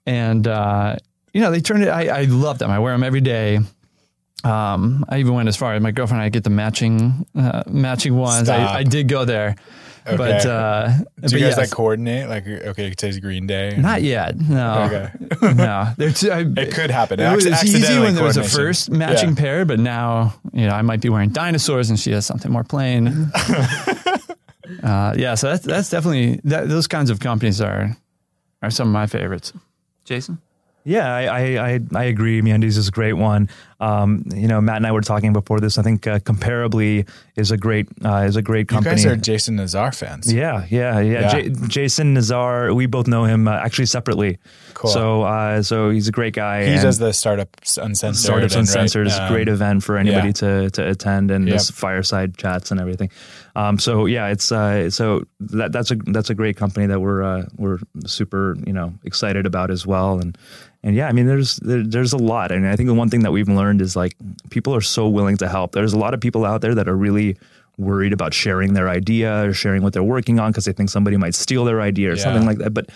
And 0.06 0.46
uh, 0.46 0.96
you 1.32 1.40
know, 1.40 1.50
they 1.50 1.60
turned 1.60 1.82
it. 1.82 1.88
I, 1.88 2.20
I 2.20 2.22
love 2.24 2.58
them. 2.58 2.70
I 2.70 2.78
wear 2.78 2.92
them 2.94 3.02
every 3.04 3.20
day. 3.20 3.58
Um, 4.44 5.04
I 5.08 5.18
even 5.18 5.34
went 5.34 5.48
as 5.48 5.56
far 5.56 5.74
as 5.74 5.82
my 5.82 5.90
girlfriend 5.90 6.20
and 6.20 6.26
I 6.26 6.28
get 6.28 6.44
the 6.44 6.50
matching 6.50 7.26
uh, 7.36 7.64
matching 7.66 8.14
ones. 8.16 8.46
Stop. 8.46 8.70
I, 8.70 8.78
I 8.78 8.82
did 8.84 9.08
go 9.08 9.24
there, 9.24 9.56
but 10.04 10.20
Okay. 10.20 10.48
uh, 10.48 10.88
Do 10.98 11.04
but 11.22 11.32
you 11.32 11.38
guys 11.40 11.48
yes, 11.48 11.56
like 11.58 11.70
coordinate? 11.70 12.28
Like, 12.28 12.46
okay, 12.46 12.86
it 12.86 12.96
today's 12.96 13.18
Green 13.18 13.48
Day. 13.48 13.74
not 13.76 14.00
yet. 14.02 14.38
No, 14.38 14.82
Okay. 14.84 15.10
no. 15.54 15.92
They're 15.96 16.12
too, 16.12 16.30
I, 16.30 16.40
It 16.56 16.72
could 16.72 16.90
happen. 16.92 17.18
It 17.18 17.34
was 17.34 17.46
easy 17.46 17.98
when 17.98 18.14
there 18.14 18.22
was 18.22 18.36
a 18.36 18.44
first 18.44 18.90
matching 18.90 19.30
Yeah. 19.30 19.34
pair, 19.42 19.64
but 19.64 19.80
now 19.80 20.34
you 20.52 20.66
know 20.66 20.72
I 20.72 20.82
might 20.82 21.00
be 21.00 21.08
wearing 21.08 21.30
dinosaurs 21.30 21.90
and 21.90 21.98
she 21.98 22.12
has 22.12 22.24
something 22.24 22.52
more 22.52 22.62
plain. 22.64 23.08
uh, 24.82 25.14
yeah, 25.16 25.34
so 25.34 25.48
that's 25.50 25.64
that's 25.64 25.90
definitely 25.90 26.40
that, 26.44 26.68
those 26.68 26.86
kinds 26.86 27.10
of 27.10 27.20
companies 27.20 27.60
are 27.60 27.96
are 28.62 28.70
some 28.70 28.88
of 28.88 28.92
my 28.92 29.06
favorites. 29.06 29.52
Jason, 30.04 30.38
Yeah, 30.84 31.12
I, 31.12 31.56
I, 31.56 31.80
I, 31.94 32.04
agree. 32.04 32.40
MeUndies 32.40 32.78
is 32.78 32.88
a 32.88 32.92
great 32.92 33.14
one. 33.14 33.50
Um, 33.80 34.24
you 34.34 34.48
know, 34.48 34.60
Matt 34.60 34.78
and 34.78 34.86
I 34.86 34.92
were 34.92 35.02
talking 35.02 35.32
before 35.32 35.60
this. 35.60 35.78
I 35.78 35.82
think 35.82 36.06
uh, 36.06 36.18
comparably 36.18 37.08
is 37.36 37.52
a 37.52 37.56
great 37.56 37.86
uh, 38.04 38.24
is 38.26 38.34
a 38.36 38.42
great 38.42 38.66
company. 38.66 39.00
You 39.00 39.06
guys 39.08 39.12
are 39.12 39.16
Jason 39.16 39.54
Nazar 39.56 39.92
fans. 39.92 40.32
yeah, 40.32 40.66
yeah, 40.68 40.98
yeah. 40.98 41.20
Yeah. 41.20 41.30
J- 41.30 41.48
Jason 41.68 42.14
Nazar, 42.14 42.74
we 42.74 42.86
both 42.86 43.06
know 43.06 43.24
him 43.24 43.46
uh, 43.46 43.52
actually 43.52 43.86
separately. 43.86 44.38
Cool. 44.74 44.90
So, 44.90 45.22
uh, 45.22 45.62
so 45.62 45.90
he's 45.90 46.08
a 46.08 46.12
great 46.12 46.34
guy. 46.34 46.66
He 46.66 46.76
does 46.76 46.98
the 46.98 47.12
startups 47.12 47.78
uncensored. 47.78 48.24
Startups 48.24 48.54
and, 48.54 48.66
right, 48.68 48.74
Uncensored 48.74 49.06
is 49.06 49.16
a 49.16 49.24
um, 49.24 49.32
great 49.32 49.48
event 49.48 49.84
for 49.84 49.96
anybody 49.96 50.28
yeah. 50.28 50.32
to 50.32 50.70
to 50.70 50.88
attend 50.90 51.30
and 51.30 51.46
Yep. 51.46 51.54
this 51.56 51.70
fireside 51.70 52.36
chats 52.36 52.70
and 52.72 52.80
everything. 52.80 53.10
Um, 53.54 53.78
so 53.78 54.06
yeah, 54.06 54.26
it's 54.28 54.50
uh, 54.50 54.90
so 54.90 55.22
that 55.40 55.70
that's 55.72 55.90
a 55.92 55.96
that's 56.06 56.30
a 56.30 56.34
great 56.34 56.56
company 56.56 56.86
that 56.86 57.00
we're 57.00 57.22
uh, 57.22 57.44
we're 57.56 57.78
super 58.06 58.56
you 58.66 58.72
know 58.72 58.92
excited 59.04 59.46
about 59.46 59.70
as 59.70 59.86
well 59.86 60.18
and. 60.18 60.36
And 60.84 60.94
yeah, 60.94 61.08
I 61.08 61.12
mean, 61.12 61.26
there's 61.26 61.56
there, 61.56 61.82
there's 61.82 62.12
a 62.12 62.16
lot, 62.18 62.52
and 62.52 62.66
I 62.66 62.76
think 62.76 62.86
the 62.86 62.94
one 62.94 63.10
thing 63.10 63.20
that 63.22 63.32
we've 63.32 63.48
learned 63.48 63.80
is 63.82 63.96
like 63.96 64.14
people 64.50 64.74
are 64.74 64.80
so 64.80 65.08
willing 65.08 65.36
to 65.38 65.48
help. 65.48 65.72
There's 65.72 65.92
a 65.92 65.98
lot 65.98 66.14
of 66.14 66.20
people 66.20 66.44
out 66.44 66.60
there 66.60 66.74
that 66.74 66.88
are 66.88 66.96
really 66.96 67.36
worried 67.76 68.12
about 68.12 68.32
sharing 68.34 68.74
their 68.74 68.88
idea 68.88 69.44
or 69.48 69.52
sharing 69.52 69.82
what 69.82 69.92
they're 69.92 70.02
working 70.02 70.38
on 70.40 70.50
because 70.50 70.64
they 70.64 70.72
think 70.72 70.90
somebody 70.90 71.16
might 71.16 71.34
steal 71.34 71.64
their 71.64 71.80
idea 71.80 72.10
or 72.10 72.14
Yeah. 72.16 72.22
something 72.22 72.46
like 72.46 72.58
that. 72.58 72.74
But 72.74 72.90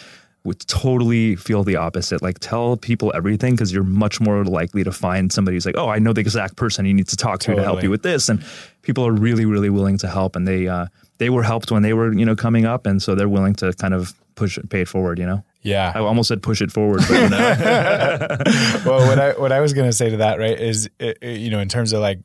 would 0.44 0.58
totally 0.66 1.36
feel 1.36 1.62
the 1.62 1.76
opposite. 1.76 2.20
Like 2.20 2.38
tell 2.40 2.76
people 2.76 3.12
everything 3.14 3.54
because 3.54 3.72
you're 3.72 3.84
much 3.84 4.20
more 4.20 4.44
likely 4.44 4.82
to 4.82 4.90
find 4.90 5.32
somebody 5.32 5.54
who's 5.56 5.64
like, 5.66 5.76
oh, 5.78 5.88
I 5.88 6.00
know 6.00 6.12
the 6.12 6.20
exact 6.20 6.56
person 6.56 6.84
you 6.84 6.94
need 6.94 7.06
to 7.08 7.16
talk 7.16 7.38
to 7.40 7.54
to 7.54 7.62
help 7.62 7.80
you 7.84 7.90
with 7.90 8.02
this. 8.02 8.28
And 8.28 8.44
people 8.82 9.06
are 9.06 9.12
really, 9.12 9.44
really 9.44 9.70
willing 9.70 9.98
to 9.98 10.08
help. 10.08 10.34
And 10.34 10.46
they 10.48 10.66
uh, 10.66 10.86
they 11.18 11.30
were 11.30 11.44
helped 11.44 11.70
when 11.70 11.82
they 11.82 11.92
were 11.92 12.12
you 12.12 12.24
know 12.26 12.34
coming 12.34 12.64
up, 12.64 12.86
and 12.86 13.00
so 13.00 13.14
they're 13.14 13.28
willing 13.28 13.54
to 13.56 13.72
kind 13.74 13.94
of 13.94 14.14
push 14.34 14.58
pay 14.68 14.80
it 14.80 14.88
forward. 14.88 15.20
You 15.20 15.26
know, 15.26 15.44
Yeah. 15.62 15.92
I 15.94 16.00
almost 16.00 16.28
said 16.28 16.42
push 16.42 16.60
it 16.60 16.72
forward, 16.72 17.02
but 17.08 17.22
you 17.22 17.28
know, 17.28 17.38
well, 18.90 19.06
what 19.06 19.18
I 19.18 19.32
what 19.32 19.52
I 19.52 19.60
was 19.60 19.72
gonna 19.72 19.92
say 19.92 20.10
to 20.10 20.16
that, 20.18 20.38
right, 20.38 20.58
is 20.58 20.88
you 21.22 21.50
know, 21.50 21.60
in 21.60 21.68
terms 21.68 21.92
of 21.92 22.00
like, 22.00 22.18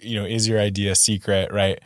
you 0.00 0.20
know, 0.20 0.26
is 0.26 0.46
your 0.46 0.60
idea 0.60 0.94
secret, 0.94 1.52
right? 1.52 1.80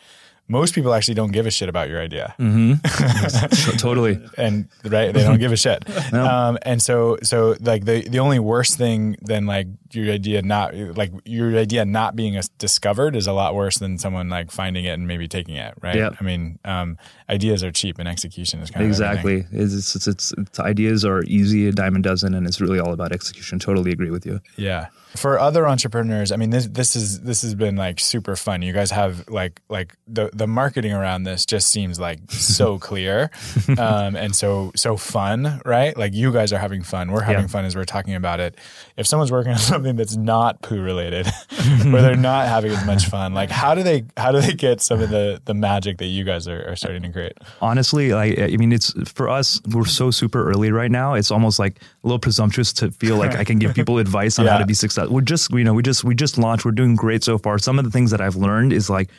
Most 0.50 0.74
people 0.74 0.94
actually 0.94 1.14
don't 1.14 1.30
give 1.30 1.46
a 1.46 1.50
shit 1.50 1.68
about 1.68 1.88
your 1.90 2.00
idea, 2.00 2.34
Mm-hmm. 2.38 3.76
totally. 3.78 4.18
and 4.36 4.68
right, 4.84 5.12
they 5.12 5.22
don't 5.22 5.38
give 5.38 5.52
a 5.52 5.56
shit. 5.56 5.84
Um, 6.12 6.58
and 6.62 6.80
so, 6.82 7.18
so 7.22 7.54
like 7.60 7.84
the 7.84 8.08
the 8.08 8.18
only 8.18 8.38
worse 8.38 8.74
thing 8.74 9.16
than 9.22 9.46
like 9.46 9.66
your 9.92 10.10
idea 10.12 10.40
not 10.42 10.74
like 10.74 11.12
your 11.24 11.54
idea 11.56 11.84
not 11.84 12.16
being 12.16 12.40
discovered 12.58 13.14
is 13.14 13.26
a 13.26 13.32
lot 13.32 13.54
worse 13.54 13.78
than 13.78 13.98
someone 13.98 14.28
like 14.28 14.50
finding 14.50 14.84
it 14.84 14.90
and 14.90 15.06
maybe 15.06 15.28
taking 15.28 15.56
it, 15.56 15.74
right? 15.82 15.96
Yep. 15.96 16.16
I 16.20 16.24
mean, 16.24 16.58
um, 16.64 16.96
ideas 17.28 17.62
are 17.62 17.70
cheap 17.70 17.98
and 17.98 18.08
execution 18.08 18.60
is 18.60 18.70
kind 18.70 18.84
of. 18.84 18.88
Exactly. 18.90 19.46
It's, 19.52 19.94
it's, 19.94 20.06
it's, 20.06 20.32
it's 20.36 20.60
ideas 20.60 21.04
are 21.04 21.22
easy, 21.24 21.68
a 21.68 21.72
dime 21.72 21.96
a 21.96 22.00
dozen, 22.00 22.34
and 22.34 22.46
it's 22.46 22.60
really 22.60 22.78
all 22.80 22.92
about 22.92 23.12
execution. 23.12 23.58
Totally 23.58 23.92
agree 23.92 24.10
with 24.10 24.24
you. 24.26 24.40
Yeah. 24.56 24.88
For 25.16 25.38
other 25.38 25.66
entrepreneurs, 25.66 26.30
I 26.32 26.36
mean 26.36 26.50
this 26.50 26.66
this 26.66 26.94
is 26.94 27.20
this 27.22 27.42
has 27.42 27.54
been 27.54 27.76
like 27.76 27.98
super 28.00 28.36
fun. 28.36 28.62
You 28.62 28.72
guys 28.72 28.90
have 28.90 29.28
like 29.28 29.60
like 29.68 29.94
the 30.06 30.30
the 30.32 30.46
marketing 30.46 30.92
around 30.92 31.24
this 31.24 31.44
just 31.46 31.70
seems 31.70 31.98
like 31.98 32.20
so 32.30 32.78
clear. 32.88 33.30
Um 33.78 34.16
and 34.16 34.34
so 34.36 34.70
so 34.76 34.96
fun, 34.96 35.60
right? 35.64 35.96
Like 35.96 36.14
you 36.14 36.32
guys 36.32 36.52
are 36.52 36.58
having 36.58 36.82
fun. 36.82 37.10
We're 37.10 37.22
having 37.22 37.42
Yeah. 37.42 37.48
fun 37.48 37.64
as 37.64 37.74
we're 37.74 37.84
talking 37.84 38.14
about 38.14 38.38
it. 38.40 38.56
If 38.96 39.06
someone's 39.06 39.32
working 39.32 39.52
on 39.52 39.58
something 39.72 39.96
that's 39.96 40.16
not 40.16 40.62
poo 40.62 40.80
related 40.80 41.26
where 41.84 42.02
they're 42.02 42.16
not 42.16 42.46
having 42.48 42.70
as 42.72 42.84
much 42.86 43.06
fun, 43.06 43.34
like 43.34 43.50
how 43.50 43.74
do 43.74 43.82
they 43.82 44.04
how 44.16 44.30
do 44.32 44.40
they 44.40 44.52
get 44.54 44.80
some 44.80 45.00
of 45.00 45.10
the 45.10 45.40
the 45.44 45.54
magic 45.54 45.98
that 45.98 46.06
you 46.06 46.22
guys 46.24 46.46
are, 46.46 46.70
are 46.70 46.76
starting 46.76 47.02
to 47.02 47.10
create? 47.12 47.32
honestly 47.60 48.12
like 48.12 48.38
i 48.38 48.56
mean 48.56 48.72
it's 48.72 48.92
for 49.10 49.28
us 49.28 49.60
we're 49.72 49.84
so 49.86 50.10
super 50.10 50.48
early 50.50 50.70
right 50.70 50.90
now 50.90 51.14
it's 51.14 51.30
almost 51.30 51.58
like 51.58 51.76
a 51.80 52.06
little 52.06 52.18
presumptuous 52.18 52.72
to 52.72 52.90
feel 52.92 53.16
like 53.16 53.34
i 53.36 53.44
can 53.44 53.58
give 53.58 53.74
people 53.74 53.98
advice 53.98 54.38
on 54.38 54.46
how 54.46 54.58
to 54.58 54.66
be 54.66 54.74
successful 54.74 54.97
we're 55.06 55.20
just 55.20 55.52
you 55.52 55.64
know 55.64 55.74
we 55.74 55.82
just 55.82 56.04
we 56.04 56.14
just 56.14 56.38
launched. 56.38 56.64
We're 56.64 56.72
doing 56.72 56.96
great 56.96 57.22
so 57.24 57.38
far. 57.38 57.58
Some 57.58 57.78
of 57.78 57.84
the 57.84 57.90
things 57.90 58.10
that 58.10 58.20
i've 58.20 58.36
learned 58.36 58.72
is 58.72 58.90
like 58.90 59.10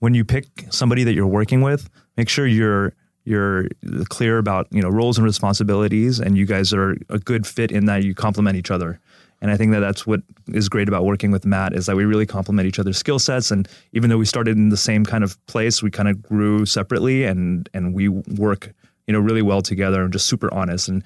when 0.00 0.14
you 0.14 0.24
pick 0.24 0.46
somebody 0.70 1.04
that 1.04 1.14
you're 1.14 1.26
working 1.26 1.60
with 1.60 1.88
make 2.18 2.28
sure 2.28 2.46
you're 2.46 2.92
you're 3.24 3.68
clear 4.08 4.38
about 4.38 4.66
you 4.70 4.82
know 4.82 4.88
roles 4.88 5.16
and 5.16 5.24
responsibilities 5.24 6.18
and 6.18 6.36
you 6.36 6.44
guys 6.46 6.72
are 6.72 6.96
a 7.08 7.18
good 7.18 7.46
fit 7.46 7.70
in 7.70 7.86
that 7.86 8.02
you 8.02 8.14
complement 8.14 8.56
each 8.56 8.70
other. 8.70 9.00
And 9.40 9.52
I 9.52 9.56
think 9.56 9.70
that 9.70 9.80
that's 9.80 10.04
what 10.04 10.20
is 10.48 10.68
great 10.68 10.88
about 10.88 11.04
working 11.04 11.30
with 11.30 11.46
Matt 11.46 11.72
is 11.72 11.86
that 11.86 11.94
we 11.94 12.04
really 12.04 12.26
complement 12.26 12.66
each 12.66 12.80
other's 12.80 12.98
skill 12.98 13.20
sets. 13.20 13.52
And 13.52 13.68
even 13.92 14.10
though 14.10 14.18
we 14.18 14.24
started 14.24 14.56
in 14.56 14.70
the 14.70 14.76
same 14.76 15.04
kind 15.04 15.22
of 15.22 15.38
place, 15.46 15.80
we 15.80 15.92
kind 15.92 16.08
of 16.08 16.20
grew 16.22 16.66
separately 16.66 17.24
and 17.24 17.68
and 17.72 17.94
we 17.94 18.08
work 18.08 18.72
you 19.06 19.12
know 19.12 19.20
really 19.20 19.42
well 19.42 19.62
together. 19.62 20.02
And 20.02 20.12
just 20.12 20.26
super 20.26 20.52
honest. 20.52 20.88
And 20.88 21.04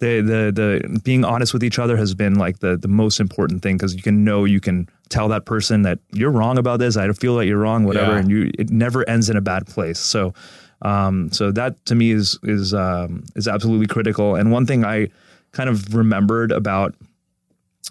the 0.00 0.20
the 0.20 0.52
the 0.52 1.00
being 1.00 1.24
honest 1.24 1.52
with 1.52 1.64
each 1.64 1.78
other 1.78 1.96
has 1.96 2.14
been 2.14 2.34
like 2.36 2.60
the 2.60 2.76
the 2.76 2.88
most 2.88 3.20
important 3.20 3.62
thing 3.62 3.76
because 3.76 3.94
you 3.94 4.02
can 4.02 4.24
know 4.24 4.44
you 4.44 4.60
can 4.60 4.88
tell 5.08 5.28
that 5.28 5.44
person 5.44 5.82
that 5.82 5.98
you're 6.12 6.30
wrong 6.30 6.58
about 6.58 6.78
this. 6.78 6.96
I 6.96 7.04
don't 7.06 7.14
feel 7.18 7.36
that 7.36 7.46
you're 7.46 7.58
wrong, 7.58 7.84
whatever, 7.84 8.12
Yeah. 8.12 8.18
and 8.18 8.30
you 8.30 8.50
it 8.58 8.70
never 8.70 9.08
ends 9.08 9.28
in 9.30 9.36
a 9.36 9.40
bad 9.42 9.66
place. 9.66 9.98
So. 9.98 10.34
Um, 10.80 11.32
so 11.32 11.50
that 11.50 11.84
to 11.86 11.96
me 11.96 12.12
is 12.12 12.38
is 12.44 12.72
um, 12.72 13.24
is 13.34 13.48
absolutely 13.48 13.88
critical. 13.88 14.36
And 14.36 14.52
one 14.52 14.64
thing 14.64 14.84
I 14.84 15.08
kind 15.50 15.68
of 15.68 15.92
remembered 15.92 16.52
about 16.52 16.94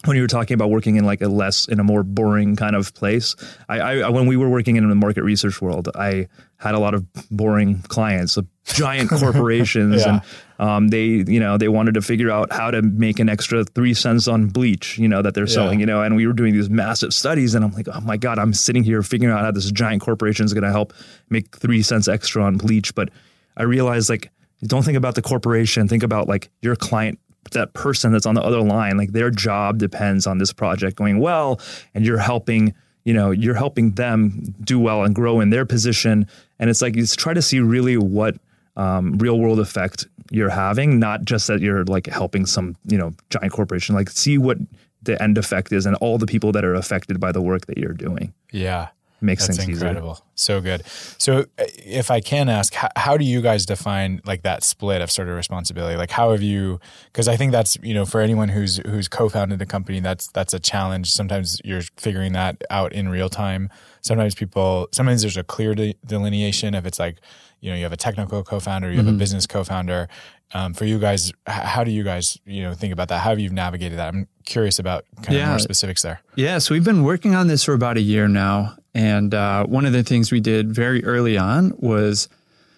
when 0.06 0.16
you 0.16 0.22
were 0.22 0.28
talking 0.30 0.54
about 0.56 0.70
working 0.70 0.96
in 0.96 1.04
like 1.04 1.22
a 1.22 1.28
less 1.28 1.68
in 1.68 1.82
a 1.82 1.84
more 1.84 2.04
boring 2.04 2.56
kind 2.56 2.78
of 2.78 2.94
place 2.94 3.36
I, 3.68 3.80
I 3.80 4.10
when 4.10 4.26
we 4.26 4.38
were 4.38 4.48
working 4.48 4.76
in 4.78 4.88
the 4.88 4.96
market 4.96 5.24
research 5.24 5.60
world 5.60 5.90
i 5.96 6.28
had 6.58 6.76
a 6.76 6.80
lot 6.80 6.94
of 6.94 7.04
boring 7.32 7.82
clients 7.88 8.38
giant 8.68 9.10
corporations 9.10 10.02
Yeah. 10.06 10.22
and 10.60 10.70
um, 10.70 10.88
they 10.90 11.06
you 11.06 11.40
know 11.40 11.58
they 11.58 11.68
wanted 11.68 11.94
to 11.94 12.02
figure 12.02 12.30
out 12.32 12.52
how 12.52 12.72
to 12.72 12.82
make 12.82 13.20
an 13.20 13.30
extra 13.30 13.64
three 13.64 13.94
cents 13.94 14.28
on 14.28 14.48
bleach 14.48 14.98
you 14.98 15.08
know 15.08 15.22
that 15.22 15.34
they're 15.36 15.48
selling 15.48 15.80
you 15.80 15.86
know 15.86 16.02
and 16.02 16.16
we 16.16 16.28
were 16.28 16.34
doing 16.34 16.54
these 16.54 16.70
massive 16.70 17.14
studies 17.14 17.56
and 17.56 17.64
i'm 17.64 17.72
like 17.72 17.88
oh 17.94 18.02
my 18.02 18.18
god 18.18 18.40
i'm 18.40 18.54
sitting 18.54 18.84
here 18.84 19.02
figuring 19.04 19.34
out 19.34 19.42
how 19.44 19.52
this 19.52 19.72
giant 19.72 20.02
corporation 20.02 20.46
is 20.46 20.54
going 20.54 20.64
to 20.64 20.72
help 20.72 20.94
make 21.30 21.56
three 21.58 21.82
cents 21.82 22.08
extra 22.08 22.44
on 22.44 22.58
bleach. 22.58 22.94
But 22.96 23.10
i 23.56 23.64
realized 23.64 24.10
like 24.10 24.32
don't 24.64 24.84
think 24.84 24.98
about 24.98 25.16
the 25.16 25.22
corporation 25.22 25.88
think 25.88 26.04
about 26.04 26.28
like 26.28 26.50
your 26.62 26.76
client 26.76 27.20
that 27.52 27.74
person 27.74 28.12
that's 28.12 28.26
on 28.26 28.36
the 28.36 28.42
other 28.42 28.62
line 28.62 28.98
like 28.98 29.12
their 29.14 29.30
job 29.30 29.78
depends 29.78 30.28
on 30.28 30.38
this 30.40 30.52
project 30.52 30.98
going 30.98 31.20
well 31.20 31.62
and 31.94 32.06
you're 32.06 32.18
helping 32.18 32.74
you 33.06 33.14
know 33.14 33.32
you're 33.32 33.56
helping 33.56 33.92
them 33.92 34.42
do 34.62 34.78
well 34.80 35.04
and 35.04 35.16
grow 35.16 35.40
in 35.40 35.50
their 35.50 35.66
position. 35.66 36.28
And 36.60 36.70
it's 36.70 36.82
like 36.82 36.96
you 36.98 37.06
try 37.08 37.34
to 37.34 37.42
see 37.42 37.62
really 37.62 37.96
what 37.96 38.36
um, 38.78 39.18
real 39.18 39.38
world 39.40 39.60
effect 39.60 40.08
you're 40.32 40.50
having 40.50 41.00
not 41.00 41.24
just 41.26 41.48
that 41.48 41.60
you're 41.62 41.84
like 41.86 42.08
helping 42.08 42.46
some 42.46 42.76
you 42.86 42.98
know 42.98 43.12
giant 43.30 43.52
corporation 43.52 43.96
like 43.96 44.10
see 44.10 44.38
what 44.38 44.58
the 45.04 45.22
end 45.22 45.38
effect 45.38 45.72
is 45.72 45.86
and 45.86 45.96
all 45.98 46.18
the 46.18 46.26
people 46.26 46.52
that 46.52 46.64
are 46.66 46.74
affected 46.76 47.20
by 47.20 47.32
the 47.32 47.42
work 47.42 47.66
that 47.68 47.78
you're 47.78 47.94
doing 47.94 48.34
Yeah. 48.52 48.88
makes 49.22 49.46
sense. 49.46 49.58
That's 49.58 49.66
things 49.68 49.82
incredible. 49.82 50.12
easier. 50.14 50.24
So 50.36 50.62
good. 50.62 50.84
So, 51.18 51.40
uh, 51.58 51.64
if 51.84 52.12
I 52.12 52.20
can 52.20 52.50
ask, 52.50 52.74
how, 52.76 52.90
how 52.96 53.18
do 53.18 53.26
you 53.26 53.42
guys 53.42 53.66
define 53.66 54.22
like 54.26 54.44
that 54.44 54.64
split 54.64 55.02
of 55.02 55.10
sort 55.10 55.28
of 55.30 55.36
responsibility? 55.36 55.96
Like, 55.98 56.12
how 56.12 56.32
have 56.34 56.44
you? 56.44 56.80
Because 57.12 57.28
I 57.28 57.36
think 57.38 57.52
that's 57.52 57.78
you 57.82 57.94
know 57.96 58.06
for 58.06 58.22
anyone 58.22 58.50
who's 58.50 58.78
who's 58.86 59.08
co-founded 59.08 59.60
a 59.62 59.66
company, 59.66 60.00
that's 60.02 60.28
that's 60.28 60.54
a 60.54 60.60
challenge. 60.60 61.12
Sometimes 61.12 61.60
you're 61.64 61.82
figuring 61.98 62.34
that 62.34 62.62
out 62.70 62.94
in 62.94 63.10
real 63.10 63.30
time. 63.30 63.70
Sometimes 64.02 64.36
people, 64.36 64.88
sometimes 64.92 65.22
there's 65.24 65.38
a 65.38 65.44
clear 65.44 65.74
de- 65.74 65.96
delineation 66.06 66.76
if 66.76 66.86
it's 66.86 67.00
like 67.00 67.18
you 67.60 67.72
know 67.72 67.78
you 67.78 67.84
have 67.84 67.94
a 67.94 67.98
technical 67.98 68.44
co-founder, 68.44 68.90
you 68.92 68.98
have 68.98 69.06
Mm-hmm. 69.06 69.16
a 69.16 69.20
business 69.20 69.48
co-founder. 69.48 70.08
Um, 70.54 70.74
for 70.74 70.86
you 70.86 70.98
guys, 70.98 71.34
how 71.46 71.84
do 71.84 71.92
you 71.92 72.04
guys 72.04 72.38
you 72.46 72.64
know 72.64 72.74
think 72.74 72.94
about 72.94 73.10
that? 73.10 73.20
How 73.20 73.32
have 73.32 73.40
you 73.40 73.50
navigated 73.50 73.98
that? 74.00 74.14
I'm 74.14 74.28
curious 74.46 74.80
about 74.80 75.04
kind 75.22 75.38
of 75.40 75.48
more 75.50 75.60
specifics 75.60 76.02
there. 76.04 76.22
Yeah, 76.36 76.60
so 76.60 76.74
we've 76.74 76.86
been 76.86 77.04
working 77.04 77.36
on 77.36 77.48
this 77.48 77.64
for 77.66 77.74
about 77.74 77.98
a 77.98 78.02
year 78.02 78.28
now. 78.30 78.78
And 78.94 79.34
uh, 79.34 79.66
one 79.66 79.86
of 79.86 79.92
the 79.94 80.04
things 80.04 80.32
we 80.32 80.40
did 80.40 80.72
very 80.74 81.04
early 81.04 81.38
on 81.38 81.74
was 81.78 82.30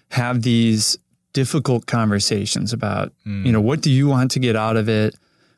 have 0.09 0.41
these 0.41 0.97
difficult 1.33 1.85
conversations 1.85 2.73
about, 2.73 3.13
you 3.23 3.51
know, 3.51 3.61
what 3.61 3.81
do 3.81 3.91
you 3.91 4.07
want 4.07 4.31
to 4.31 4.39
get 4.39 4.55
out 4.55 4.75
of 4.75 4.89
it? 4.89 5.15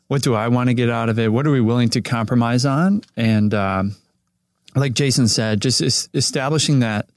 What 0.08 0.22
do 0.22 0.36
I 0.36 0.50
want 0.50 0.68
to 0.68 0.74
get 0.74 0.90
out 0.90 1.08
of 1.08 1.18
it? 1.18 1.32
What 1.32 1.48
are 1.48 1.52
we 1.52 1.62
willing 1.62 1.88
to 1.92 2.02
compromise 2.02 2.66
on? 2.66 3.02
And 3.16 3.54
um, 3.54 3.96
like 4.76 4.94
Jason 4.94 5.30
said, 5.30 5.62
just 5.62 5.82
es- 5.82 6.10
establishing 6.14 6.80
that 6.82 7.08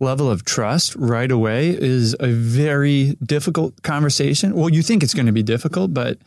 level 0.00 0.30
of 0.30 0.44
trust 0.44 0.94
right 0.96 1.30
away 1.30 1.70
is 1.70 2.14
a 2.20 2.28
very 2.28 3.16
difficult 3.24 3.82
conversation. 3.82 4.54
Well, 4.54 4.68
you 4.68 4.82
think 4.82 5.02
it's 5.02 5.14
going 5.14 5.26
to 5.26 5.32
be 5.32 5.42
difficult, 5.42 5.94
but 5.94 6.18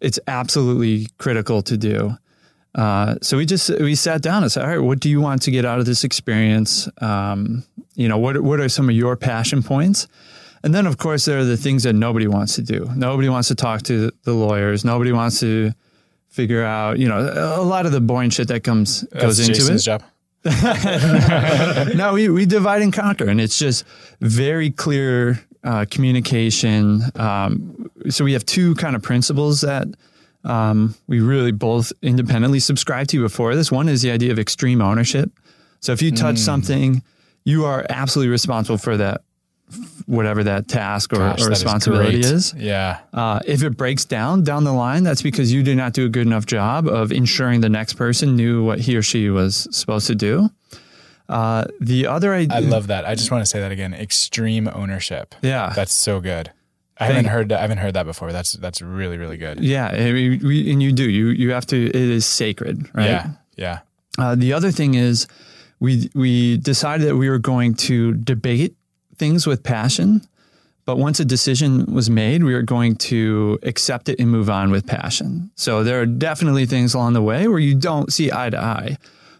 it's 0.00 0.18
absolutely 0.26 1.08
critical 1.18 1.62
to 1.62 1.76
do. 1.76 2.16
Uh, 2.74 3.16
so 3.22 3.38
we 3.38 3.46
just 3.46 3.70
we 3.80 3.94
sat 3.94 4.20
down 4.20 4.42
and 4.42 4.52
said, 4.52 4.62
all 4.62 4.68
right, 4.70 4.78
what 4.78 5.00
do 5.00 5.08
you 5.08 5.20
want 5.20 5.42
to 5.42 5.50
get 5.50 5.64
out 5.64 5.78
of 5.78 5.86
this 5.86 6.04
experience? 6.04 6.88
Um, 7.00 7.64
you 7.94 8.06
know, 8.06 8.18
what 8.18 8.42
what 8.42 8.60
are 8.60 8.68
some 8.68 8.88
of 8.88 8.94
your 8.94 9.16
passion 9.16 9.62
points? 9.62 10.06
And 10.62 10.74
then, 10.74 10.86
of 10.86 10.98
course, 10.98 11.24
there 11.24 11.38
are 11.38 11.44
the 11.44 11.56
things 11.56 11.84
that 11.84 11.94
nobody 11.94 12.26
wants 12.26 12.56
to 12.56 12.62
do. 12.62 12.90
Nobody 12.94 13.28
wants 13.28 13.48
to 13.48 13.54
talk 13.54 13.82
to 13.82 14.10
the 14.24 14.32
lawyers. 14.32 14.84
Nobody 14.84 15.12
wants 15.12 15.40
to 15.40 15.72
figure 16.28 16.64
out, 16.64 16.98
you 16.98 17.08
know, 17.08 17.20
a 17.56 17.62
lot 17.62 17.86
of 17.86 17.92
the 17.92 18.00
boring 18.00 18.30
shit 18.30 18.48
that 18.48 18.62
comes 18.64 19.02
goes 19.04 19.38
That's 19.38 19.48
into 19.48 19.60
Jason's 19.60 19.82
it. 19.82 19.84
job. 19.84 20.02
no, 21.94 22.12
we, 22.14 22.28
we 22.28 22.46
divide 22.46 22.82
and 22.82 22.92
conquer, 22.92 23.28
and 23.28 23.40
it's 23.40 23.58
just 23.58 23.84
very 24.20 24.70
clear 24.70 25.44
uh, 25.64 25.84
communication. 25.90 27.02
Um, 27.16 27.90
so 28.08 28.24
we 28.24 28.32
have 28.34 28.46
two 28.46 28.74
kind 28.76 28.94
of 28.94 29.02
principles 29.02 29.62
that 29.62 29.88
um, 30.44 30.94
we 31.08 31.20
really 31.20 31.50
both 31.50 31.92
independently 32.02 32.60
subscribe 32.60 33.08
to 33.08 33.20
before 33.20 33.56
this. 33.56 33.72
One 33.72 33.88
is 33.88 34.02
the 34.02 34.12
idea 34.12 34.30
of 34.30 34.38
extreme 34.38 34.80
ownership. 34.80 35.30
So 35.80 35.92
if 35.92 36.00
you 36.00 36.12
touch 36.12 36.38
something, 36.38 37.02
you 37.44 37.64
are 37.64 37.84
absolutely 37.90 38.30
responsible 38.30 38.78
for 38.78 38.96
that, 38.96 39.22
whatever 40.06 40.44
that 40.44 40.68
task 40.68 41.12
or, 41.12 41.16
Gosh, 41.16 41.42
or 41.42 41.48
responsibility 41.48 42.20
great. 42.20 42.24
is. 42.24 42.54
Yeah. 42.56 43.00
Uh, 43.12 43.40
if 43.46 43.62
it 43.62 43.76
breaks 43.76 44.04
down 44.04 44.44
down 44.44 44.64
the 44.64 44.72
line, 44.72 45.02
that's 45.02 45.22
because 45.22 45.52
you 45.52 45.62
did 45.62 45.76
not 45.76 45.92
do 45.92 46.06
a 46.06 46.08
good 46.08 46.26
enough 46.26 46.46
job 46.46 46.86
of 46.86 47.10
ensuring 47.12 47.60
the 47.60 47.68
next 47.68 47.94
person 47.94 48.36
knew 48.36 48.64
what 48.64 48.78
he 48.80 48.96
or 48.96 49.02
she 49.02 49.28
was 49.30 49.66
supposed 49.70 50.06
to 50.06 50.14
do. 50.14 50.48
Uh, 51.28 51.64
the 51.80 52.06
other 52.06 52.32
I 52.32 52.38
idea, 52.42 52.60
love 52.60 52.86
that. 52.86 53.04
I 53.04 53.16
just 53.16 53.32
want 53.32 53.42
to 53.42 53.46
say 53.46 53.58
that 53.58 53.72
again. 53.72 53.92
Extreme 53.92 54.68
ownership. 54.72 55.34
yeah, 55.42 55.72
That's 55.74 55.92
so 55.92 56.20
good. 56.20 56.52
I 56.98 57.06
haven't 57.06 57.26
heard 57.26 57.48
that. 57.50 57.58
I 57.58 57.62
haven't 57.62 57.78
heard 57.78 57.92
that 57.94 58.06
before. 58.06 58.32
That's 58.32 58.52
that's 58.54 58.80
really 58.80 59.18
really 59.18 59.36
good. 59.36 59.60
yeah, 59.60 59.92
we, 59.92 60.70
and 60.72 60.82
you 60.82 60.92
do 60.92 61.10
you 61.10 61.28
you 61.28 61.50
have 61.50 61.66
to. 61.66 61.86
It 61.88 61.94
is 61.94 62.24
sacred, 62.24 62.88
right? 62.94 63.04
Yeah. 63.06 63.30
Yeah. 63.56 63.78
Uh, 64.18 64.34
the 64.34 64.54
other 64.54 64.70
thing 64.70 64.94
is, 64.94 65.26
we 65.78 66.08
we 66.14 66.56
decided 66.56 67.06
that 67.08 67.16
we 67.16 67.28
were 67.28 67.38
going 67.38 67.74
to 67.74 68.14
debate 68.14 68.76
things 69.18 69.46
with 69.46 69.62
passion, 69.62 70.22
but 70.84 70.98
once 70.98 71.18
a 71.18 71.24
decision 71.24 71.92
was 71.92 72.08
made, 72.08 72.44
we 72.44 72.54
were 72.54 72.62
going 72.62 72.94
to 72.96 73.58
accept 73.64 74.08
it 74.08 74.20
and 74.20 74.30
move 74.30 74.48
on 74.48 74.70
with 74.70 74.86
passion. 74.86 75.50
So 75.56 75.82
there 75.82 76.00
are 76.00 76.06
definitely 76.06 76.64
things 76.64 76.94
along 76.94 77.14
the 77.14 77.22
way 77.22 77.48
where 77.48 77.58
you 77.58 77.74
don't 77.74 78.12
see 78.12 78.30
eye 78.30 78.50
to 78.50 78.58
eye. 78.58 78.96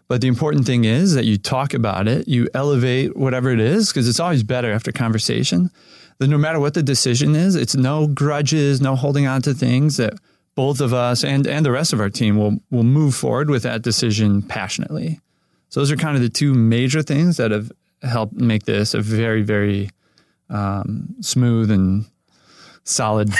But 0.08 0.20
the 0.20 0.28
important 0.28 0.66
thing 0.66 0.84
is 0.84 1.14
that 1.14 1.24
you 1.24 1.36
talk 1.36 1.74
about 1.74 2.08
it, 2.08 2.28
you 2.28 2.48
elevate 2.54 3.16
whatever 3.16 3.50
it 3.50 3.60
is, 3.60 3.88
because 3.88 4.08
it's 4.08 4.20
always 4.20 4.42
better 4.42 4.72
after 4.72 4.92
conversation. 4.92 5.70
That 6.18 6.28
no 6.28 6.38
matter 6.38 6.58
what 6.58 6.74
the 6.74 6.82
decision 6.82 7.34
is, 7.34 7.54
it's 7.54 7.76
no 7.76 8.06
grudges, 8.06 8.80
no 8.80 8.96
holding 8.96 9.26
on 9.26 9.42
to 9.42 9.54
things 9.54 9.96
that 9.98 10.14
both 10.54 10.80
of 10.80 10.94
us 10.94 11.22
and, 11.22 11.46
and 11.46 11.64
the 11.64 11.70
rest 11.70 11.92
of 11.92 12.00
our 12.00 12.10
team 12.10 12.36
will 12.36 12.58
will 12.70 12.84
move 12.84 13.14
forward 13.14 13.50
with 13.50 13.62
that 13.64 13.82
decision 13.82 14.42
passionately. 14.42 15.20
So 15.68 15.80
those 15.80 15.90
are 15.90 15.96
kind 15.96 16.16
of 16.16 16.22
the 16.22 16.28
two 16.28 16.54
major 16.54 17.02
things 17.02 17.36
that 17.36 17.50
have 17.50 17.70
helped 18.02 18.35
make 18.35 18.64
this 18.64 18.94
a 18.94 19.00
very, 19.00 19.42
very 19.42 19.90
um, 20.50 21.14
smooth 21.20 21.70
and 21.70 22.04
solid, 22.85 23.28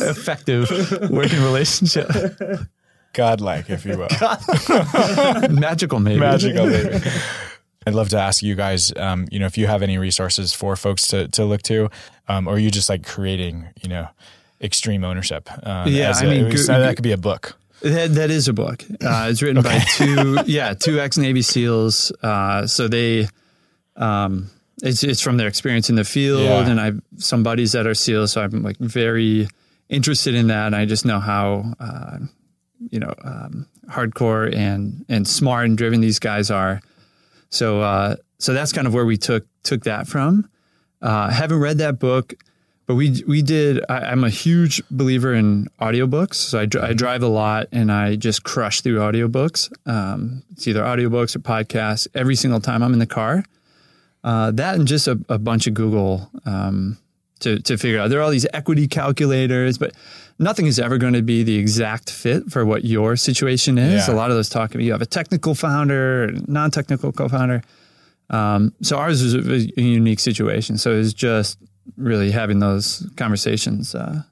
effective 0.00 0.70
working 1.10 1.42
relationship. 1.42 2.08
Godlike, 3.12 3.68
if 3.70 3.84
you 3.84 3.98
will. 3.98 4.08
Magical, 5.50 6.00
maybe. 6.00 6.18
Magical, 6.20 6.66
maybe. 6.66 6.98
I'd 7.86 7.94
love 7.94 8.08
to 8.10 8.18
ask 8.18 8.42
you 8.42 8.54
guys, 8.54 8.92
um, 8.96 9.26
you 9.30 9.38
know, 9.38 9.46
if 9.46 9.58
you 9.58 9.66
have 9.66 9.82
any 9.82 9.98
resources 9.98 10.52
for 10.54 10.76
folks 10.76 11.08
to 11.08 11.28
to 11.28 11.44
look 11.44 11.62
to, 11.62 11.90
um, 12.28 12.46
or 12.46 12.58
you 12.58 12.70
just 12.70 12.88
like 12.88 13.04
creating, 13.04 13.68
you 13.82 13.88
know, 13.88 14.08
extreme 14.60 15.04
ownership. 15.04 15.50
Um, 15.66 15.88
Yeah, 15.88 16.12
I 16.14 16.24
mean, 16.24 16.48
go- 16.50 16.62
that 16.62 16.94
could 16.96 17.02
be 17.02 17.12
a 17.12 17.16
book. 17.18 17.56
That, 17.82 18.14
that 18.14 18.30
is 18.30 18.48
a 18.48 18.52
book. 18.52 18.84
Uh, 19.04 19.26
it's 19.30 19.42
written 19.42 19.62
by 19.62 19.78
two, 19.96 20.38
yeah, 20.46 20.74
two 20.74 21.00
ex 21.00 21.16
Navy 21.18 21.42
SEALs. 21.42 22.12
Uh, 22.22 22.66
so 22.66 22.88
they, 22.88 23.28
um, 23.96 24.50
it's 24.82 25.02
it's 25.04 25.20
from 25.20 25.36
their 25.36 25.48
experience 25.48 25.90
in 25.90 25.96
the 25.96 26.04
field, 26.04 26.42
Yeah. 26.42 26.66
and 26.68 26.80
I've 26.80 27.00
some 27.16 27.42
buddies 27.42 27.72
that 27.72 27.86
are 27.86 27.94
SEALs, 27.94 28.32
so 28.32 28.40
I'm 28.40 28.62
like 28.62 28.78
very 28.78 29.48
interested 29.88 30.34
in 30.34 30.46
that. 30.48 30.66
And 30.66 30.76
I 30.76 30.86
just 30.86 31.04
know 31.04 31.20
how, 31.20 31.74
uh, 31.78 32.18
you 32.90 32.98
know, 32.98 33.12
um, 33.22 33.66
hardcore 33.88 34.54
and 34.54 35.04
and 35.08 35.26
smart 35.28 35.66
and 35.66 35.76
driven 35.76 36.00
these 36.00 36.18
guys 36.18 36.50
are. 36.50 36.80
So 37.50 37.80
uh, 37.82 38.16
so 38.38 38.54
that's 38.54 38.72
kind 38.72 38.86
of 38.86 38.94
where 38.94 39.04
we 39.06 39.16
took 39.16 39.44
took 39.62 39.84
that 39.84 40.06
from. 40.08 40.48
Uh, 41.00 41.30
haven't 41.30 41.58
read 41.60 41.78
that 41.78 41.98
book, 41.98 42.32
but 42.92 42.96
we 42.96 43.24
we 43.26 43.40
did. 43.40 43.82
I, 43.88 44.00
I'm 44.00 44.22
a 44.22 44.28
huge 44.28 44.82
believer 44.90 45.32
in 45.32 45.66
audiobooks, 45.80 46.34
so 46.34 46.58
I, 46.58 46.66
dr- 46.66 46.84
I 46.84 46.92
drive 46.92 47.22
a 47.22 47.28
lot 47.28 47.68
and 47.72 47.90
I 47.90 48.16
just 48.16 48.44
crush 48.44 48.82
through 48.82 48.98
audiobooks. 48.98 49.72
Um, 49.88 50.42
it's 50.52 50.68
either 50.68 50.82
audiobooks 50.82 51.34
or 51.34 51.38
podcasts 51.38 52.06
every 52.14 52.34
single 52.34 52.60
time 52.60 52.82
I'm 52.82 52.92
in 52.92 52.98
the 52.98 53.06
car. 53.06 53.44
Uh, 54.22 54.50
that 54.50 54.74
and 54.74 54.86
just 54.86 55.08
a, 55.08 55.18
a 55.30 55.38
bunch 55.38 55.66
of 55.66 55.72
Google 55.72 56.30
um, 56.44 56.98
to 57.40 57.60
to 57.60 57.78
figure 57.78 57.98
out. 57.98 58.10
There 58.10 58.18
are 58.18 58.22
all 58.22 58.30
these 58.30 58.46
equity 58.52 58.86
calculators, 58.86 59.78
but 59.78 59.94
nothing 60.38 60.66
is 60.66 60.78
ever 60.78 60.98
going 60.98 61.14
to 61.14 61.22
be 61.22 61.44
the 61.44 61.56
exact 61.56 62.10
fit 62.10 62.50
for 62.50 62.66
what 62.66 62.84
your 62.84 63.16
situation 63.16 63.78
is. 63.78 64.06
Yeah. 64.06 64.14
A 64.14 64.16
lot 64.16 64.30
of 64.30 64.36
those 64.36 64.50
talk 64.50 64.74
about 64.74 64.84
you 64.84 64.92
have 64.92 65.00
a 65.00 65.06
technical 65.06 65.54
founder, 65.54 66.30
non-technical 66.46 67.12
co-founder. 67.12 67.62
Um, 68.28 68.74
so 68.82 68.98
ours 68.98 69.22
is 69.22 69.32
a, 69.32 69.80
a 69.80 69.82
unique 69.82 70.20
situation. 70.20 70.76
So 70.76 70.92
it's 70.92 71.14
just 71.14 71.56
really 71.96 72.30
having 72.30 72.58
those 72.60 73.06
conversations. 73.16 73.94
Uh, 73.94 74.22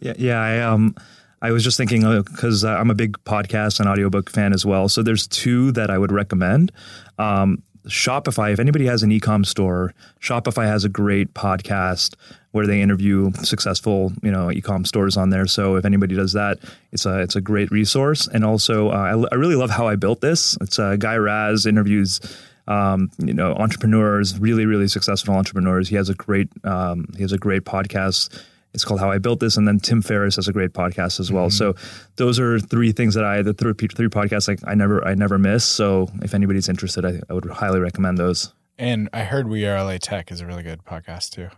Yeah, 0.00 0.14
yeah. 0.18 0.40
I 0.40 0.60
um, 0.60 0.94
I 1.40 1.50
was 1.52 1.62
just 1.64 1.76
thinking 1.76 2.02
because 2.22 2.64
I'm 2.64 2.90
a 2.90 2.94
big 2.94 3.16
podcast 3.24 3.80
and 3.80 3.88
audiobook 3.88 4.30
fan 4.30 4.52
as 4.52 4.64
well. 4.66 4.88
So 4.88 5.02
there's 5.02 5.26
two 5.26 5.72
that 5.72 5.90
I 5.90 5.98
would 5.98 6.12
recommend. 6.12 6.72
Um, 7.18 7.62
Shopify. 7.88 8.52
If 8.52 8.60
anybody 8.60 8.86
has 8.86 9.02
an 9.02 9.10
e-com 9.10 9.44
store, 9.44 9.92
Shopify 10.20 10.66
has 10.66 10.84
a 10.84 10.88
great 10.88 11.34
podcast 11.34 12.14
where 12.52 12.64
they 12.64 12.80
interview 12.80 13.32
successful, 13.42 14.12
you 14.22 14.30
know, 14.30 14.52
e-com 14.52 14.84
stores 14.84 15.16
on 15.16 15.30
there. 15.30 15.46
So 15.46 15.74
if 15.74 15.84
anybody 15.84 16.14
does 16.14 16.32
that, 16.34 16.58
it's 16.92 17.06
a 17.06 17.18
it's 17.18 17.34
a 17.34 17.40
great 17.40 17.70
resource. 17.72 18.28
And 18.28 18.44
also, 18.44 18.90
uh, 18.90 18.92
I, 19.30 19.34
I 19.34 19.36
really 19.36 19.56
love 19.56 19.70
how 19.70 19.88
I 19.88 19.96
built 19.96 20.20
this. 20.20 20.56
It's 20.60 20.78
uh, 20.78 20.94
Guy 20.96 21.16
Raz 21.16 21.66
interviews. 21.66 22.20
Um, 22.68 23.10
you 23.18 23.34
know, 23.34 23.54
entrepreneurs, 23.54 24.38
really, 24.38 24.66
really 24.66 24.88
successful 24.88 25.34
entrepreneurs. 25.34 25.88
He 25.88 25.96
has 25.96 26.08
a 26.08 26.14
great, 26.14 26.48
um, 26.64 27.06
he 27.16 27.22
has 27.22 27.32
a 27.32 27.38
great 27.38 27.64
podcast. 27.64 28.40
It's 28.74 28.84
called 28.84 29.00
How 29.00 29.10
I 29.10 29.18
Built 29.18 29.40
This, 29.40 29.56
and 29.56 29.68
then 29.68 29.80
Tim 29.80 30.00
Ferriss 30.00 30.36
has 30.36 30.48
a 30.48 30.52
great 30.52 30.72
podcast 30.72 31.20
as 31.20 31.30
well. 31.30 31.50
So 31.50 31.74
those 32.16 32.38
are 32.38 32.58
three 32.58 32.92
things 32.92 33.14
that 33.14 33.24
I 33.24 33.42
the 33.42 33.52
three, 33.52 33.74
three 33.74 34.08
podcasts 34.08 34.48
like 34.48 34.60
I 34.66 34.74
never 34.74 35.06
I 35.06 35.14
never 35.14 35.38
miss. 35.38 35.64
So 35.64 36.08
if 36.22 36.34
anybody's 36.34 36.68
interested, 36.68 37.04
I, 37.04 37.20
I 37.28 37.34
would 37.34 37.44
highly 37.50 37.80
recommend 37.80 38.16
those. 38.16 38.52
And 38.78 39.10
I 39.12 39.24
heard 39.24 39.48
We 39.48 39.66
Are 39.66 39.82
LA 39.84 39.98
Tech 39.98 40.32
is 40.32 40.40
a 40.40 40.46
really 40.46 40.62
good 40.62 40.84
podcast 40.84 41.30
too. 41.30 41.48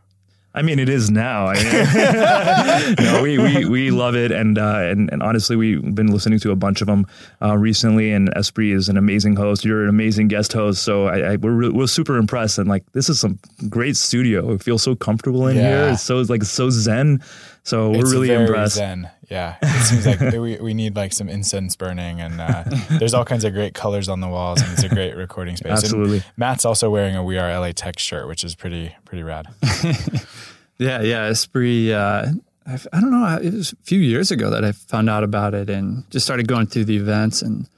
I 0.57 0.63
mean, 0.63 0.79
it 0.79 0.89
is 0.89 1.11
now. 1.11 1.47
I 1.49 1.55
mean, 1.55 2.95
no, 3.01 3.23
we, 3.23 3.39
we 3.39 3.65
we 3.69 3.91
love 3.91 4.15
it, 4.15 4.31
and 4.31 4.57
uh, 4.57 4.79
and 4.83 5.11
and 5.13 5.23
honestly, 5.23 5.57
we've 5.57 5.95
been 5.95 6.09
listening 6.13 6.39
to 6.41 6.53
a 6.53 6.57
bunch 6.57 6.81
of 6.81 6.87
them 6.87 7.07
uh, 7.43 7.57
recently. 7.57 8.13
And 8.13 8.33
Espree 8.37 8.73
is 8.73 8.89
an 8.89 8.97
amazing 8.97 9.35
host. 9.37 9.65
You're 9.65 9.83
an 9.83 9.89
amazing 9.89 10.29
guest 10.29 10.53
host. 10.53 10.83
So 10.85 11.07
I, 11.09 11.33
I 11.33 11.37
we're 11.37 11.51
re- 11.53 11.69
we're 11.71 11.87
super 11.89 12.17
impressed, 12.17 12.59
and 12.59 12.69
like 12.69 12.85
this 12.93 13.09
is 13.09 13.19
some 13.19 13.39
great 13.69 13.97
studio. 13.97 14.53
It 14.53 14.63
feels 14.63 14.83
so 14.83 14.95
comfortable 14.95 15.49
in 15.49 15.57
Yeah. 15.57 15.63
here. 15.87 15.89
It's 15.95 16.03
so 16.03 16.19
like 16.21 16.45
so 16.45 16.71
zen. 16.71 17.21
So 17.67 17.91
we're 17.91 18.01
It's 18.01 18.13
really 18.13 18.29
very 18.29 18.45
impressed. 18.45 18.75
Zen. 18.77 19.11
Yeah, 19.31 19.57
it 19.63 19.85
seems 19.87 20.07
like 20.07 20.21
we, 20.35 20.57
we 20.61 20.75
need 20.75 20.95
like 20.97 21.15
some 21.15 21.31
incense 21.31 21.75
burning, 21.77 22.21
and 22.21 22.39
uh, 22.39 22.65
there's 22.99 23.15
all 23.15 23.25
kinds 23.25 23.43
of 23.45 23.55
great 23.55 23.73
colors 23.73 24.07
on 24.11 24.21
the 24.21 24.29
walls, 24.29 24.61
and 24.61 24.71
it's 24.73 24.83
a 24.83 24.89
great 24.91 25.17
recording 25.17 25.57
space. 25.57 25.71
And 25.71 25.79
Absolutely. 25.79 26.23
Matt's 26.37 26.67
also 26.67 26.91
wearing 26.91 27.17
a 27.17 27.25
We 27.25 27.39
Are 27.39 27.51
LA 27.59 27.73
Tech 27.73 27.99
shirt, 27.99 28.29
which 28.29 28.45
is 28.45 28.55
pretty 28.55 28.95
pretty 29.07 29.23
rad. 29.23 29.47
Yeah, 30.79 31.03
yeah. 31.03 31.31
Espree. 31.31 31.91
Uh, 31.93 32.33
I've- 32.67 32.87
I 32.93 33.01
don't 33.01 33.11
know. 33.11 33.39
It 33.43 33.53
was 33.53 33.73
a 33.73 33.77
few 33.85 34.01
years 34.01 34.31
ago 34.31 34.51
that 34.51 34.65
I 34.65 34.73
found 34.73 35.09
out 35.11 35.23
about 35.25 35.55
it 35.55 35.69
and 35.71 36.09
just 36.11 36.25
started 36.27 36.49
going 36.49 36.67
through 36.67 36.87
the 36.87 36.97
events 36.97 37.43
and 37.43 37.69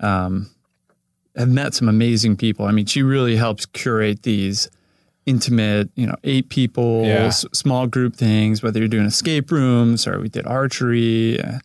um, 0.00 0.50
have 1.36 1.48
met 1.48 1.74
some 1.74 1.88
amazing 1.88 2.36
people. 2.36 2.64
I 2.66 2.72
mean, 2.72 2.86
she 2.86 3.02
really 3.02 3.36
helps 3.36 3.66
curate 3.66 4.22
these 4.22 4.68
intimate, 5.26 5.90
you 5.94 6.06
know, 6.06 6.16
eight 6.24 6.48
people, 6.48 7.04
Yeah. 7.04 7.26
s- 7.26 7.44
small 7.52 7.86
group 7.86 8.16
things. 8.16 8.62
Whether 8.62 8.78
you're 8.78 8.88
doing 8.88 9.04
escape 9.06 9.52
rooms 9.52 10.06
or 10.06 10.18
we 10.20 10.28
did 10.30 10.46
archery, 10.46 11.38
uh, 11.40 11.58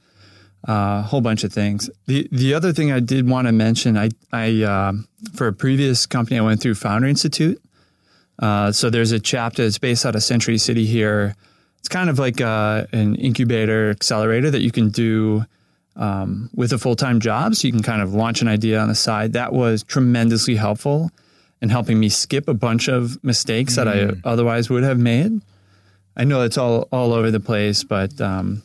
a 0.68 1.02
whole 1.04 1.22
bunch 1.22 1.44
of 1.44 1.54
things. 1.54 1.90
The 2.08 2.28
the 2.32 2.54
other 2.54 2.74
thing 2.74 2.92
I 2.92 3.00
did 3.00 3.28
want 3.30 3.48
to 3.48 3.52
mention, 3.54 3.98
I 3.98 4.10
I 4.34 4.64
um, 4.64 5.08
for 5.34 5.48
a 5.48 5.54
previous 5.54 6.06
company 6.06 6.38
I 6.38 6.42
went 6.42 6.60
through 6.62 6.76
Founder 6.76 7.08
Institute. 7.08 7.62
Uh, 8.40 8.72
so 8.72 8.90
there's 8.90 9.12
a 9.12 9.20
chapter 9.20 9.64
that's 9.64 9.78
based 9.78 10.06
out 10.06 10.16
of 10.16 10.24
Century 10.24 10.58
City 10.58 10.86
here. 10.86 11.36
It's 11.80 11.88
kind 11.88 12.10
of 12.10 12.20
like 12.20 12.42
uh, 12.42 12.86
an 12.92 13.16
incubator 13.16 13.92
accelerator 13.92 14.52
that 14.52 14.62
you 14.62 14.72
can 14.72 14.90
do 14.90 15.46
um, 15.96 16.50
with 16.54 16.74
a 16.74 16.78
full 16.78 16.96
time 16.96 17.20
job. 17.20 17.56
So 17.56 17.68
you 17.68 17.72
can 17.72 17.84
kind 17.84 18.02
of 18.02 18.14
launch 18.14 18.42
an 18.42 18.48
idea 18.48 18.80
on 18.80 18.88
the 18.88 18.96
side. 18.96 19.34
That 19.34 19.54
was 19.54 19.84
tremendously 19.84 20.56
helpful 20.56 21.12
in 21.62 21.70
helping 21.70 22.00
me 22.00 22.10
skip 22.10 22.48
a 22.48 22.54
bunch 22.54 22.88
of 22.88 23.24
mistakes 23.24 23.76
that 23.76 23.88
I 23.88 24.12
otherwise 24.24 24.70
would 24.70 24.84
have 24.84 25.00
made. 25.00 25.42
I 26.18 26.24
know 26.24 26.42
it's 26.42 26.58
all 26.58 26.88
all 26.92 27.14
over 27.14 27.32
the 27.32 27.40
place, 27.40 27.84
but 27.84 28.20
um, 28.22 28.64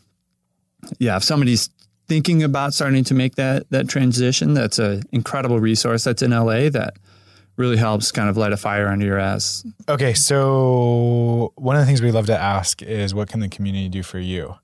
yeah, 0.99 1.17
if 1.17 1.25
somebody's 1.25 1.71
thinking 2.09 2.43
about 2.43 2.75
starting 2.75 3.05
to 3.05 3.15
make 3.15 3.37
that 3.37 3.69
that 3.71 3.89
transition, 3.89 4.55
that's 4.55 4.79
an 4.79 5.03
incredible 5.13 5.61
resource 5.61 6.05
that's 6.05 6.23
in 6.23 6.31
LA 6.31 6.69
that 6.71 6.95
really 7.61 7.77
helps 7.77 8.11
kind 8.11 8.29
of 8.29 8.37
light 8.37 8.53
a 8.53 8.57
fire 8.57 8.89
under 8.89 9.07
your 9.07 9.19
ass. 9.19 9.65
Okay, 9.89 10.15
so 10.15 11.53
one 11.57 11.77
of 11.77 11.83
the 11.83 11.87
things 11.87 12.03
we 12.03 12.11
love 12.11 12.27
to 12.27 12.37
ask 12.37 12.83
is, 12.83 13.15
what 13.15 13.29
can 13.29 13.41
the 13.41 13.49
community 13.49 13.89
do 13.89 14.03
for 14.03 14.19
you? 14.19 14.57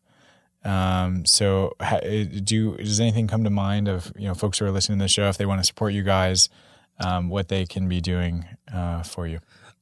Um, 0.64 1.24
so, 1.24 1.76
do 2.42 2.56
you, 2.56 2.76
does 2.78 2.98
anything 2.98 3.28
come 3.28 3.44
to 3.44 3.50
mind 3.50 3.86
of 3.86 4.12
you 4.16 4.26
know 4.26 4.34
folks 4.34 4.58
who 4.58 4.64
are 4.64 4.72
listening 4.72 4.98
to 4.98 5.04
the 5.04 5.08
show 5.08 5.28
if 5.28 5.36
they 5.38 5.46
want 5.46 5.60
to 5.60 5.64
support 5.64 5.92
you 5.92 6.02
guys, 6.02 6.48
um, 6.98 7.28
what 7.28 7.48
they 7.48 7.66
can 7.66 7.88
be 7.88 8.00
doing 8.00 8.46
uh, 8.72 9.04
for 9.04 9.28
you? 9.28 9.38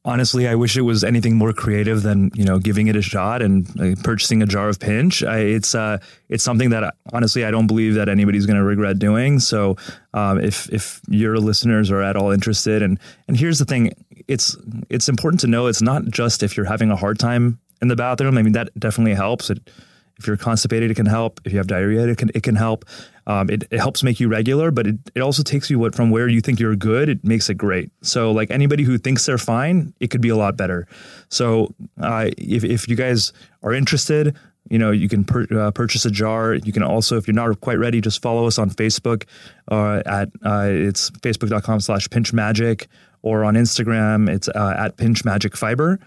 Honestly, 0.07 0.47
I 0.47 0.55
wish 0.55 0.77
it 0.77 0.83
was 0.83 1.03
anything 1.03 1.37
more 1.37 1.55
creative 1.55 2.03
than 2.03 2.31
you 2.35 2.45
know 2.45 2.59
giving 2.59 2.89
it 2.89 2.97
a 2.97 3.01
shot 3.01 3.41
and 3.41 3.69
uh, 3.81 3.95
purchasing 4.03 4.43
a 4.43 4.47
jar 4.47 4.69
of 4.69 4.79
pinch. 4.79 5.23
I, 5.23 5.39
it's 5.39 5.75
uh, 5.75 5.97
it's 6.29 6.45
something 6.45 6.71
that 6.71 6.85
uh, 6.85 6.91
honestly 7.15 7.45
I 7.45 7.51
don't 7.51 7.67
believe 7.67 7.95
that 7.95 8.11
anybody's 8.11 8.45
going 8.45 8.59
to 8.59 8.65
regret 8.65 8.99
doing. 8.99 9.41
So 9.41 9.77
um, 10.13 10.41
if 10.41 10.71
if 10.71 11.01
your 11.09 11.39
listeners 11.39 11.91
are 11.91 12.03
at 12.03 12.17
all 12.17 12.31
interested, 12.31 12.83
and 12.83 13.01
and 13.29 13.37
here's 13.37 13.59
the 13.59 13.65
thing, 13.65 13.93
it's 14.29 14.57
it's 14.91 15.09
important 15.09 15.41
to 15.41 15.47
know 15.47 15.69
it's 15.69 15.83
not 15.83 16.05
just 16.05 16.43
if 16.43 16.55
you're 16.55 16.67
having 16.67 16.91
a 16.91 16.97
hard 16.97 17.19
time 17.19 17.59
in 17.81 17.89
the 17.89 17.97
bathroom. 17.97 18.37
I 18.37 18.43
mean 18.43 18.53
that 18.53 18.79
definitely 18.79 19.15
helps. 19.15 19.49
It, 19.49 19.71
if 20.19 20.27
you're 20.27 20.37
constipated, 20.37 20.91
it 20.91 20.95
can 20.95 21.07
help. 21.07 21.41
If 21.45 21.53
you 21.53 21.59
have 21.59 21.67
diarrhea, 21.67 22.07
it 22.09 22.19
can 22.19 22.31
it 22.35 22.43
can 22.43 22.57
help. 22.57 22.85
Um, 23.27 23.49
it, 23.49 23.65
it 23.71 23.79
helps 23.79 24.03
make 24.03 24.21
you 24.21 24.29
regular, 24.29 24.71
but 24.71 24.87
it, 24.87 24.97
it 25.15 25.21
also 25.21 25.43
takes 25.43 25.71
you 25.71 25.79
what 25.79 25.95
from 25.95 26.11
where 26.11 26.29
you 26.29 26.41
think 26.41 26.61
you're 26.61 26.77
good. 26.77 27.09
It 27.09 27.25
makes 27.25 27.49
it 27.49 27.55
great. 27.55 27.91
So 28.03 28.33
like 28.33 28.51
anybody 28.51 28.83
who 28.83 28.99
thinks 28.99 29.25
they're 29.25 29.39
fine, 29.39 29.95
it 30.01 30.09
could 30.09 30.21
be 30.21 30.29
a 30.29 30.37
lot 30.37 30.57
better. 30.57 30.87
So 31.29 31.75
uh, 32.01 32.31
if 32.37 32.65
if 32.65 32.89
you 32.89 32.97
guys 32.97 33.33
are 33.63 33.73
interested, 33.73 34.37
you 34.69 34.79
know 34.79 34.91
you 34.91 35.09
can 35.09 35.25
pur- 35.25 35.47
uh, 35.51 35.71
purchase 35.71 36.05
a 36.05 36.11
jar. 36.11 36.55
You 36.55 36.73
can 36.73 36.83
also, 36.83 37.17
if 37.17 37.27
you're 37.27 37.35
not 37.35 37.61
quite 37.61 37.79
ready, 37.79 38.01
just 38.01 38.21
follow 38.21 38.47
us 38.47 38.59
on 38.59 38.71
Facebook. 38.71 39.25
Uh, 39.71 40.03
at 40.07 40.29
uh, 40.45 40.69
it's 40.71 41.11
facebook.com/slash 41.11 42.11
pinch 42.11 42.33
magic 42.33 42.89
or 43.25 43.43
on 43.43 43.55
Instagram, 43.55 44.29
it's 44.29 44.49
uh, 44.49 44.75
at 44.79 44.99
pinch 44.99 45.25
magic 45.25 45.57
fiber. 45.57 45.99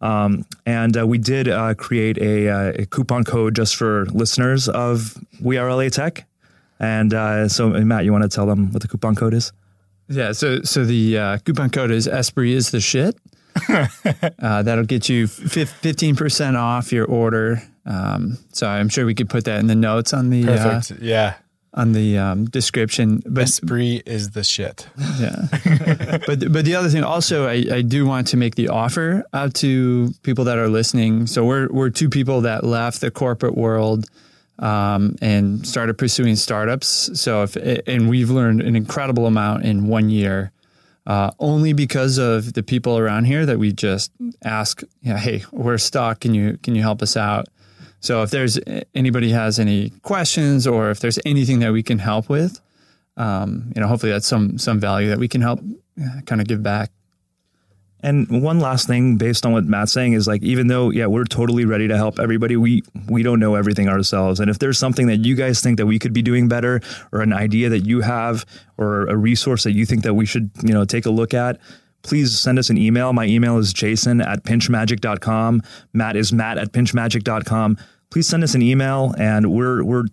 Um, 0.00 0.44
and 0.66 0.98
uh, 0.98 1.06
we 1.06 1.18
did 1.18 1.48
uh, 1.48 1.74
create 1.74 2.18
a, 2.18 2.48
uh, 2.48 2.72
a 2.80 2.86
coupon 2.86 3.22
code 3.22 3.54
just 3.54 3.76
for 3.76 4.06
listeners 4.06 4.68
of 4.68 5.16
We 5.40 5.56
Are 5.56 5.72
LA 5.72 5.88
Tech. 5.88 6.26
And 6.80 7.14
uh, 7.14 7.48
so, 7.48 7.68
Matt, 7.68 8.04
you 8.04 8.12
want 8.12 8.24
to 8.24 8.28
tell 8.28 8.46
them 8.46 8.72
what 8.72 8.82
the 8.82 8.88
coupon 8.88 9.14
code 9.14 9.34
is? 9.34 9.52
Yeah, 10.08 10.32
so 10.32 10.62
so 10.62 10.84
the 10.84 11.18
uh, 11.18 11.38
coupon 11.38 11.70
code 11.70 11.90
is 11.90 12.06
Espree 12.06 12.52
is 12.52 12.70
the 12.70 12.80
shit. 12.80 13.16
uh, 13.68 14.62
that'll 14.62 14.84
get 14.84 15.08
you 15.08 15.26
fifteen 15.26 16.14
percent 16.16 16.56
off 16.56 16.92
your 16.92 17.06
order. 17.06 17.62
Um, 17.86 18.38
so 18.52 18.66
I'm 18.66 18.88
sure 18.88 19.06
we 19.06 19.14
could 19.14 19.30
put 19.30 19.44
that 19.44 19.60
in 19.60 19.66
the 19.66 19.74
notes 19.74 20.12
on 20.12 20.30
the 20.30 20.48
uh, 20.48 20.62
Perfect. 20.62 21.00
yeah, 21.00 21.36
on 21.72 21.92
the 21.92 22.18
um, 22.18 22.44
description. 22.46 23.22
But 23.24 23.46
Espree 23.46 24.02
is 24.04 24.30
the 24.32 24.44
shit. 24.44 24.86
yeah, 25.18 25.46
but 26.26 26.52
but 26.52 26.64
the 26.66 26.74
other 26.76 26.90
thing 26.90 27.02
also, 27.02 27.46
I, 27.46 27.64
I 27.72 27.82
do 27.82 28.04
want 28.04 28.26
to 28.28 28.36
make 28.36 28.56
the 28.56 28.68
offer 28.68 29.24
out 29.32 29.54
to 29.56 30.12
people 30.22 30.44
that 30.44 30.58
are 30.58 30.68
listening. 30.68 31.26
So 31.26 31.46
we're 31.46 31.68
we're 31.68 31.90
two 31.90 32.10
people 32.10 32.42
that 32.42 32.64
left 32.64 33.00
the 33.00 33.10
corporate 33.10 33.56
world 33.56 34.06
um, 34.58 35.16
and 35.20 35.66
started 35.66 35.98
pursuing 35.98 36.36
startups. 36.36 37.20
So 37.20 37.42
if 37.42 37.56
and 37.86 38.08
we've 38.08 38.30
learned 38.30 38.62
an 38.62 38.76
incredible 38.76 39.26
amount 39.26 39.64
in 39.64 39.88
one 39.88 40.10
year, 40.10 40.52
uh, 41.06 41.30
only 41.38 41.72
because 41.72 42.18
of 42.18 42.54
the 42.54 42.62
people 42.62 42.98
around 42.98 43.24
here 43.24 43.44
that 43.46 43.58
we 43.58 43.72
just 43.72 44.12
ask, 44.42 44.82
yeah, 45.02 45.18
hey, 45.18 45.44
we're 45.52 45.78
stuck. 45.78 46.20
Can 46.20 46.34
you 46.34 46.58
can 46.62 46.74
you 46.74 46.82
help 46.82 47.02
us 47.02 47.16
out? 47.16 47.46
So 48.00 48.22
if 48.22 48.30
there's 48.30 48.58
anybody 48.94 49.30
has 49.30 49.58
any 49.58 49.90
questions 50.02 50.66
or 50.66 50.90
if 50.90 51.00
there's 51.00 51.18
anything 51.24 51.60
that 51.60 51.72
we 51.72 51.82
can 51.82 51.98
help 51.98 52.28
with, 52.28 52.60
um, 53.16 53.72
you 53.74 53.80
know, 53.80 53.88
hopefully 53.88 54.12
that's 54.12 54.26
some 54.26 54.58
some 54.58 54.78
value 54.80 55.08
that 55.08 55.18
we 55.18 55.28
can 55.28 55.40
help 55.40 55.60
uh, 56.02 56.20
kind 56.26 56.40
of 56.40 56.46
give 56.46 56.62
back. 56.62 56.90
And 58.04 58.42
one 58.42 58.60
last 58.60 58.86
thing, 58.86 59.16
based 59.16 59.46
on 59.46 59.52
what 59.52 59.64
Matt's 59.64 59.90
saying, 59.90 60.12
is 60.12 60.26
like 60.26 60.42
even 60.42 60.66
though 60.66 60.90
yeah 60.90 61.06
we're 61.06 61.24
totally 61.24 61.64
ready 61.64 61.88
to 61.88 61.96
help 61.96 62.18
everybody, 62.18 62.54
we 62.54 62.82
we 63.08 63.22
don't 63.22 63.40
know 63.40 63.54
everything 63.54 63.88
ourselves. 63.88 64.40
And 64.40 64.50
if 64.50 64.58
there's 64.58 64.78
something 64.78 65.06
that 65.06 65.24
you 65.24 65.34
guys 65.34 65.62
think 65.62 65.78
that 65.78 65.86
we 65.86 65.98
could 65.98 66.12
be 66.12 66.20
doing 66.20 66.46
better, 66.46 66.82
or 67.12 67.22
an 67.22 67.32
idea 67.32 67.70
that 67.70 67.86
you 67.86 68.02
have, 68.02 68.44
or 68.76 69.06
a 69.06 69.16
resource 69.16 69.64
that 69.64 69.72
you 69.72 69.86
think 69.86 70.02
that 70.02 70.12
we 70.12 70.26
should 70.26 70.50
you 70.62 70.74
know 70.74 70.84
take 70.84 71.06
a 71.06 71.10
look 71.10 71.32
at, 71.32 71.58
please 72.02 72.38
send 72.38 72.58
us 72.58 72.68
an 72.68 72.76
email. 72.76 73.14
My 73.14 73.24
email 73.24 73.56
is 73.56 73.72
jason 73.72 74.20
at 74.20 74.44
pinchmagic.com. 74.44 75.62
Matt 75.94 76.16
is 76.16 76.30
matt 76.30 76.58
at 76.58 76.72
pinchmagic.com. 76.72 77.78
Please 78.14 78.28
send 78.28 78.44
us 78.44 78.54
an 78.54 78.62
email, 78.62 79.12
and 79.18 79.50
we're 79.50 79.82
we're 79.82 80.04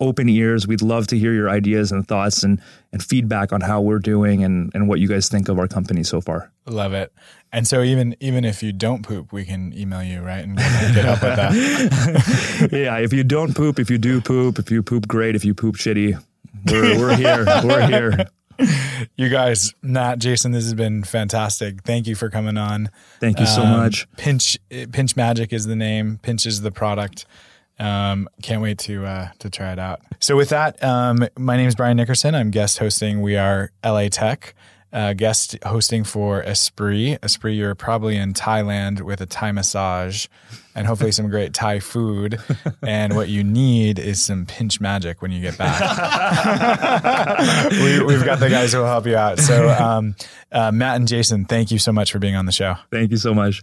open 0.00 0.26
ears. 0.30 0.66
We'd 0.66 0.80
love 0.80 1.06
to 1.08 1.18
hear 1.18 1.34
your 1.34 1.50
ideas 1.50 1.92
and 1.92 2.08
thoughts 2.08 2.42
and 2.42 2.58
and 2.92 3.02
feedback 3.02 3.52
on 3.52 3.60
how 3.60 3.82
we're 3.82 3.98
doing 3.98 4.42
and 4.42 4.74
and 4.74 4.88
what 4.88 5.00
you 5.00 5.06
guys 5.06 5.28
think 5.28 5.50
of 5.50 5.58
our 5.58 5.68
company 5.68 6.02
so 6.02 6.22
far. 6.22 6.50
Love 6.64 6.94
it. 6.94 7.12
And 7.52 7.68
so 7.68 7.82
even 7.82 8.16
even 8.20 8.46
if 8.46 8.62
you 8.62 8.72
don't 8.72 9.06
poop, 9.06 9.34
we 9.34 9.44
can 9.44 9.74
email 9.74 10.02
you, 10.02 10.22
right? 10.22 10.42
And 10.42 10.56
get 10.56 11.04
help 11.04 11.22
with 11.22 11.36
that. 11.36 12.68
yeah, 12.72 12.96
if 12.96 13.12
you 13.12 13.22
don't 13.22 13.54
poop, 13.54 13.78
if 13.78 13.90
you 13.90 13.98
do 13.98 14.22
poop, 14.22 14.58
if 14.58 14.70
you 14.70 14.82
poop 14.82 15.06
great, 15.06 15.36
if 15.36 15.44
you 15.44 15.52
poop 15.52 15.76
shitty, 15.76 16.18
we're, 16.70 16.98
we're 16.98 17.16
here. 17.16 17.44
We're 17.62 17.86
here. 17.86 18.26
You 19.16 19.28
guys, 19.28 19.74
Matt, 19.82 20.18
Jason, 20.18 20.52
this 20.52 20.64
has 20.64 20.74
been 20.74 21.02
fantastic. 21.04 21.82
Thank 21.82 22.06
you 22.06 22.14
for 22.14 22.30
coming 22.30 22.56
on. 22.56 22.90
Thank 23.20 23.40
you 23.40 23.46
so 23.46 23.62
Um, 23.62 23.70
much. 23.70 24.06
Pinch 24.16 24.58
Pinch 24.92 25.16
Magic 25.16 25.52
is 25.52 25.66
the 25.66 25.76
name. 25.76 26.18
Pinch 26.22 26.46
is 26.46 26.60
the 26.62 26.70
product. 26.70 27.26
Um, 27.78 28.28
can't 28.42 28.62
wait 28.62 28.78
to 28.80 29.04
uh, 29.04 29.28
to 29.40 29.50
try 29.50 29.72
it 29.72 29.78
out. 29.78 30.00
So 30.20 30.36
with 30.36 30.50
that, 30.50 30.82
um, 30.84 31.26
my 31.38 31.56
name 31.56 31.66
is 31.68 31.74
Brian 31.74 31.96
Nickerson. 31.96 32.34
I'm 32.34 32.50
guest 32.50 32.78
hosting. 32.78 33.22
We 33.22 33.36
are 33.36 33.72
LA 33.84 34.08
Tech. 34.08 34.54
Uh, 34.92 35.14
guest 35.14 35.56
hosting 35.64 36.04
for 36.04 36.42
Espree. 36.42 37.18
Espree, 37.20 37.56
you're 37.56 37.74
probably 37.74 38.16
in 38.16 38.34
Thailand 38.34 39.00
with 39.00 39.22
a 39.22 39.26
Thai 39.26 39.52
massage 39.52 40.26
and 40.74 40.86
hopefully 40.86 41.12
some 41.12 41.28
great 41.30 41.54
Thai 41.54 41.80
food. 41.80 42.38
And 42.84 43.14
what 43.14 43.28
you 43.28 43.44
need 43.44 43.98
is 44.00 44.20
some 44.20 44.44
pinch 44.44 44.80
magic 44.80 45.22
when 45.22 45.30
you 45.30 45.40
get 45.40 45.56
back. 45.56 45.80
we, 47.70 48.02
we've 48.02 48.24
got 48.24 48.40
the 48.40 48.50
guys 48.50 48.72
who 48.72 48.80
will 48.80 48.86
help 48.86 49.06
you 49.06 49.16
out. 49.16 49.38
So, 49.38 49.68
um, 49.70 50.16
uh, 50.50 50.72
Matt 50.72 50.96
and 50.96 51.06
Jason, 51.06 51.44
thank 51.44 51.70
you 51.70 51.78
so 51.78 51.92
much 51.92 52.10
for 52.10 52.18
being 52.18 52.34
on 52.34 52.44
the 52.44 52.52
show. 52.52 52.74
Thank 52.90 53.12
you 53.12 53.16
so 53.16 53.34
much. 53.34 53.62